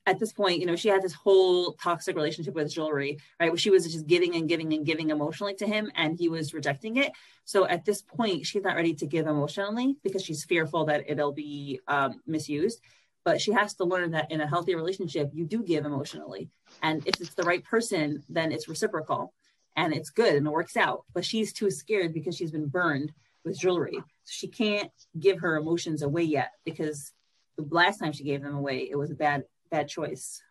[0.06, 3.50] at this point, you know, she had this whole toxic relationship with jewelry, right?
[3.50, 6.54] Where she was just giving and giving and giving emotionally to him, and he was
[6.54, 7.12] rejecting it.
[7.44, 11.32] So at this point, she's not ready to give emotionally because she's fearful that it'll
[11.32, 12.80] be um, misused.
[13.24, 16.50] But she has to learn that in a healthy relationship, you do give emotionally.
[16.82, 19.32] And if it's the right person, then it's reciprocal
[19.76, 21.04] and it's good and it works out.
[21.14, 23.12] But she's too scared because she's been burned
[23.44, 23.94] with jewelry.
[23.94, 27.12] So she can't give her emotions away yet because
[27.56, 30.42] the last time she gave them away, it was a bad, bad choice.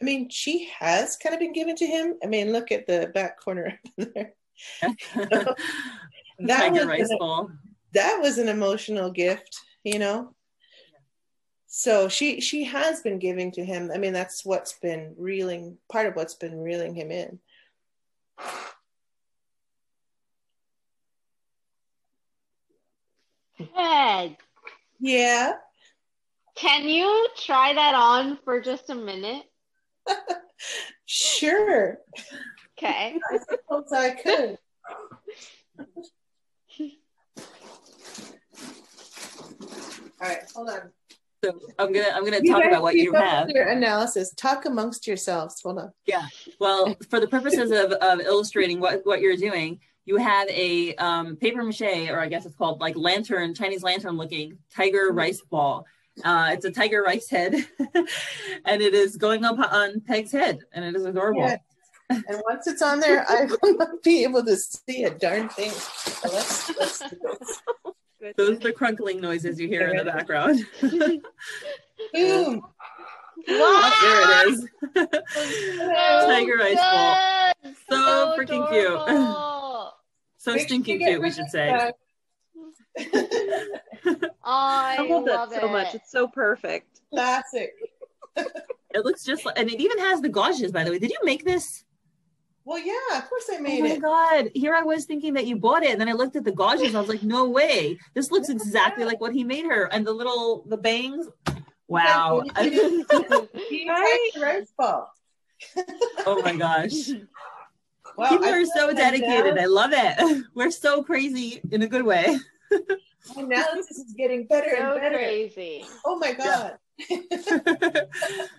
[0.00, 2.14] I mean, she has kind of been given to him.
[2.22, 4.34] I mean, look at the back corner there.
[4.82, 7.50] that was rice an- bowl.
[7.94, 10.34] That was an emotional gift, you know.
[11.74, 13.90] So she she has been giving to him.
[13.94, 17.38] I mean, that's what's been reeling part of what's been reeling him in.
[23.74, 24.36] Peg,
[25.00, 25.54] Yeah.
[26.56, 29.44] can you try that on for just a minute?
[31.06, 31.98] Sure.
[32.78, 33.18] Okay.
[33.30, 34.58] I suppose I could.
[40.20, 40.92] All right, hold on.
[41.44, 43.50] So I'm gonna I'm gonna You talk about what you have.
[43.50, 44.32] Your analysis.
[44.34, 45.60] Talk amongst yourselves.
[45.62, 45.92] Hold on.
[46.06, 46.26] Yeah.
[46.60, 51.36] Well, for the purposes of, of illustrating what, what you're doing, you have a um,
[51.36, 55.84] paper mache, or I guess it's called like lantern, Chinese lantern looking tiger rice ball.
[56.24, 57.54] Uh, it's a tiger rice head,
[58.64, 61.40] and it is going up on Peg's head, and it is adorable.
[61.40, 61.56] Yeah.
[62.10, 65.70] And once it's on there, I will not be able to see a darn thing.
[65.70, 67.02] So let's, let's
[68.22, 68.34] do this.
[68.36, 70.64] Those are the crunkling noises you hear in the background.
[72.12, 72.62] Boom.
[73.46, 74.68] there it is.
[74.94, 77.52] Tiger rice ball.
[77.62, 77.76] Good.
[77.88, 79.92] So freaking cute.
[80.38, 81.70] So Make stinking cute, we should say.
[81.70, 81.92] I,
[84.44, 85.94] I love that love so much.
[85.94, 87.00] It's so perfect.
[87.10, 87.72] Classic.
[88.36, 90.98] It looks just like, and it even has the gauges, by the way.
[90.98, 91.84] Did you make this?
[92.64, 93.80] Well, yeah, of course I oh made it.
[93.80, 94.02] Oh my it.
[94.02, 94.50] god!
[94.54, 96.94] Here I was thinking that you bought it, and then I looked at the gauges.
[96.94, 97.98] I was like, "No way!
[98.14, 101.26] This looks exactly like what he made her." And the little the bangs.
[101.88, 102.42] Wow!
[103.68, 105.12] He tried rice ball.
[106.26, 107.10] oh my gosh!
[108.16, 109.56] Wow, People I are so dedicated.
[109.56, 110.44] My, I love it.
[110.54, 112.38] We're so crazy in a good way.
[112.70, 115.16] my analysis is getting better So and better.
[115.18, 115.84] crazy.
[116.04, 116.78] Oh my god!
[117.00, 118.06] I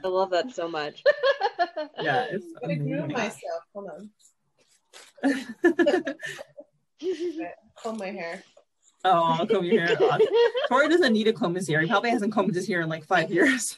[0.04, 1.04] love that so much.
[2.02, 3.64] yeah, it's I'm gonna groom myself.
[3.74, 4.10] Hold on.
[7.82, 8.44] Comb my hair.
[9.06, 10.22] oh, I'll comb your hair off.
[10.70, 11.82] Tori doesn't need to comb his hair.
[11.82, 13.78] He probably hasn't combed his hair in like five years.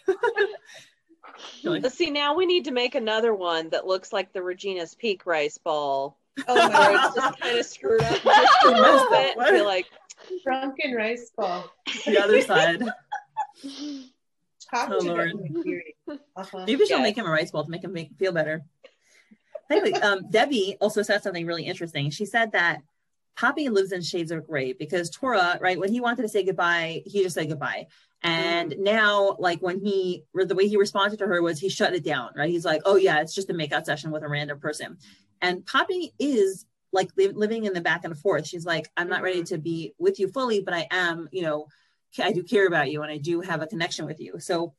[1.62, 4.96] You're like, see, now we need to make another one that looks like the Regina's
[4.96, 6.18] Peak rice ball,
[6.48, 9.36] Oh where my it's just kind of screwed up just a little bit.
[9.38, 9.52] What?
[9.52, 9.88] Be like,
[10.44, 11.66] Drunken rice ball.
[12.06, 12.84] the other side.
[14.76, 15.32] Talk Oh, Lord.
[16.36, 16.64] Uh-huh.
[16.68, 17.04] Maybe she'll Yeah.
[17.04, 18.64] make him a rice ball to make him make, feel better.
[19.72, 22.10] Anyway, um, Debbie also said something really interesting.
[22.10, 22.82] She said that
[23.38, 27.02] Poppy lives in shades of gray because Tora, right, when he wanted to say goodbye,
[27.06, 27.88] he just said goodbye.
[28.24, 31.94] And now, like when he, or the way he responded to her was he shut
[31.94, 32.50] it down, right?
[32.50, 34.98] He's like, oh yeah, it's just a makeout session with a random person.
[35.42, 38.48] And Poppy is like li- living in the back and forth.
[38.48, 41.68] She's like, I'm not ready to be with you fully, but I am, you know,
[42.20, 44.40] I do care about you and I do have a connection with you.
[44.40, 44.74] So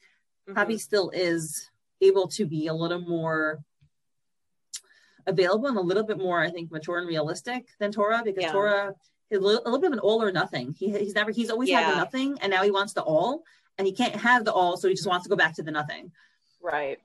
[0.49, 0.55] mhm.
[0.55, 3.63] Poppy still is able to be a little more
[5.27, 8.53] available and a little bit more, I think, mature and realistic than Tora because Yeah.
[8.53, 8.95] Tora
[9.31, 10.75] is a little, a little bit of an all or nothing.
[10.79, 13.43] He, he's never, he's always had the nothing and now he wants the all
[13.79, 14.77] and he can't have the all.
[14.77, 16.13] So he just wants to go back to the nothing.
[16.63, 16.99] Right.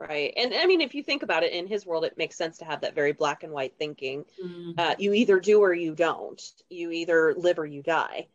[0.00, 0.32] Right.
[0.36, 2.64] And I mean, if you think about it, in his world, it makes sense to
[2.64, 4.24] have that very black and white thinking.
[4.78, 6.40] Uh, you either do or you don't.
[6.70, 8.28] You either live or you die.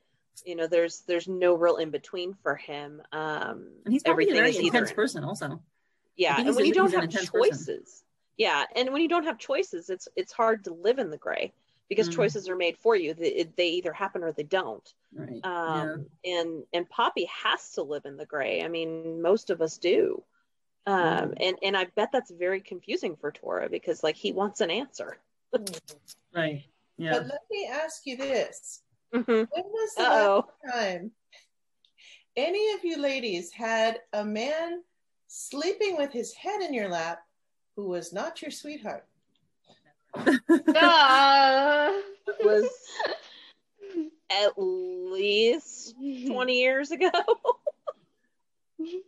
[0.46, 3.02] You know, there's there's no real in between for him.
[3.12, 5.62] Um, And he's probably a everything very is either intense in- person also.
[6.16, 7.52] yeah, I think and when a, you don't have intense person.
[7.52, 8.04] choices,
[8.38, 11.54] yeah, and when you don't have choices, it's it's hard to live in the gray
[11.90, 12.14] because Mm.
[12.16, 13.14] choices are made for you.
[13.14, 14.94] They, they either happen or they don't.
[15.14, 15.42] Right.
[15.44, 15.82] yeah.
[15.84, 18.64] um, and and Poppy has to live in the gray.
[18.64, 20.24] I mean, most of us do,
[20.88, 21.34] um, Mm-hmm.
[21.40, 25.18] and and I bet that's very confusing for Tora because like he wants an answer.
[26.34, 26.64] Right.
[26.98, 27.12] Yeah.
[27.14, 28.82] But let me ask you this:
[29.14, 29.48] Mhm.
[29.52, 30.48] When was the Uh-oh.
[30.66, 31.12] last time
[32.36, 34.84] any of you ladies had a man
[35.28, 37.20] sleeping with his head in your lap
[37.76, 39.06] who was not your sweetheart?
[40.16, 42.02] Duh.
[42.28, 42.70] It was
[44.32, 45.96] at least
[46.28, 47.10] twenty years ago.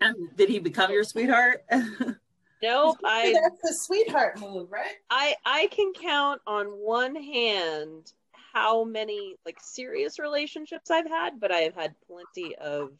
[0.02, 1.66] And did he become your sweetheart?
[2.62, 4.96] nope, I That's a sweetheart move, right?
[5.10, 8.12] I I can count on one hand
[8.56, 12.92] how many like serious relationships I've had, but I have had plenty of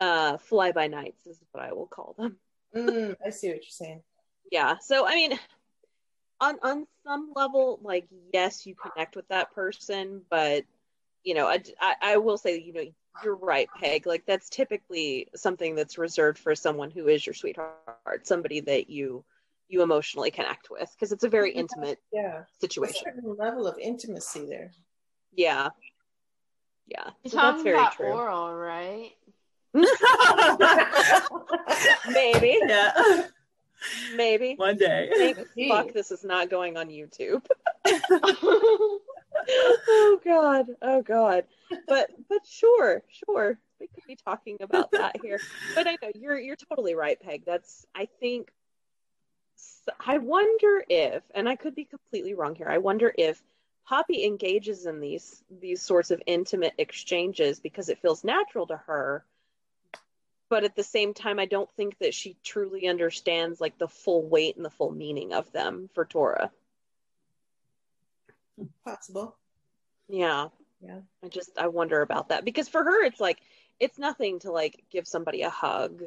[0.00, 2.36] uh fly by nights is what I will call them.
[2.74, 4.02] Mm, I see what you're saying.
[4.52, 4.76] Yeah.
[4.80, 5.38] So I mean
[6.40, 10.64] on on some level like yes, you connect with that person, but
[11.24, 12.84] you know, I I, I will say you know
[13.24, 14.06] you're right, Peg.
[14.06, 19.24] Like that's typically something that's reserved for someone who is your sweetheart, somebody that you
[19.68, 23.02] you emotionally connect with because it's a very intimate Yeah, a situation.
[23.04, 24.72] certain level of intimacy there.
[25.34, 25.68] Yeah.
[26.86, 27.10] Yeah.
[27.22, 28.06] You're So that's very about true.
[28.06, 29.12] oral, right?
[32.10, 32.58] Maybe.
[32.66, 33.24] yeah.
[34.16, 34.54] Maybe.
[34.56, 35.10] One day.
[35.16, 35.68] Thank Gee.
[35.68, 37.44] fuck this is not going on YouTube.
[37.86, 39.00] oh
[40.24, 40.66] god.
[40.82, 41.44] Oh god.
[41.86, 43.58] But but sure, sure.
[43.80, 45.38] We could be talking about that here.
[45.74, 47.44] But I know you're you're totally right, Peg.
[47.46, 48.54] That's I think s-
[50.04, 52.68] I wonder if, and I could be completely wrong here.
[52.68, 53.42] I wonder if
[53.86, 59.24] Poppy engages in these these sorts of intimate exchanges because it feels natural to her.
[60.50, 64.22] But at the same time, I don't think that she truly understands like the full
[64.22, 66.50] weight and the full meaning of them for Tora.
[68.84, 69.36] Possible.
[70.08, 70.48] Yeah.
[70.80, 71.00] Yeah.
[71.24, 73.38] I just I wonder about that because for her it's like
[73.80, 76.02] it's nothing to like give somebody a hug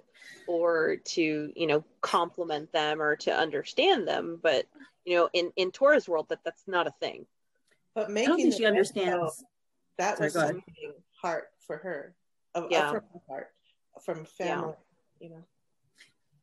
[0.48, 4.66] or to, you know, compliment them or to understand them, but
[5.06, 7.26] you know, in in Tora's world that that's not a thing.
[7.96, 9.14] But I making don't think she understands.
[9.14, 9.32] out,
[9.98, 10.50] that Sorry, was go ahead.
[10.56, 12.14] something heart for her.
[12.56, 12.92] Of, of Yeah.
[12.92, 13.48] from her heart,
[14.04, 14.74] from family.
[15.20, 15.44] You know.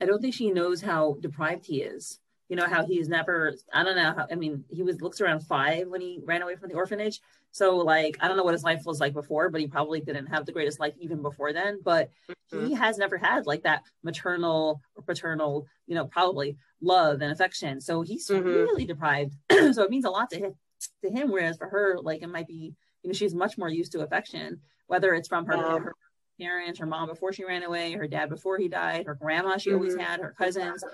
[0.00, 2.20] I don't think she knows how deprived he is.
[2.48, 3.55] You know how he's never.
[3.72, 4.26] I don't know how.
[4.30, 7.20] I mean, he was looks around five when he ran away from the orphanage.
[7.52, 10.26] So like, I don't know what his life was like before, but he probably didn't
[10.26, 11.80] have the greatest life even before then.
[11.82, 12.10] But
[12.50, 17.80] he has never had like that maternal or paternal, you know, probably love and affection.
[17.80, 18.44] So he's Mhm.
[18.44, 19.34] really deprived.
[19.50, 20.54] so it means a lot to him.
[21.02, 23.92] To him, whereas for her, like it might be, you know, she's much more used
[23.92, 25.78] to affection, whether it's from her, Yeah.
[25.80, 25.94] her
[26.40, 29.72] parents, her mom before she ran away, her dad before he died, her grandma she
[29.74, 30.00] always Mhm.
[30.00, 30.84] had, her cousins.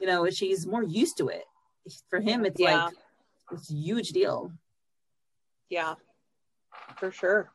[0.00, 1.44] You know, she's more used to it.
[2.08, 2.86] For him, it's Yeah.
[2.86, 2.94] like
[3.52, 4.50] it's a huge deal.
[5.68, 5.94] Yeah.
[6.96, 7.50] For sure.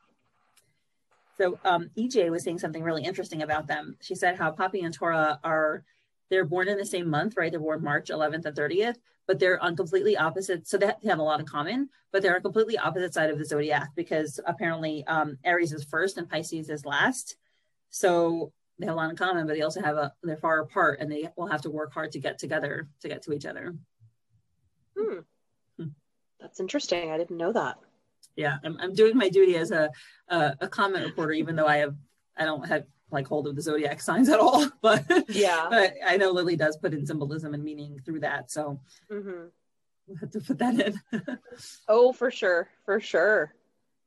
[1.38, 3.96] So um, EJ was saying something really interesting about them.
[4.00, 5.84] She said how Poppy and Tora are
[6.28, 7.50] they're born in the same month, right?
[7.50, 8.96] They're born March 11th and 30th,
[9.26, 10.68] but they're on completely opposite.
[10.68, 13.44] So they have- a lot in common, but they're on completely opposite side of the
[13.44, 17.36] zodiac because apparently um, Aries is first and Pisces is last.
[17.88, 21.00] So they have a lot in common, but they also have a they're far apart
[21.00, 23.74] and they will have to work hard to get together to get to each other.
[24.96, 25.18] Hmm.
[25.78, 25.88] Hmm.
[26.38, 27.10] That's interesting.
[27.10, 27.78] I didn't know that.
[28.36, 29.90] Yeah I'm, I'm doing my duty as a,
[30.28, 31.94] a a comment reporter even though i have
[32.36, 35.66] i don't have like hold of the zodiac signs at all but Yeah.
[35.70, 38.80] but i know lily does put in symbolism and meaning through that so
[39.10, 39.46] hmm
[40.06, 41.00] we'll have to put that in
[41.88, 42.68] Oh, for sure.
[42.84, 43.54] For sure.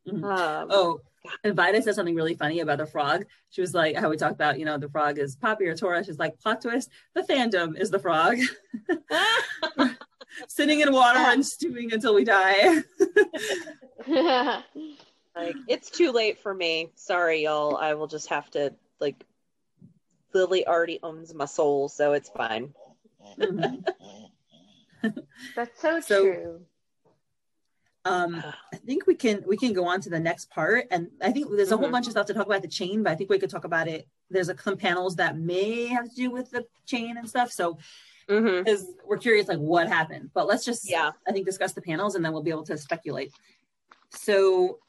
[0.07, 0.23] Mhm.
[0.23, 0.99] Um, oh
[1.45, 3.23] and Vida said something really funny about the frog.
[3.49, 6.03] She was like, how we talked about, you know, the frog is Poppy or Tora.
[6.03, 8.39] She's like, plot twist, the fandom is the frog
[10.47, 12.81] sitting in water and stewing until we die.
[15.35, 16.91] like it's too late for me.
[16.95, 17.75] Sorry, y'all.
[17.77, 19.23] I will just have to like.
[20.33, 22.73] Lily already owns my soul, so it's fine.
[23.37, 23.85] Mhm.
[25.55, 26.61] That's so, So- true.
[28.05, 28.43] Um,
[28.73, 31.49] I think we can we can go on to the next part, and I think
[31.55, 31.91] there's a whole Mhm.
[31.91, 33.87] bunch of stuff to talk about the chain, but I think we could talk about
[33.87, 34.07] it.
[34.31, 37.77] There's a, some panels that may have to do with the chain and stuff, so
[38.29, 38.63] Mm-hmm.
[38.63, 40.29] because we're curious like what happened.
[40.33, 41.11] But let's just Yeah.
[41.27, 43.31] I think discuss the panels, and then we'll be able to speculate.
[44.11, 44.79] So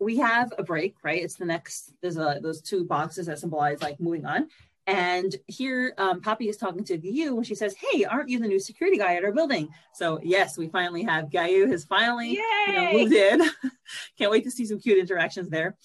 [0.00, 1.22] we have a break, right?
[1.22, 1.92] It's the next.
[2.02, 4.48] There's a those two boxes that symbolize like moving on.
[4.86, 8.48] And here, um, Poppy is talking to Gyu, and she says, "Hey, aren't you the
[8.48, 12.72] new security guy at our building?" So yes, we finally have Gyu has finally you
[12.72, 13.42] know, moved in.
[14.18, 15.76] Can't wait to see some cute interactions there.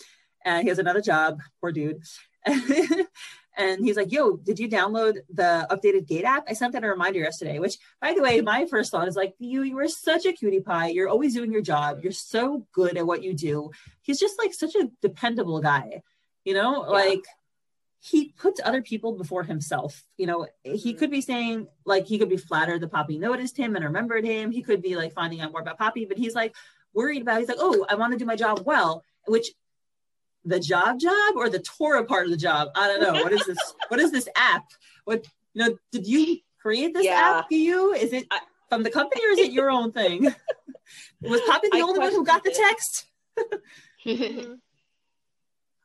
[0.43, 2.01] And he has another job, poor dude.
[3.59, 6.45] and he's like, "Yo, did you download the updated Gate app?
[6.47, 9.35] I sent that a reminder yesterday." Which, by the way, my first thought is like,
[9.37, 10.87] "You, you are such a cutie pie.
[10.87, 11.99] You're always doing your job.
[12.01, 13.69] You're so good at what you do."
[14.01, 16.01] He's just like such a dependable guy,
[16.43, 16.89] you know, Yeah.
[16.89, 17.25] like.
[18.01, 20.05] He puts other people before himself.
[20.15, 20.99] You know, he mm-hmm.
[20.99, 24.51] could be saying, like, he could be flattered that Poppy noticed him and remembered him.
[24.51, 26.55] He could be like finding out more about Poppy, but he's like,
[26.93, 27.39] worried about.
[27.39, 29.03] He's like, oh, I want to do my job well.
[29.27, 29.51] Which
[30.45, 32.69] the job job or the Tora part of the job?
[32.75, 33.21] I don't know.
[33.23, 33.57] What is this?
[33.89, 34.65] what is this app?
[35.05, 35.77] What you know?
[35.91, 37.39] Did you create this Yeah.
[37.39, 37.49] app?
[37.49, 37.93] Do you?
[37.93, 40.23] Is it I- from the company or is it your own thing?
[41.21, 43.05] Was Poppy the I only one who got the text?
[44.05, 44.59] Mhm.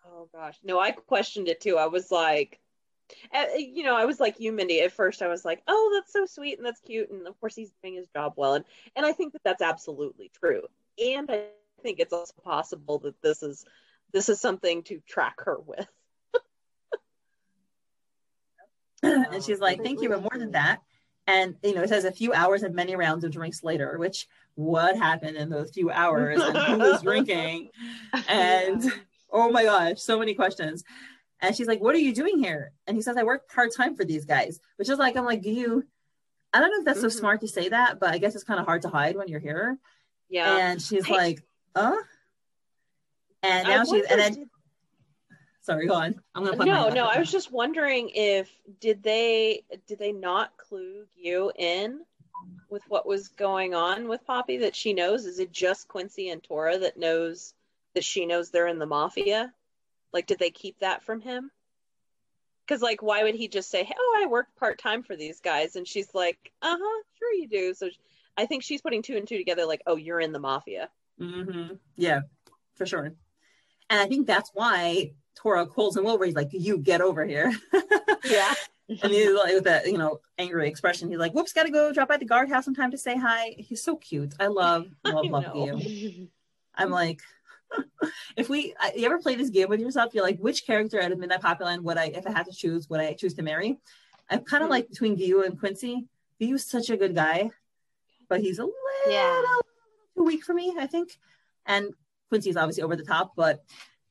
[0.06, 1.76] Oh gosh, no, I questioned it too.
[1.76, 2.60] I was like,
[3.35, 4.81] uh, you know, I was like you, Mindy.
[4.81, 7.56] At first, I was like, oh, that's so sweet and that's cute, and of course
[7.56, 8.64] he's doing his job well, and
[8.97, 10.62] and I think that that's absolutely true.
[11.05, 11.47] And I
[11.82, 13.64] think it's also possible that this is
[14.15, 15.86] this is something to track her with.
[19.03, 20.81] and she's like, thank you, but more than that.
[21.27, 24.27] And you know, it says a few hours and many rounds of drinks later, which
[24.55, 27.70] what happened in those few hours and who was drinking?
[28.28, 28.82] And
[29.32, 30.85] oh my gosh, so many questions.
[31.41, 32.73] And she's like, What are you doing here?
[32.86, 35.45] And he says, I work part time for these guys, which is like, I'm like,
[35.45, 35.85] you?
[36.53, 37.19] I don't know if that's so Mhm.
[37.20, 39.41] smart to say that, but I guess it's kind of hard to hide when you're
[39.41, 39.77] here.
[40.28, 40.57] yeah.
[40.57, 41.43] And she's I- like,
[41.74, 41.97] Uh?
[43.44, 44.50] And now she's, and then,
[45.60, 46.14] sorry, go on.
[46.34, 47.06] I'm put no, no.
[47.06, 48.50] I was just wondering if
[48.80, 52.00] did they did they not clue you in
[52.70, 55.26] with what was going on with Poppy that she knows?
[55.26, 57.52] Is it just Quincy and Tora that knows
[57.94, 59.52] that she knows they're in the mafia?
[60.10, 61.50] Like, did they keep that from him?
[62.66, 65.76] Because like, why would he just say, "Oh, I work part time for these guys,"
[65.76, 67.90] and she's like, "Uh huh, sure you do." So
[68.38, 69.66] I think she's putting two and two together.
[69.66, 70.88] Like, oh, you're in the mafia.
[71.20, 71.74] Mm-hmm.
[71.96, 72.22] Yeah,
[72.74, 73.14] for sure.
[73.94, 76.24] And I think that's why Tora calls him over.
[76.24, 77.52] He's like, "You get over here."
[78.24, 78.54] Yeah.
[78.88, 81.08] and he's like with that you know angry expression.
[81.10, 83.94] He's like, "Whoops, gotta go drop by the guardhouse sometime to say hi." He's so
[83.96, 84.34] cute.
[84.40, 85.54] I love love I love
[85.84, 86.28] you.
[86.74, 87.20] I'm like,
[88.36, 91.12] if we I- you ever play this game with yourself, you're like, which character out
[91.12, 93.42] of Midnight Poppy Land would I, if I had to choose, would I choose to
[93.42, 93.78] marry?
[94.30, 94.72] I'm kind of Hmm.
[94.72, 96.06] like between Gyu and Quincy.
[96.40, 97.50] Gyu's such a good guy,
[98.28, 98.74] but he's a little
[99.06, 99.42] Yeah.
[100.16, 101.18] too weak for me, I think.
[101.66, 101.92] And
[102.35, 103.62] Quincy's obviously over the top, but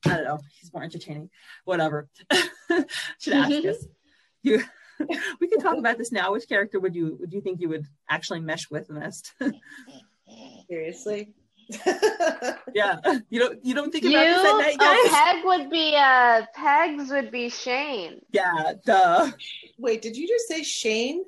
[0.06, 0.38] I don't know.
[0.58, 1.28] He's more entertaining.
[1.66, 2.08] Whatever.
[3.20, 3.86] Should ask us.
[4.42, 4.62] You.
[5.40, 6.32] We can talk about this now.
[6.32, 9.24] Which character would you would you think you would actually mesh with in this?
[10.70, 11.34] Seriously.
[12.72, 15.08] yeah, you don't you don't think You, about this at night, oh.
[15.10, 18.20] Peg would be uh, Pegs would be Shane.
[18.30, 19.32] Yeah, duh.
[19.78, 21.24] Wait, did you just say Shane?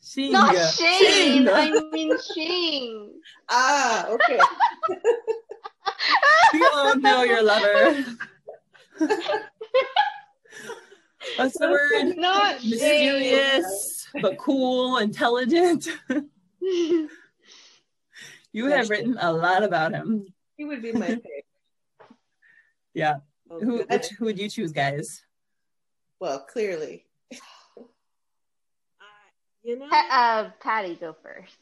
[0.00, 0.54] She, Not.
[0.54, 1.44] Shane.
[1.44, 1.48] Shane.
[1.48, 3.10] I mean Shane.
[3.48, 4.38] Ah, okay.
[6.52, 8.04] We all know your lover.
[11.36, 12.16] What's the word?
[12.16, 12.70] Not Shane.
[12.70, 15.88] Mysterious, but cool, intelligent.
[18.52, 20.32] You have written a lot about him.
[20.56, 21.44] He would be my favorite.
[22.94, 23.16] Yeah.
[23.50, 25.22] Oh, Who which, who would you choose, guys?
[26.20, 27.04] Well, clearly.
[27.30, 27.36] I-
[29.62, 31.54] you know, Pa- uh, Patty, go first.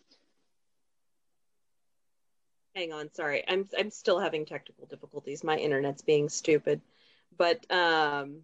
[2.74, 3.44] Hang on, sorry.
[3.46, 5.44] I'm I'm still having technical difficulties.
[5.44, 6.80] My internet's being stupid.
[7.36, 8.40] But um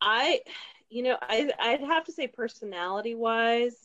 [0.00, 0.40] I
[0.88, 3.76] you know, I I'd have to say personality wise,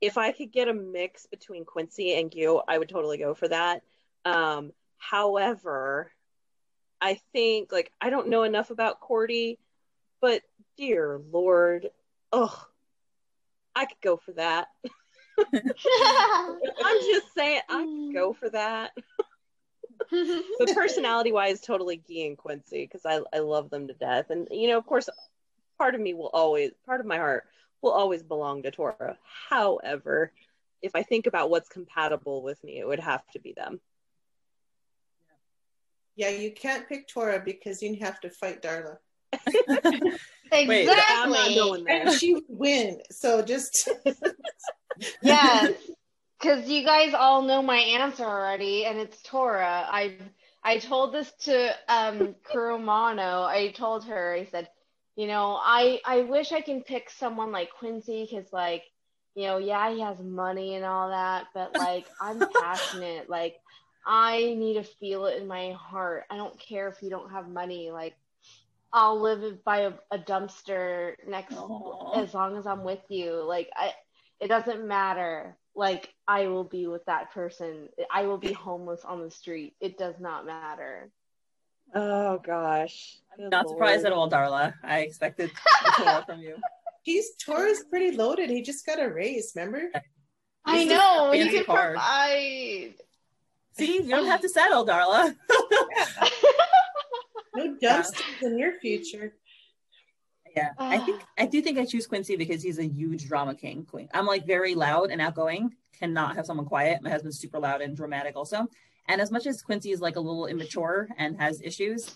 [0.00, 3.48] if I could get a mix between Quincy and Gil, I would totally go for
[3.48, 3.82] that.
[4.24, 6.12] Um however,
[7.00, 9.58] I think like I don't know enough about Cordy,
[10.20, 10.42] but
[10.76, 11.88] dear lord,
[12.32, 12.66] oh
[13.74, 14.68] I could go for that.
[15.54, 18.36] I'm just saying I go mm.
[18.36, 18.92] for that.
[20.58, 24.48] but personality wise, totally Guy and Quincy because I I love them to death, and
[24.50, 25.08] you know, of course,
[25.78, 27.44] part of me will always, part of my heart
[27.82, 29.18] will always belong to Tora.
[29.48, 30.32] However,
[30.82, 33.80] if I think about what's compatible with me, it would have to be them.
[36.14, 38.98] Yeah, you can't pick Tora because you have to fight Darla.
[40.52, 41.54] Wait, I'm not exactly.
[41.54, 42.02] going there.
[42.02, 43.00] And she would win.
[43.10, 43.88] So just
[45.22, 45.72] Yes,
[46.40, 49.86] because you guys all know my answer already, and it's Tora.
[49.88, 50.16] I
[50.62, 53.44] I told this to um Kuromano.
[53.44, 54.34] I told her.
[54.34, 54.68] I said,
[55.16, 58.84] you know, I I wish I can pick someone like Quincy because like,
[59.34, 63.28] you know, yeah, he has money and all that, but like I'm passionate.
[63.28, 63.56] Like
[64.06, 66.24] I need to feel it in my heart.
[66.30, 67.90] I don't care if you don't have money.
[67.90, 68.16] Like
[68.96, 72.18] I'll live by a, a dumpster next Aw.
[72.22, 73.44] as long as I'm with you.
[73.46, 73.92] Like I
[74.40, 75.56] it doesn't matter.
[75.74, 77.90] Like I will be with that person.
[78.12, 79.74] I will be homeless on the street.
[79.82, 81.10] It does not matter.
[81.94, 84.72] Oh gosh, Good Not surprised at all, Darla.
[84.82, 85.50] I expected
[85.98, 86.56] a lot from you.
[87.02, 88.48] he's Tora's pretty loaded.
[88.48, 89.90] He just got a raise, remember?
[90.64, 91.30] I It's just know.
[91.32, 91.92] a You can card.
[91.96, 92.94] provide.
[93.78, 95.36] See, you don't have to settle, Darla.
[97.56, 99.34] No dumpsters in your future.
[100.54, 101.42] Yeah, I think ah.
[101.42, 103.84] I do think I choose Quincy because he's a huge drama king.
[103.84, 104.08] Queen.
[104.14, 105.74] I'm like very loud and outgoing.
[105.98, 107.02] Cannot have someone quiet.
[107.02, 108.66] My husband's super loud and dramatic also.
[109.08, 112.14] And as much as Quincy is like a little immature and has issues,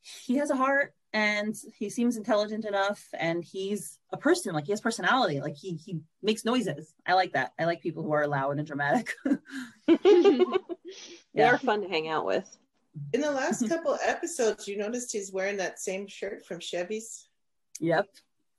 [0.00, 4.54] he has a heart and he seems intelligent enough and he's a person.
[4.54, 5.40] Like he has personality.
[5.40, 6.94] Like he he makes noises.
[7.06, 7.52] I like that.
[7.58, 9.14] I like people who are loud and dramatic.
[11.34, 12.48] they're fun to hang out with.
[13.12, 17.28] In the last couple episodes, you noticed he's wearing that same shirt from Chevy's.
[17.80, 18.06] yep.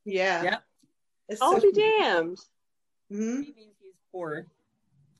[0.05, 0.43] Yeah.
[0.43, 0.63] Yep.
[1.29, 2.37] It's I'll so- be damned.
[3.11, 3.43] Mhm.
[3.43, 4.45] He means he's poor,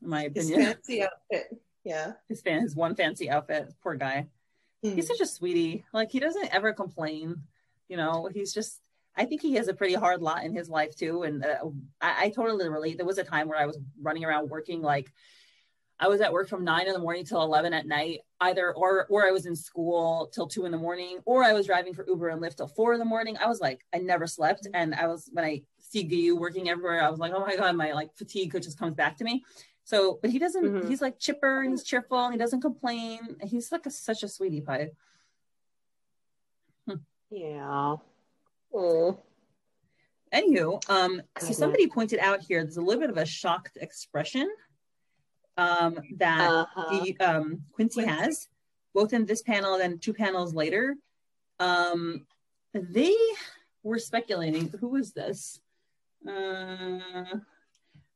[0.01, 0.73] in my His opinion.
[0.73, 1.61] fancy outfit.
[1.83, 2.13] Yeah.
[2.27, 3.73] His fan, his one fancy outfit.
[3.83, 4.27] Poor guy.
[4.83, 4.95] Hmm.
[4.95, 5.83] he's such a sweetie.
[5.91, 7.43] Like he doesn't ever complain.
[7.89, 8.79] You know, he's just.
[9.17, 11.57] I think he has a pretty hard lot in his life too, and uh,
[11.99, 12.95] I, I totally relate.
[12.97, 15.11] There was a time where I was running around working like.
[15.99, 19.05] I was at work from nine in the morning till eleven at night, either or
[19.09, 22.05] or I was in school till two in the morning, or I was driving for
[22.07, 23.37] Uber and Lyft till four in the morning.
[23.37, 27.03] I was like, I never slept, and I was when I see Gyu working everywhere,
[27.03, 29.43] I was like, oh my god, my like fatigue just comes back to me.
[29.83, 30.63] So, but he doesn't.
[30.63, 30.87] Mhm.
[30.87, 33.35] He's like chipper and he's cheerful and he doesn't complain.
[33.41, 34.91] He's like a, such a sweetie pie.
[37.31, 37.95] Yeah.
[38.73, 39.19] Oh.
[40.33, 44.47] Anywho, um, so somebody pointed out here there's a little bit of a shocked expression
[45.59, 46.85] um, that Uh-huh.
[46.89, 48.47] the um, Quincy has,
[48.93, 50.95] both in this panel and then two panels later.
[51.59, 52.25] Um,
[52.73, 53.15] they
[53.83, 54.69] we're speculating.
[54.79, 55.59] Who is this?
[56.27, 56.99] Uh,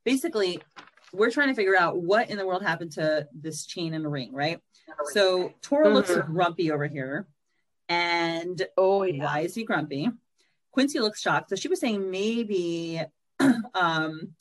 [0.03, 0.61] basically,
[1.13, 4.33] we're trying to figure out what in the world happened to this chain and ring,
[4.33, 4.59] right?
[5.11, 6.25] So Tora looks Mhm.
[6.27, 7.27] grumpy over here.
[7.89, 9.23] And Oh yeah.
[9.23, 10.09] why is he grumpy?
[10.71, 11.49] Quincy looks shocked.
[11.49, 13.01] So she was saying maybe
[13.73, 14.35] um,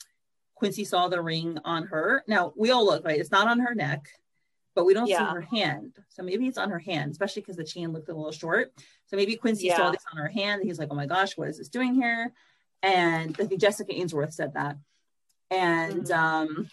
[0.63, 2.23] Quincy saw the ring on her.
[2.25, 3.19] Now we all look right.
[3.19, 4.07] It's not on her neck,
[4.75, 5.17] but we don't Yeah.
[5.17, 5.97] see her hand.
[6.07, 8.71] So maybe it's on her hand, especially because the chain looked a little short.
[9.07, 10.63] So maybe Quincy saw this on her hand.
[10.63, 12.31] He's like, "Oh my gosh, what is this doing here?"
[12.81, 14.77] And I think Jessica Ainsworth said that.
[15.51, 16.15] And Mhm.
[16.15, 16.69] um,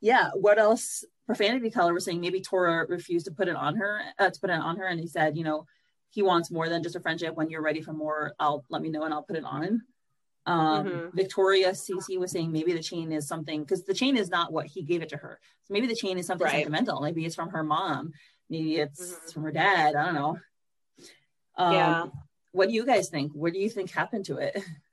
[0.00, 1.04] yeah, what else?
[1.26, 4.50] Profanity teller was saying maybe Tora refused to put it on her, uh, to put
[4.50, 5.68] it on her, and he said, you know,
[6.08, 7.36] he wants more than just a friendship.
[7.36, 9.82] When you're ready for more, I'll let me know and I'll put it on.
[10.46, 11.12] Um, Mhm.
[11.14, 14.66] Victoria CC was saying maybe the chain is something because the chain is not what
[14.66, 15.38] he gave it to her.
[15.64, 16.56] So maybe the chain is something Right.
[16.64, 17.00] sentimental.
[17.02, 18.12] Maybe it's from her mom.
[18.48, 19.32] Maybe it's Mhm.
[19.34, 19.94] from her dad.
[19.94, 20.38] I don't know.
[21.56, 22.06] Um, Yeah.
[22.52, 23.32] What do you guys think?
[23.32, 24.54] What do you think happened to it?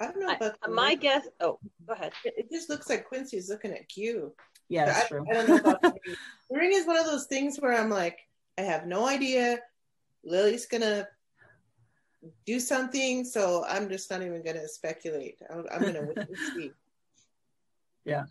[0.00, 1.26] I don't know I- about the my guess.
[1.40, 2.12] Oh, go ahead.
[2.24, 4.34] It just looks like Quincy's looking at Q.
[4.68, 5.26] Yeah, that's I, true.
[5.28, 6.16] I don't know about the ring.
[6.50, 8.18] The ring is one of those things where I'm like,
[8.56, 9.60] I have no idea.
[10.24, 11.08] Lily's gonna
[12.46, 15.38] do something, so I'm just not even gonna speculate.
[15.50, 16.72] I'm, I'm gonna wait and see.
[18.04, 18.24] Yeah.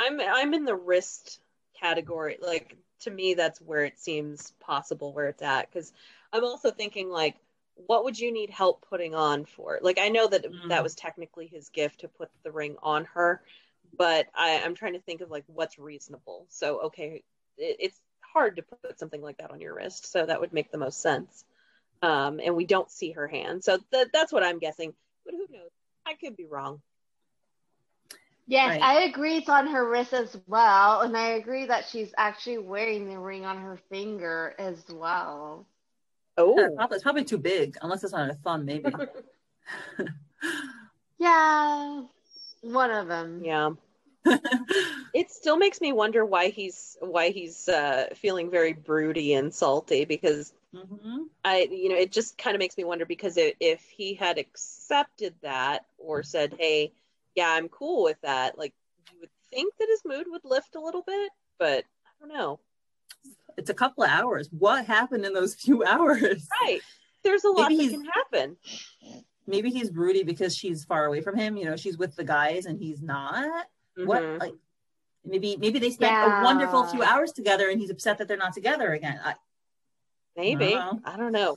[0.00, 1.40] I'm I'm in the wrist
[1.78, 2.38] category.
[2.40, 5.70] Like to me, that's where it seems possible where it's at.
[5.70, 5.92] Because
[6.32, 7.36] I'm also thinking like,
[7.74, 9.78] what would you need help putting on for?
[9.82, 10.68] Like I know that Mm.
[10.68, 13.42] that was technically his gift to put the ring on her,
[13.96, 16.46] but I, I'm trying to think of like what's reasonable.
[16.48, 17.22] So okay,
[17.58, 20.70] it, it's hard to put something like that on your wrist, so that would make
[20.70, 21.44] the most sense.
[22.02, 24.94] Um, and we don't see her hand, so th- that's what I'm guessing.
[25.24, 25.70] But who knows?
[26.06, 26.80] I could be wrong.
[28.46, 28.82] Yes, Right.
[28.82, 31.02] I agree it's on her wrist as well.
[31.02, 35.66] And I agree that she's actually wearing the ring on her finger as well.
[36.36, 38.92] Oh, Yeah, probably, it's probably too big, unless it's on her thumb, maybe.
[41.18, 42.02] Yeah,
[42.62, 43.42] one of them.
[43.44, 43.70] yeah.
[44.26, 50.04] It still makes me wonder why he's why he's uh, feeling very broody and salty
[50.04, 51.26] because Mhm.
[51.44, 54.38] I you know it just kind of makes me wonder because if, if he had
[54.38, 56.92] accepted that or said hey
[57.34, 58.72] yeah I'm cool with that like
[59.12, 62.60] you would think that his mood would lift a little bit but I don't know
[63.56, 64.48] It's a couple of hours.
[64.52, 66.46] What happened in those few hours?
[66.62, 66.82] right
[67.24, 68.56] there's a lot Maybe that can happen
[69.48, 71.56] Maybe he's broody because she's far away from him.
[71.56, 73.66] You know, she's with the guys and he's not.
[73.96, 74.22] What?
[74.22, 74.40] Mhm.
[74.40, 74.54] Like,
[75.24, 76.40] maybe maybe they spent Yeah.
[76.40, 79.20] a wonderful few hours together, and he's upset that they're not together again.
[79.24, 79.34] I,
[80.36, 81.00] maybe No.
[81.04, 81.56] I don't know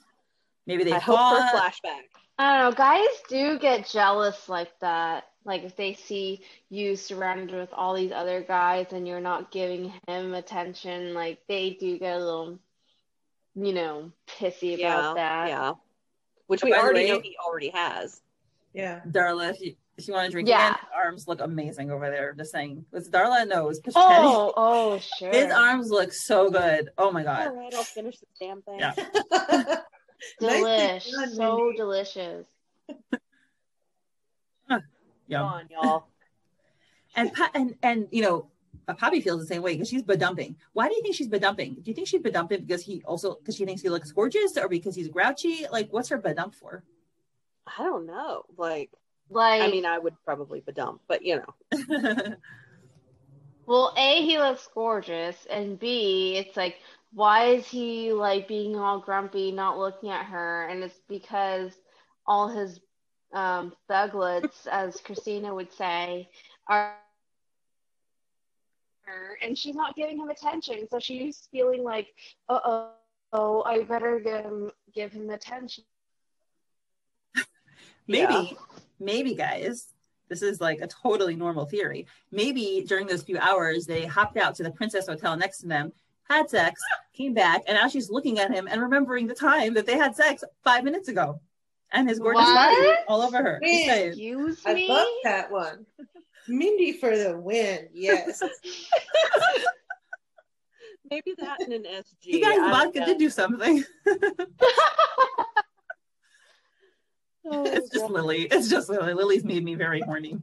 [0.65, 2.01] maybe they I hope for a flashback
[2.39, 2.75] I don't know.
[2.75, 5.29] Guys do get jealous like that.
[5.45, 9.93] Like if they see you surrounded with all these other guys and you're not giving
[10.07, 12.59] him attention, like they do get a little,
[13.55, 15.47] you know, pissy yeah about that.
[15.49, 15.73] yeah
[16.47, 18.21] which By we already way- know he already has
[18.73, 19.01] Yeah.
[19.07, 20.69] Darla, if you, if you want to drink Yeah.
[20.71, 22.33] again, his arms look amazing over there.
[22.33, 22.85] Just saying.
[22.91, 23.47] Was it Darla?
[23.47, 23.77] knows.
[23.79, 25.31] it was Oh, oh, sure.
[25.31, 26.89] His arms look so good.
[26.97, 27.55] Oh my god.
[27.55, 28.93] right I'll finish this damn thing Yeah.
[30.41, 31.11] Nicely Delish.
[31.11, 31.77] done, so Mindy.
[31.77, 32.47] delicious.
[34.69, 34.81] Come
[35.31, 36.07] on y'all
[37.15, 38.47] And Pa- and and you know,
[38.87, 40.55] uh, Poppy feels the same way because she's bedumping.
[40.73, 41.75] Why do you think she's bedumping?
[41.75, 44.67] Do you think she's bedumping because he also because she thinks he looks gorgeous or
[44.67, 45.65] because he's grouchy?
[45.71, 46.83] Like, what's her bedump for?
[47.67, 48.89] I don't know like
[49.29, 51.53] Like, I mean, I would probably be dumb, but you know,
[53.65, 56.77] well, A, he looks gorgeous, and B, it's like,
[57.13, 60.67] why is he like being all grumpy, not looking at her?
[60.67, 61.71] And it's because
[62.25, 62.79] all his
[63.33, 66.29] um, thuglets, as Christina would say,
[66.67, 66.95] are.
[69.41, 72.07] And she's not giving him attention, so she's feeling like,
[72.49, 72.89] uh oh,
[73.33, 75.83] oh, I better give him give him attention.
[78.07, 78.43] maybe, Yeah.
[79.03, 79.87] Maybe, guys,
[80.29, 82.07] this is like a totally normal theory.
[82.31, 85.91] Maybe during those few hours, they hopped out to the Princess Hotel next to them,
[86.29, 86.81] had sex,
[87.13, 90.15] came back, and now she's looking at him and remembering the time that they had
[90.15, 91.39] sex five minutes ago,
[91.91, 93.59] and his gorgeous body all over her.
[93.61, 93.87] Just Man.
[93.87, 94.07] saying.
[94.09, 95.85] Excuse I love that one.
[96.47, 97.87] Mindy for the win.
[97.93, 98.41] Yes.
[101.09, 102.13] maybe that in an SG.
[102.23, 103.83] You guys, I don't vodka did do something.
[107.45, 108.11] Oh, it's just God.
[108.11, 108.43] Lily.
[108.43, 109.13] It's just Lily.
[109.13, 110.37] Lily's made me very horny.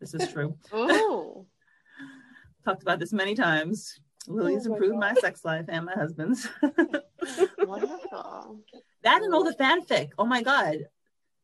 [0.00, 0.56] This is true.
[0.72, 1.46] oh.
[2.64, 3.98] Talked about this many times.
[4.26, 5.00] Lily's Oh my improved God.
[5.00, 6.48] my sex life and my husband's.
[7.58, 8.60] Wonderful.
[9.02, 10.10] that and all the fanfic.
[10.18, 10.86] Oh my god.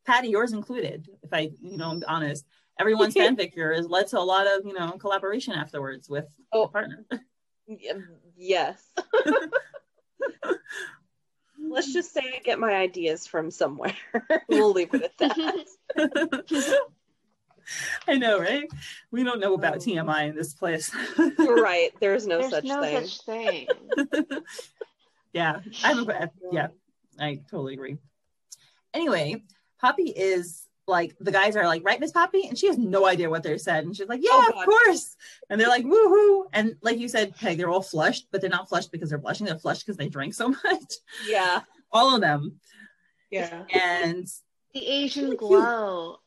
[0.07, 2.47] Patty, yours included, if I, you know, I'm honest.
[2.79, 6.69] Everyone's fanfic here has led to a lot of, you know, collaboration afterwards with Oh.
[6.69, 7.05] partner.
[8.37, 8.83] Yes.
[11.69, 13.97] Let's just say I get my ideas from somewhere.
[14.49, 15.67] we'll leave it at that.
[18.09, 18.69] I know, right?
[19.11, 20.09] We don't know about mm-hmm.
[20.09, 20.91] TMI in this place.
[21.39, 21.93] You're right.
[22.01, 23.07] There's no There's such no thing.
[23.07, 23.69] such thing.
[25.33, 26.69] yeah, I'm a, yeah,
[27.19, 27.99] I totally agree.
[28.93, 29.45] Anyway,
[29.81, 33.31] Poppy is like the guys are like, right, Miss Poppy, and she has no idea
[33.31, 35.17] what they said, and she's like, oh, yeah, Oh, of course,
[35.49, 38.69] and they're like, woohoo, and like you said, Peg, they're all flushed, but they're not
[38.69, 40.93] flushed because they're blushing; they're flushed because they drank so much,
[41.27, 41.61] Yeah.
[41.93, 42.61] all of them,
[43.31, 43.65] Yeah.
[43.73, 44.27] and
[44.75, 45.39] The Asian Cute.
[45.39, 46.19] glow.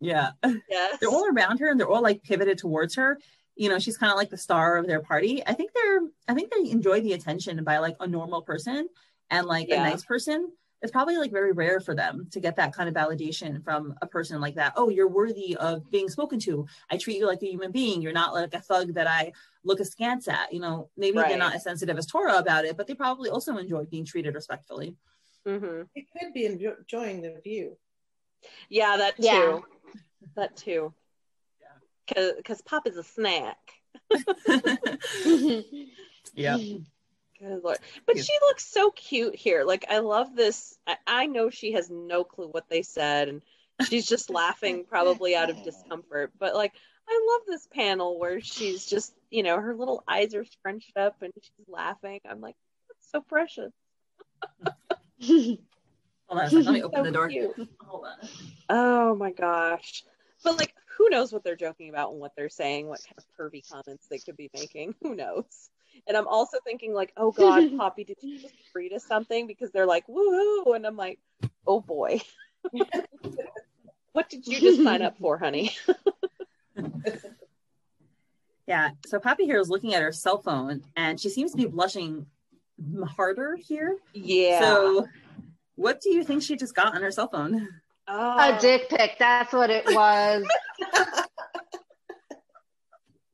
[0.00, 0.30] yeah,
[0.70, 0.98] Yes.
[1.00, 3.18] they're all around her and they're all like pivoted towards her.
[3.54, 5.42] You know, she's kind of like the star of their party.
[5.46, 8.88] I think they're, I think they enjoy the attention by like a normal person
[9.30, 9.84] and like Yeah.
[9.86, 10.50] a nice person.
[10.82, 14.06] It's probably like very rare for them to get that kind of validation from a
[14.06, 14.72] person like that.
[14.76, 16.66] Oh, you're worthy of being spoken to.
[16.90, 18.02] I treat you like a human being.
[18.02, 19.32] You're not like a thug that I
[19.62, 20.52] look askance at.
[20.52, 21.28] You know, maybe Right.
[21.28, 24.34] they're not as sensitive as Tora about it, but they probably also enjoy being treated
[24.34, 24.96] respectfully.
[25.46, 27.76] hmm It could be enjoying the view.
[28.68, 29.22] Yeah, that too.
[29.24, 29.60] Yeah.
[30.34, 30.92] That too.
[32.12, 33.56] Cause, Cause pop is a snack.
[36.34, 36.58] yeah.
[37.42, 37.78] Good lord.
[38.06, 39.64] But she looks so cute here.
[39.64, 40.78] Like I love this.
[40.86, 43.42] I, I know she has no clue what they said and
[43.88, 46.30] she's just laughing probably out of discomfort.
[46.38, 46.72] But like
[47.08, 51.16] I love this panel where she's just, you know, her little eyes are scrunched up
[51.20, 52.20] and she's laughing.
[52.28, 52.54] I'm like,
[52.88, 53.72] that's so precious.
[55.26, 55.58] Hold
[56.30, 56.50] on.
[56.52, 57.28] Let me open So the door.
[57.28, 57.68] cute.
[57.80, 58.28] Hold on.
[58.68, 60.04] Oh my gosh.
[60.44, 63.24] But like who knows what they're joking about and what they're saying, what kind of
[63.36, 64.94] pervy comments they could be making.
[65.02, 65.70] Who knows?
[66.06, 69.46] And I'm also thinking like, oh God, Poppy, did you just read us something?
[69.46, 70.74] Because they're like, woohoo.
[70.74, 71.18] And I'm like,
[71.66, 72.20] oh boy.
[74.12, 75.74] what did you just sign up for, honey?
[78.66, 78.90] Yeah.
[79.06, 82.26] So Poppy here is looking at her cell phone and she seems to be blushing
[83.16, 83.96] harder here.
[84.14, 84.60] Yeah.
[84.60, 85.08] So
[85.74, 87.68] what do you think she just got on her cell phone?
[88.08, 89.18] oh, A dick pic.
[89.18, 90.46] That's what it was.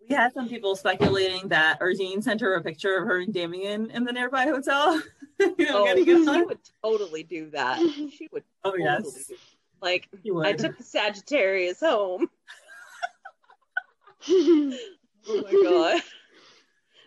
[0.09, 3.91] We had some people speculating that Erzine sent her a picture of her and Damien
[3.91, 5.01] in the nearby hotel.
[5.39, 6.47] you know, oh, she on.
[6.47, 7.79] would totally do that.
[8.17, 9.33] She would oh totally yes.
[9.83, 10.09] like
[10.45, 12.29] I took the Sagittarius home.
[15.31, 16.03] Oh my god.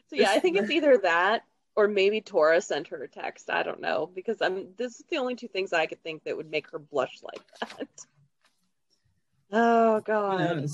[0.10, 1.44] So yeah, I think it's either that
[1.76, 3.50] or maybe Tora sent her a text.
[3.50, 4.68] I don't know because I'm.
[4.78, 7.42] This is the only two things I could think that would make her blush like
[7.60, 7.88] that.
[9.52, 10.70] Oh god?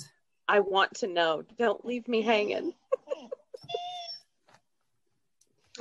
[0.48, 1.44] I want to know.
[1.58, 2.74] Don't leave me hanging.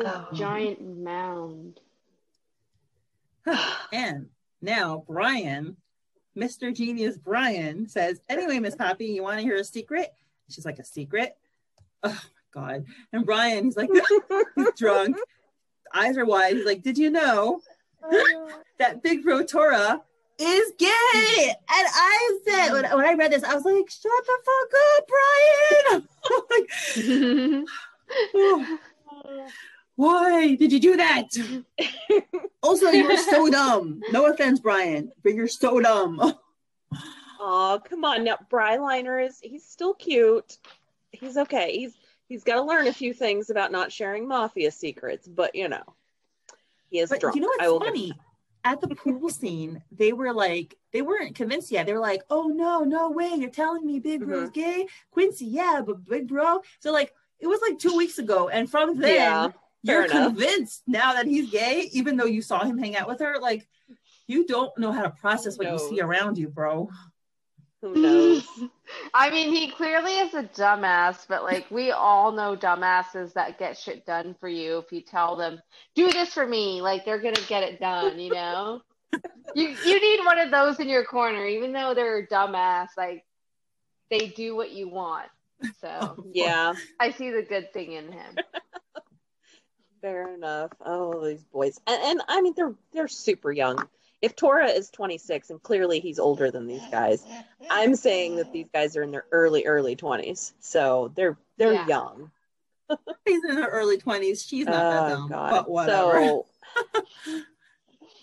[0.05, 1.80] A giant mound.
[3.93, 4.28] And
[4.60, 5.76] now Brian,
[6.36, 6.74] Mr.
[6.74, 10.12] Genius Brian says, anyway, Miss Poppy, you want to hear a secret?
[10.48, 11.36] She's like, a secret?
[12.02, 12.18] Oh my
[12.52, 12.84] God.
[13.12, 13.90] And Brian, he's like,
[14.56, 15.16] he's drunk,
[15.94, 16.56] eyes are wide.
[16.56, 17.60] He's like, did you know
[18.78, 20.02] that Big Bro Tora
[20.38, 21.48] is gay?
[21.48, 25.08] And I said, when, when I read this, I was like, shut the fuck up,
[25.88, 26.08] Brian.
[26.50, 27.64] like,
[28.34, 28.78] oh,
[29.96, 31.28] why did you do that?
[32.62, 34.00] also, you're so dumb.
[34.10, 36.20] No offense, Brian, but you're so dumb.
[37.38, 40.56] Oh come on now, Bryliner is he's still cute.
[41.12, 41.76] He's okay.
[41.78, 41.94] He's
[42.28, 45.82] he's got to learn a few things about not sharing mafia secrets, but you know,
[46.90, 47.36] he is But drunk.
[47.36, 48.12] you know I will what's funny?
[48.66, 51.86] At the pool scene, they were like, they weren't convinced yet.
[51.86, 53.30] They were like, oh no, no way.
[53.36, 54.28] You're telling me Big Mm-hmm.
[54.30, 54.86] Bro's gay?
[55.12, 56.62] Quincy, yeah, but Big Bro.
[56.80, 58.48] So, like, it was like two weeks ago.
[58.48, 59.48] And from then, Yeah,
[59.82, 60.34] you're enough.
[60.34, 63.38] convinced now that he's gay, even though you saw him hang out with her.
[63.40, 63.68] Like,
[64.26, 66.90] you don't know how to process what you see around you, bro.
[67.94, 68.48] Who knows?
[69.14, 73.78] I mean, he clearly is a dumbass, but like we all know dumbasses that get
[73.78, 75.60] shit done for you if you tell them,
[75.94, 78.80] do this for me, like they're gonna get it done, you know?
[79.54, 83.24] you you need one of those in your corner, even though they're a dumbass, like
[84.10, 85.28] they do what you want.
[85.80, 88.36] So yeah, I see the good thing in him.
[90.00, 90.72] fair enough.
[90.84, 93.78] Oh, these boys, and, and I mean they're they're super young.
[94.22, 97.24] If Tora is 26 and clearly he's older than these guys,
[97.70, 101.86] I'm saying that these guys are in their early early 20s, so they're they're Yeah.
[101.86, 102.30] young.
[103.26, 104.47] He's in her early 20s.
[104.48, 105.28] She's not that Oh dumb.
[105.28, 105.51] god.
[105.51, 106.14] But whatever.
[106.14, 106.47] So
[106.94, 107.44] it's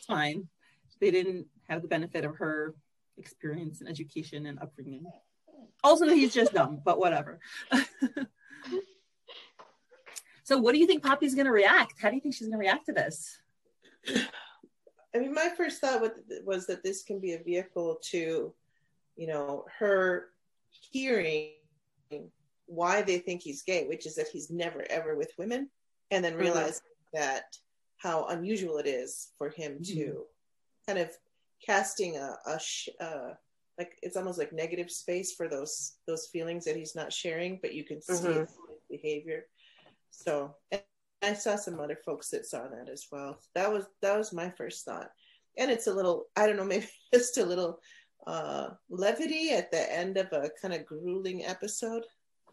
[0.08, 0.48] fine.
[1.02, 2.74] They didn't have the benefit of her
[3.18, 5.04] experience and education and upbringing.
[5.84, 7.40] Also, he's just dumb, but whatever.
[10.44, 12.02] so, what do you think Poppy's going to react?
[12.02, 13.42] How do you think she's going to react to this?
[15.16, 16.12] I mean, my first thought was,
[16.44, 18.54] was that this can be a vehicle to,
[19.16, 20.30] you know, her
[20.72, 21.54] hearing
[22.66, 25.70] why they think he's gay, which is that he's never ever with women,
[26.12, 26.82] and then realize
[27.14, 27.56] that
[27.98, 30.00] how unusual it is for him Mm-hmm.
[30.00, 30.24] to
[30.88, 31.12] kind of
[31.66, 33.32] casting a, a sh- uh,
[33.78, 37.74] like it's almost like negative space for those those feelings that he's not sharing, but
[37.74, 38.40] you can see Mhm.
[38.42, 38.58] his
[38.90, 39.46] behavior.
[40.12, 40.82] So and
[41.24, 43.40] I saw some other folks that saw that as well.
[43.56, 45.10] That was that was my first thought,
[45.58, 47.80] and it's a little I don't know maybe just a little
[48.26, 52.04] uh, levity at the end of a kind of grueling episode.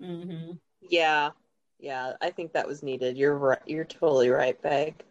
[0.01, 0.59] Mhm.
[0.80, 1.30] Yeah,
[1.78, 2.14] yeah.
[2.20, 3.16] I think that was needed.
[3.16, 3.60] You're right.
[3.66, 5.02] You're totally right, Peg.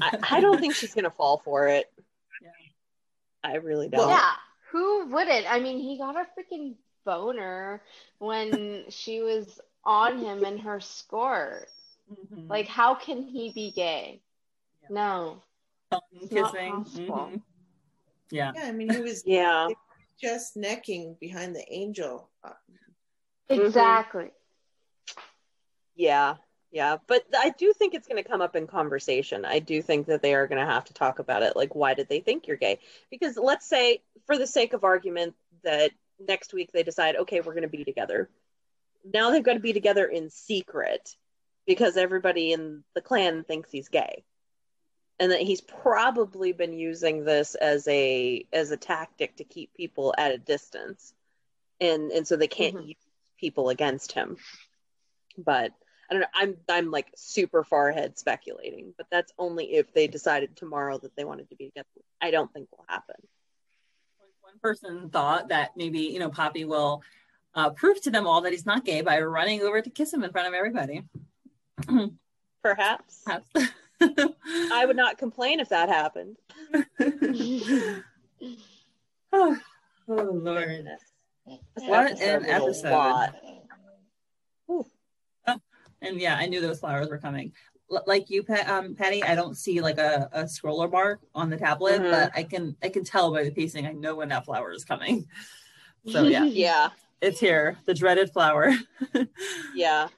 [0.00, 1.90] I, I don't think she's gonna fall for it.
[2.42, 2.50] Yeah.
[3.44, 4.08] I really don't.
[4.08, 4.30] Yeah,
[4.70, 5.52] who wouldn't?
[5.52, 6.74] I mean, he got a freaking
[7.04, 7.82] boner
[8.18, 11.66] when she was on him in her skirt.
[12.10, 12.48] Mhm.
[12.48, 14.22] Like, how can he be gay?
[14.82, 14.88] Yeah.
[14.90, 15.42] No.
[15.90, 16.72] Tongue not kissing.
[16.72, 17.14] possible.
[17.32, 17.42] Mhm.
[18.30, 18.52] Yeah.
[18.54, 19.68] Yeah, I mean he was Yeah.
[20.20, 22.30] just necking behind the angel.
[23.48, 24.30] Exactly.
[25.94, 26.36] Yeah,
[26.70, 29.44] yeah, but I do think it's going to come up in conversation.
[29.44, 31.56] I do think that they are going to have to talk about it.
[31.56, 32.78] Like, why did they think you're gay?
[33.10, 35.34] Because let's say, for the sake of argument,
[35.64, 38.30] that next week they decide, okay, we're going to be together.
[39.04, 41.16] Now they've got to be together in secret
[41.66, 44.24] because everybody in the clan thinks he's gay,
[45.18, 50.14] and that he's probably been using this as a as a tactic to keep people
[50.16, 51.14] at a distance,
[51.80, 52.88] and and so they can't Mhm.
[52.88, 53.06] use
[53.38, 54.36] people against him.
[55.38, 55.72] But
[56.08, 56.26] I don't know.
[56.34, 61.14] I'm I'm like super far ahead speculating, but that's only if they decided tomorrow that
[61.14, 61.88] they wanted to be together.
[62.20, 63.16] I don't think will happen.
[64.42, 67.02] One person thought that maybe, you know, Poppy will
[67.54, 70.24] uh, prove to them all that he's not gay by running over to kiss him
[70.24, 71.04] in front of everybody.
[72.62, 73.50] Perhaps Perhaps.
[74.72, 76.36] I would not complain if that happened.
[79.32, 79.56] oh,
[80.06, 80.68] Lord.
[80.68, 81.00] Goodness.
[81.46, 82.90] This What an episode.
[82.90, 83.34] lot.
[86.02, 87.52] And yeah, I knew those flowers were coming.
[87.92, 91.50] L- like you, Pat, um, Patty, I don't see like a, a scroller bar on
[91.50, 92.10] the tablet, Mhm.
[92.10, 93.86] but I can I can tell by the pacing.
[93.86, 95.26] I know when that flower is coming.
[96.10, 96.88] So yeah, Yeah,
[97.20, 98.72] it's here, the dreaded flower.
[99.74, 100.08] yeah.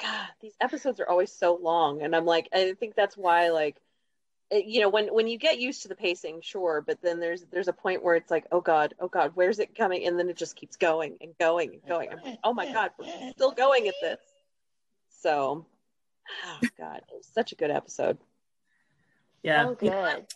[0.00, 3.76] God, these episodes are always so long, and I'm like, I think that's why, like,
[4.50, 7.44] it, you know, when when you get used to the pacing, sure, but then there's
[7.52, 10.06] there's a point where it's like, oh god, oh god, where's it coming?
[10.06, 12.10] And then it just keeps going and going and going.
[12.10, 14.18] I'm like, oh my god, we're still going at this.
[15.20, 15.64] So,
[16.46, 18.18] oh god, it was such a good episode.
[19.42, 20.26] yeah, Oh, good.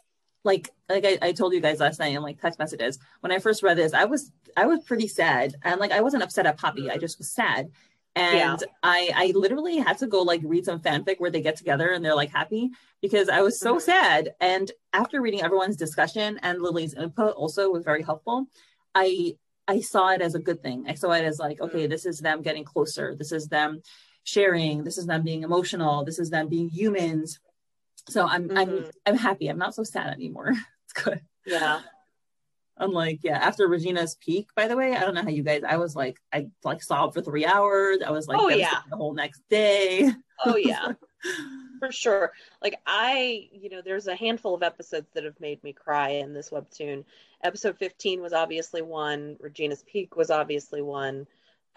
[0.44, 3.38] like like I, I told you guys last night in like text messages when I
[3.40, 6.56] first read this, I was I was pretty sad and like I wasn't upset at
[6.56, 7.70] Poppy, I just was sad.
[8.18, 8.66] And Yeah.
[8.82, 12.04] I I literally had to go like read some fanfic where they get together and
[12.04, 12.70] they're like happy
[13.00, 13.80] because I was so Mhm.
[13.82, 14.34] sad.
[14.40, 18.46] And after reading everyone's discussion and Lily's input also was very helpful.
[18.94, 19.36] I
[19.68, 20.86] I saw it as a good thing.
[20.88, 23.14] I saw it as like, okay, this is them getting closer.
[23.14, 23.82] This is them
[24.24, 24.82] sharing.
[24.82, 26.04] This is them being emotional.
[26.04, 27.38] This is them being humans.
[28.08, 28.90] So I'm I'm Mhm.
[29.06, 29.48] I'm happy.
[29.48, 30.52] I'm not so sad anymore.
[30.90, 31.20] It's good.
[31.44, 31.82] Yeah,
[32.78, 35.62] I'm like, yeah, after Regina's peak, by the way, I don't know how you guys,
[35.68, 37.98] I was like, I like sobbed for three hours.
[38.06, 38.80] I was like, Oh, yeah.
[38.90, 40.10] the whole next day.
[40.44, 40.92] oh yeah.
[41.80, 42.32] for sure
[42.62, 46.32] like i you know there's a handful of episodes that have made me cry in
[46.32, 47.04] this webtoon
[47.42, 51.26] episode 15 was obviously one regina's peak was obviously one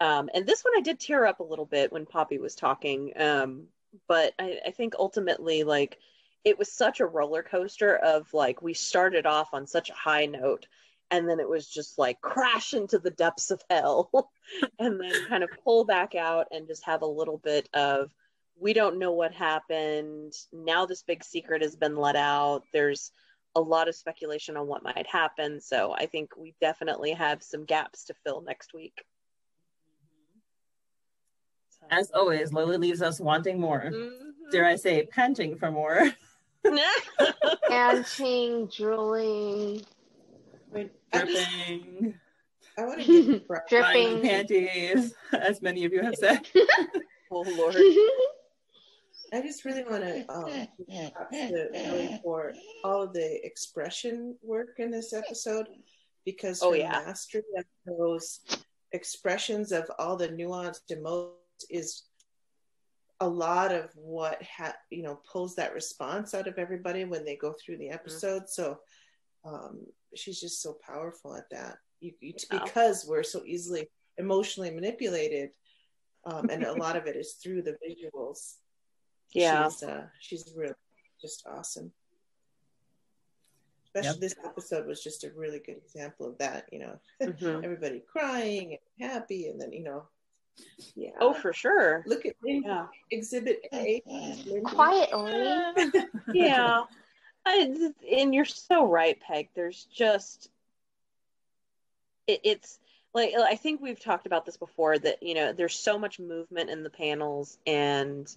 [0.00, 3.12] um, and this one i did tear up a little bit when poppy was talking
[3.16, 3.64] um,
[4.08, 5.98] but I, I think ultimately like
[6.44, 10.26] it was such a roller coaster of like we started off on such a high
[10.26, 10.66] note
[11.12, 14.10] and then it was just like crash into the depths of hell
[14.78, 18.10] and then kind of pull back out and just have a little bit of
[18.58, 20.32] we don't know what happened.
[20.52, 22.62] Now this big secret has been let out.
[22.72, 23.10] There's
[23.54, 25.60] a lot of speculation on what might happen.
[25.60, 29.04] So I think we definitely have some gaps to fill next week.
[31.70, 33.90] So- As always, Lily leaves us wanting more.
[33.92, 34.32] Mhm.
[34.50, 36.10] Dare I say, panting for more.
[37.68, 39.82] Panting, drooling,
[41.12, 42.14] I, I, Dripping,
[42.78, 44.22] I want to give Brian- crying dripping.
[44.22, 46.40] panties, as many of you have said.
[47.30, 47.76] oh Lord.
[49.34, 50.44] I just really want to um,
[50.88, 52.52] give props to Ellie for
[52.84, 55.68] all of the expression work in this episode
[56.26, 56.90] because her Oh, yeah.
[57.06, 58.40] mastery of those
[58.92, 61.36] expressions of all the nuanced emotions
[61.70, 62.02] is
[63.20, 67.36] a lot of what ha- you know pulls that response out of everybody when they
[67.36, 68.48] go through the episode.
[68.50, 68.80] So
[69.46, 69.80] um,
[70.14, 71.78] she's just so powerful at that.
[72.00, 72.62] You, you, Yeah.
[72.64, 75.50] because we're so easily emotionally manipulated,
[76.24, 78.56] um, and a lot of it is through the visuals
[79.32, 79.68] Yeah.
[79.68, 80.74] she's uh, she's really
[81.20, 81.92] just awesome.
[83.86, 84.20] Especially Yep.
[84.20, 86.66] this episode was just a really good example of that.
[86.72, 87.62] You know, Mhm.
[87.64, 90.06] everybody crying and happy, and then you know
[90.94, 91.10] Yeah.
[91.20, 92.02] Oh, for sure.
[92.06, 92.62] Look at me.
[92.64, 92.86] Yeah.
[93.10, 94.02] Exhibit A.
[94.64, 95.32] Quietly.
[96.34, 96.84] yeah I,
[97.46, 99.48] and you're so right peg.
[99.54, 100.48] There's just
[102.26, 102.78] it, it's
[103.14, 106.70] like i think we've talked about this before that you know there's so much movement
[106.70, 108.34] in the panels and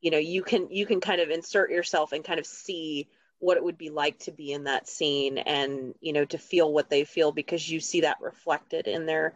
[0.00, 3.08] you know you can you can kind of insert yourself and kind of see
[3.38, 6.72] what it would be like to be in that scene and you know to feel
[6.72, 9.34] what they feel because you see that reflected in their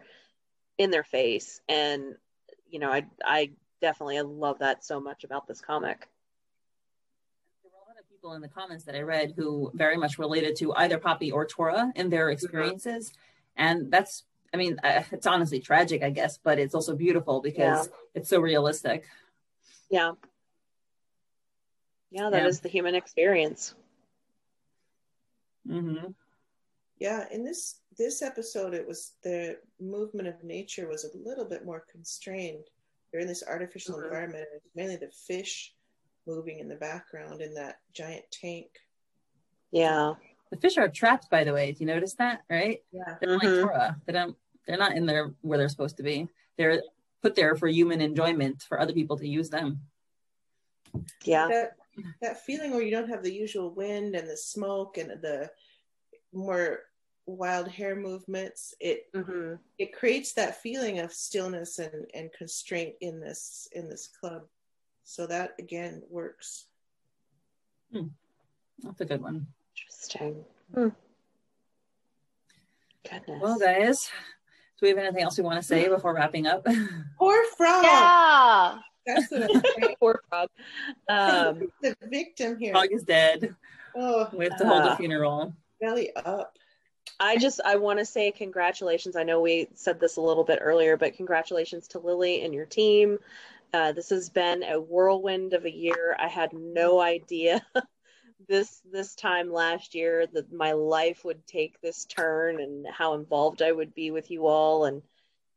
[0.79, 1.61] in their face.
[1.69, 2.17] And
[2.71, 3.51] you know i i
[3.81, 6.09] definitely i love that so much about this comic
[8.27, 11.47] people in the comments that I read who very much related to either Poppy or
[11.47, 13.13] Tora in their experiences.
[13.57, 17.87] And that's, I mean, uh, it's honestly tragic, I guess, but it's also beautiful because
[17.87, 17.93] yeah.
[18.15, 19.05] it's so realistic.
[19.91, 20.13] Yeah.
[22.11, 22.49] Yeah, that yeah.
[22.49, 23.75] is the human experience.
[25.69, 26.11] Mm-hmm.
[26.99, 31.65] Yeah, in this this episode, it was the movement of nature was a little bit
[31.65, 32.65] more constrained.
[33.11, 34.05] They're in this artificial mm-hmm.
[34.05, 34.47] environment.
[34.75, 35.75] Mainly the fish
[36.27, 38.67] moving in the background in that giant tank.
[39.71, 40.15] Yeah.
[40.51, 41.73] The fish are trapped, by the way.
[41.73, 42.43] Do you notice that?
[42.49, 42.83] Right?
[42.93, 43.17] Yeah.
[43.21, 43.47] They're mm-hmm.
[43.47, 43.97] like Tora.
[44.07, 44.37] They don't.
[44.67, 46.29] They're not in there where they're supposed to be.
[46.57, 46.83] They're
[47.23, 49.81] put there for human enjoyment for other people to use them.
[51.25, 51.49] Yeah.
[51.49, 51.77] That,
[52.21, 55.51] that feeling where you don't have the usual wind and the smoke and the
[56.33, 56.81] more
[57.27, 59.55] wild hair movements it mm-hmm.
[59.79, 64.43] it creates that feeling of stillness and and constraint in this in this club
[65.07, 66.67] so that again works.
[67.93, 68.09] Hmm.
[68.83, 69.47] That's a good one.
[69.75, 70.45] Interesting.
[70.75, 70.89] Hmm.
[73.09, 73.41] Goodness.
[73.41, 74.11] Well, guys,
[74.79, 76.67] do we have anything else we want to say before wrapping up?
[77.19, 77.85] Poor frog.
[77.85, 78.79] Yeah.
[79.07, 79.97] That's what I'm saying.
[80.01, 80.49] Poor frog.
[81.09, 82.73] Um, the victim here.
[82.73, 83.55] Frog is dead.
[83.95, 85.55] Oh, we have to hold uh, a funeral.
[85.81, 86.59] Belly up.
[87.21, 89.15] I just I want to say congratulations.
[89.15, 92.67] I know we said this a little bit earlier, but congratulations to Lily and your
[92.67, 93.19] team.
[93.73, 96.17] Uh, this has been a whirlwind of a year.
[96.19, 97.65] I had no idea
[98.49, 103.63] this this time last year that my life would take this turn and how involved
[103.63, 105.03] I would be with you all and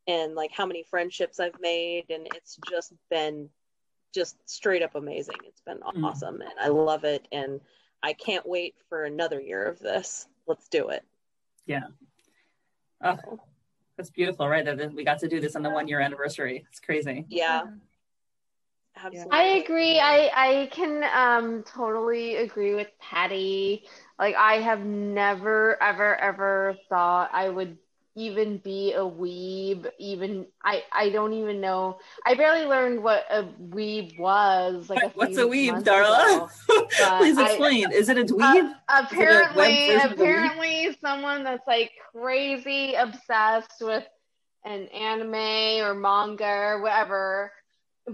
[0.07, 3.49] and like how many friendships I've made and it's just been
[4.13, 5.35] just straight up amazing.
[5.45, 6.03] It's been mm.
[6.03, 7.61] awesome and I love it and
[8.01, 10.27] I can't wait for another year of this.
[10.47, 11.03] Let's do it.
[11.65, 11.87] Yeah.
[13.03, 13.39] Oh,
[13.97, 14.65] that's beautiful, right?
[14.65, 16.65] That we got to do this on the one year anniversary.
[16.69, 17.25] It's crazy.
[17.29, 17.65] Yeah.
[19.03, 19.39] Absolutely.
[19.39, 19.99] I agree.
[19.99, 23.83] I I can um totally agree with Patty.
[24.17, 27.77] Like I have never ever ever thought I would
[28.15, 31.99] even be a weeb even I I don't even know.
[32.25, 36.49] I barely learned what a weeb was like a What's a weeb, Darla?
[37.19, 37.91] Please explain.
[37.91, 38.73] I, Is it a dweeb?
[38.89, 44.03] Uh, apparently apparently someone that's like crazy obsessed with
[44.65, 47.51] an anime or manga or whatever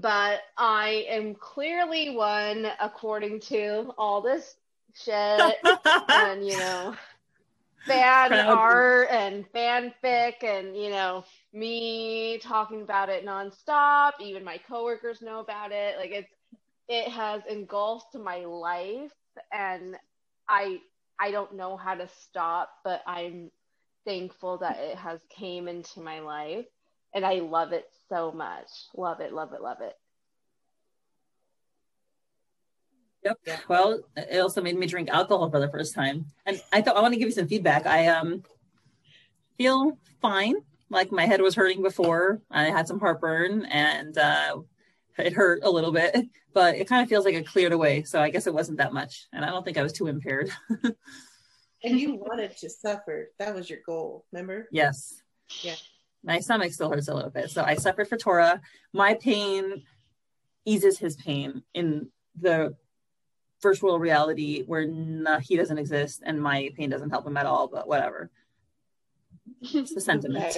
[0.02, 4.56] but I am clearly one according to all this
[4.94, 5.58] shit
[6.14, 6.96] and you know
[7.88, 8.48] fan Proud.
[8.48, 11.24] art and fanfic and you know
[11.54, 14.14] me talking about it nonstop.
[14.20, 15.98] Even my coworkers know about it.
[15.98, 16.34] Like it's
[16.88, 19.14] it has engulfed my life
[19.52, 19.96] and
[20.48, 20.80] I
[21.20, 23.52] I don't know how to stop, but I'm
[24.06, 26.66] thankful that it has came into my life
[27.16, 28.68] and I love it so much.
[28.96, 29.94] Love it, love it, love it.
[33.24, 33.40] Yep.
[33.48, 33.60] Yeah.
[33.68, 37.02] Well, it also made me drink alcohol for the first time, and I thought I
[37.02, 37.88] want to give you some feedback.
[37.88, 38.44] I um
[39.58, 40.56] feel fine.
[40.92, 42.42] Like my head was hurting before.
[42.52, 44.58] I had some heartburn, and uh,
[45.18, 46.16] it hurt a little bit,
[46.54, 48.04] but it kind of feels like it cleared away.
[48.04, 50.52] So I guess it wasn't that much, and I don't think I was too impaired.
[51.84, 53.32] and you wanted to suffer.
[53.40, 54.26] That was your goal.
[54.32, 54.68] Remember?
[54.72, 55.20] Yes.
[55.64, 55.76] Yeah
[56.26, 57.52] my stomach still hurts a little bit.
[57.52, 58.60] So I suffered for Tora.
[58.94, 59.84] My pain
[60.66, 62.76] eases his pain in the
[63.62, 64.88] virtual reality where
[65.42, 68.32] he doesn't exist and my pain doesn't help him at all, but whatever.
[69.62, 70.58] It's the sentiment.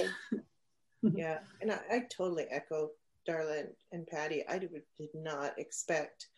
[1.02, 1.38] yeah.
[1.60, 2.90] And I, I, totally echo
[3.28, 4.46] Darla and Patty.
[4.48, 4.70] I did
[5.14, 6.28] not expect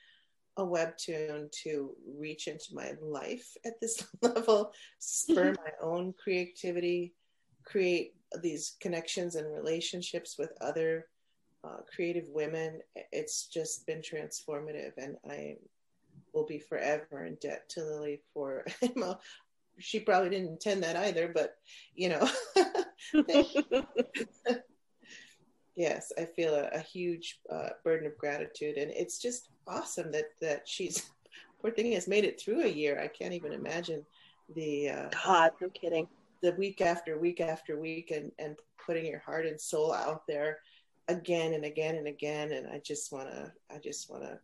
[0.57, 7.15] a webtoon to reach into my life at this level, spur my own creativity,
[7.65, 11.07] create these connections and relationships with other
[11.65, 12.81] uh, creative women.
[13.13, 15.57] It's just been transformative, and I
[16.33, 18.65] will be forever in debt to Lily for.
[19.79, 21.57] she probably didn't intend that either, but
[21.95, 22.29] you know.
[25.77, 30.33] yes, I feel a, a huge uh, burden of gratitude, and it's just awesome that
[30.41, 31.11] that she's
[31.61, 33.01] poor thing has made it through a year.
[33.01, 34.05] I can't even imagine
[34.55, 36.09] the uh, God, no kidding
[36.43, 40.59] the week after week after week and, and putting your heart and soul out there
[41.09, 42.53] again and again and again.
[42.53, 44.39] And I just want to, I just want to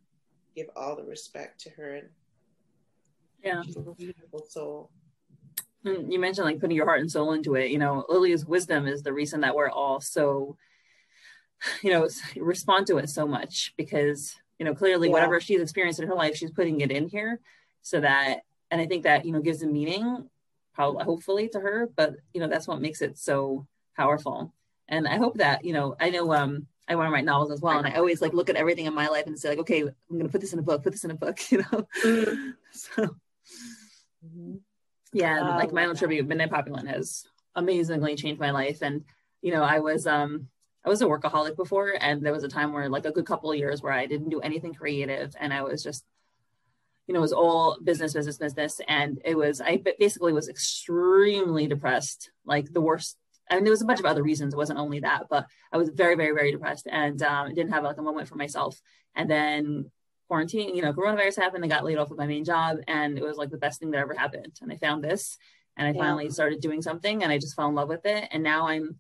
[0.55, 1.95] give all the respect to her.
[1.97, 2.09] And
[3.43, 3.63] Yeah.
[3.63, 4.91] she's a beautiful soul.
[5.85, 7.71] You mentioned like putting your heart and soul into it.
[7.71, 10.57] You know, Lily's wisdom is the reason that we're all so,
[11.83, 15.13] you know, respond to it so much because, you know, clearly Yeah.
[15.13, 17.41] whatever she's experienced in her life, she's putting it in here
[17.83, 18.41] so that,
[18.71, 20.29] and I think that, you know, gives a meaning,
[20.77, 23.67] probably, hopefully to her, but, you know, that's what makes it so
[23.97, 24.53] powerful.
[24.89, 27.61] And I hope that, you know, I know, um, I want to write novels as
[27.61, 27.79] well.
[27.79, 29.95] And I always like look at everything in my life and say like, okay, I'm
[30.11, 31.89] going to put this in a book, put this in a book, you know?
[32.05, 32.55] Mm.
[32.71, 33.17] So
[34.25, 34.61] Mhm.
[35.13, 35.99] yeah like my own that.
[35.99, 37.25] tribute Midnight Poppy Land has
[37.55, 39.05] amazingly changed my life and
[39.41, 40.49] you know i was um
[40.85, 43.51] i was a workaholic before and there was a time where like a good couple
[43.51, 46.05] of years where i didn't do anything creative and i was just
[47.07, 51.67] you know it was all business business business and it was i basically was extremely
[51.67, 53.17] depressed like the worst
[53.49, 55.89] and there was a bunch of other reasons it wasn't only that but i was
[55.91, 58.81] very very very depressed and um didn't have like a moment for myself
[59.15, 59.91] and then
[60.29, 61.65] quarantine, you know, coronavirus happened.
[61.65, 63.91] I got laid off with my main job, and it was like the best thing
[63.93, 64.59] that ever happened.
[64.61, 65.37] And I found this,
[65.77, 66.01] and I Yeah.
[66.01, 68.29] finally started doing something, and I just fell in love with it.
[68.33, 68.99] And now I'm,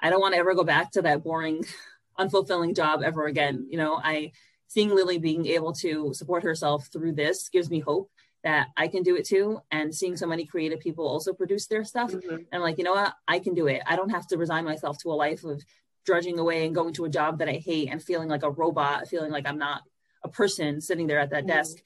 [0.00, 1.64] I don't want to ever go back to that boring,
[2.18, 3.66] unfulfilling job ever again.
[3.70, 4.32] You know, I
[4.68, 8.10] seeing Lily being able to support herself through this gives me hope
[8.44, 9.60] that I can do it too.
[9.70, 12.46] And seeing so many creative people also produce their stuff, Mhm.
[12.52, 13.14] I'm like, you know what?
[13.26, 13.82] I can do it.
[13.86, 15.64] I don't have to resign myself to a life of
[16.04, 19.08] drudging away and going to a job that I hate and feeling like a robot,
[19.08, 19.82] feeling like I'm not
[20.22, 21.48] a person sitting there at that Mhm.
[21.48, 21.82] desk.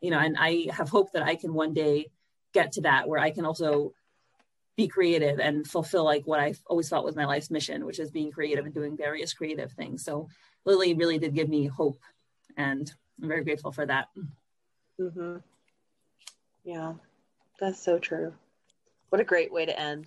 [0.00, 2.10] You know, and I have hope that I can one day
[2.52, 3.92] get to that where I can also
[4.76, 8.10] be creative and fulfill like what I've always felt was my life's mission, which is
[8.10, 10.04] being creative and doing various creative things.
[10.04, 10.28] So
[10.66, 11.98] Lily really did give me hope
[12.56, 12.92] and
[13.22, 14.08] I'm very grateful for that.
[15.00, 15.36] Mm-hmm.
[16.64, 16.94] Yeah,
[17.60, 18.32] that's so true.
[19.10, 20.06] What a great way to end.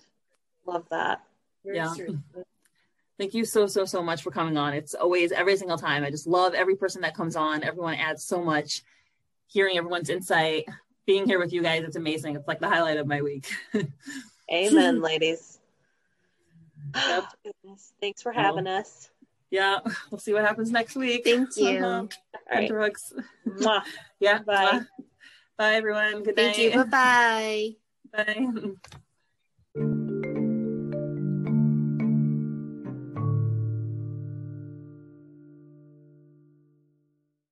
[0.66, 1.22] Love that.
[1.64, 1.92] Very Yeah.
[1.92, 2.16] serious.
[3.18, 4.72] Thank you so, so, so much for coming on.
[4.72, 6.04] It's always every single time.
[6.04, 7.62] I just love every person that comes on.
[7.62, 8.82] Everyone adds so much.
[9.46, 10.64] Hearing everyone's insight,
[11.06, 12.36] being here with you guys, it's amazing.
[12.36, 13.50] It's like the highlight of my week.
[14.52, 15.58] Amen, ladies.
[16.94, 17.24] Yep.
[18.00, 19.10] Thanks for having us.
[19.50, 19.78] Yeah,
[20.10, 21.24] we'll see what happens next week.
[21.24, 21.78] Thank you.
[21.78, 22.06] Uh-huh.
[22.06, 22.68] All right.
[22.68, 23.12] Brooks.
[23.46, 23.82] Mwah.
[24.20, 24.42] Yeah.
[24.42, 24.80] Bye.
[25.56, 26.22] Bye, everyone.
[26.22, 26.74] Good Thank night.
[26.74, 26.84] you.
[26.84, 27.76] Bye
[28.12, 28.24] bye.
[28.24, 29.00] Bye.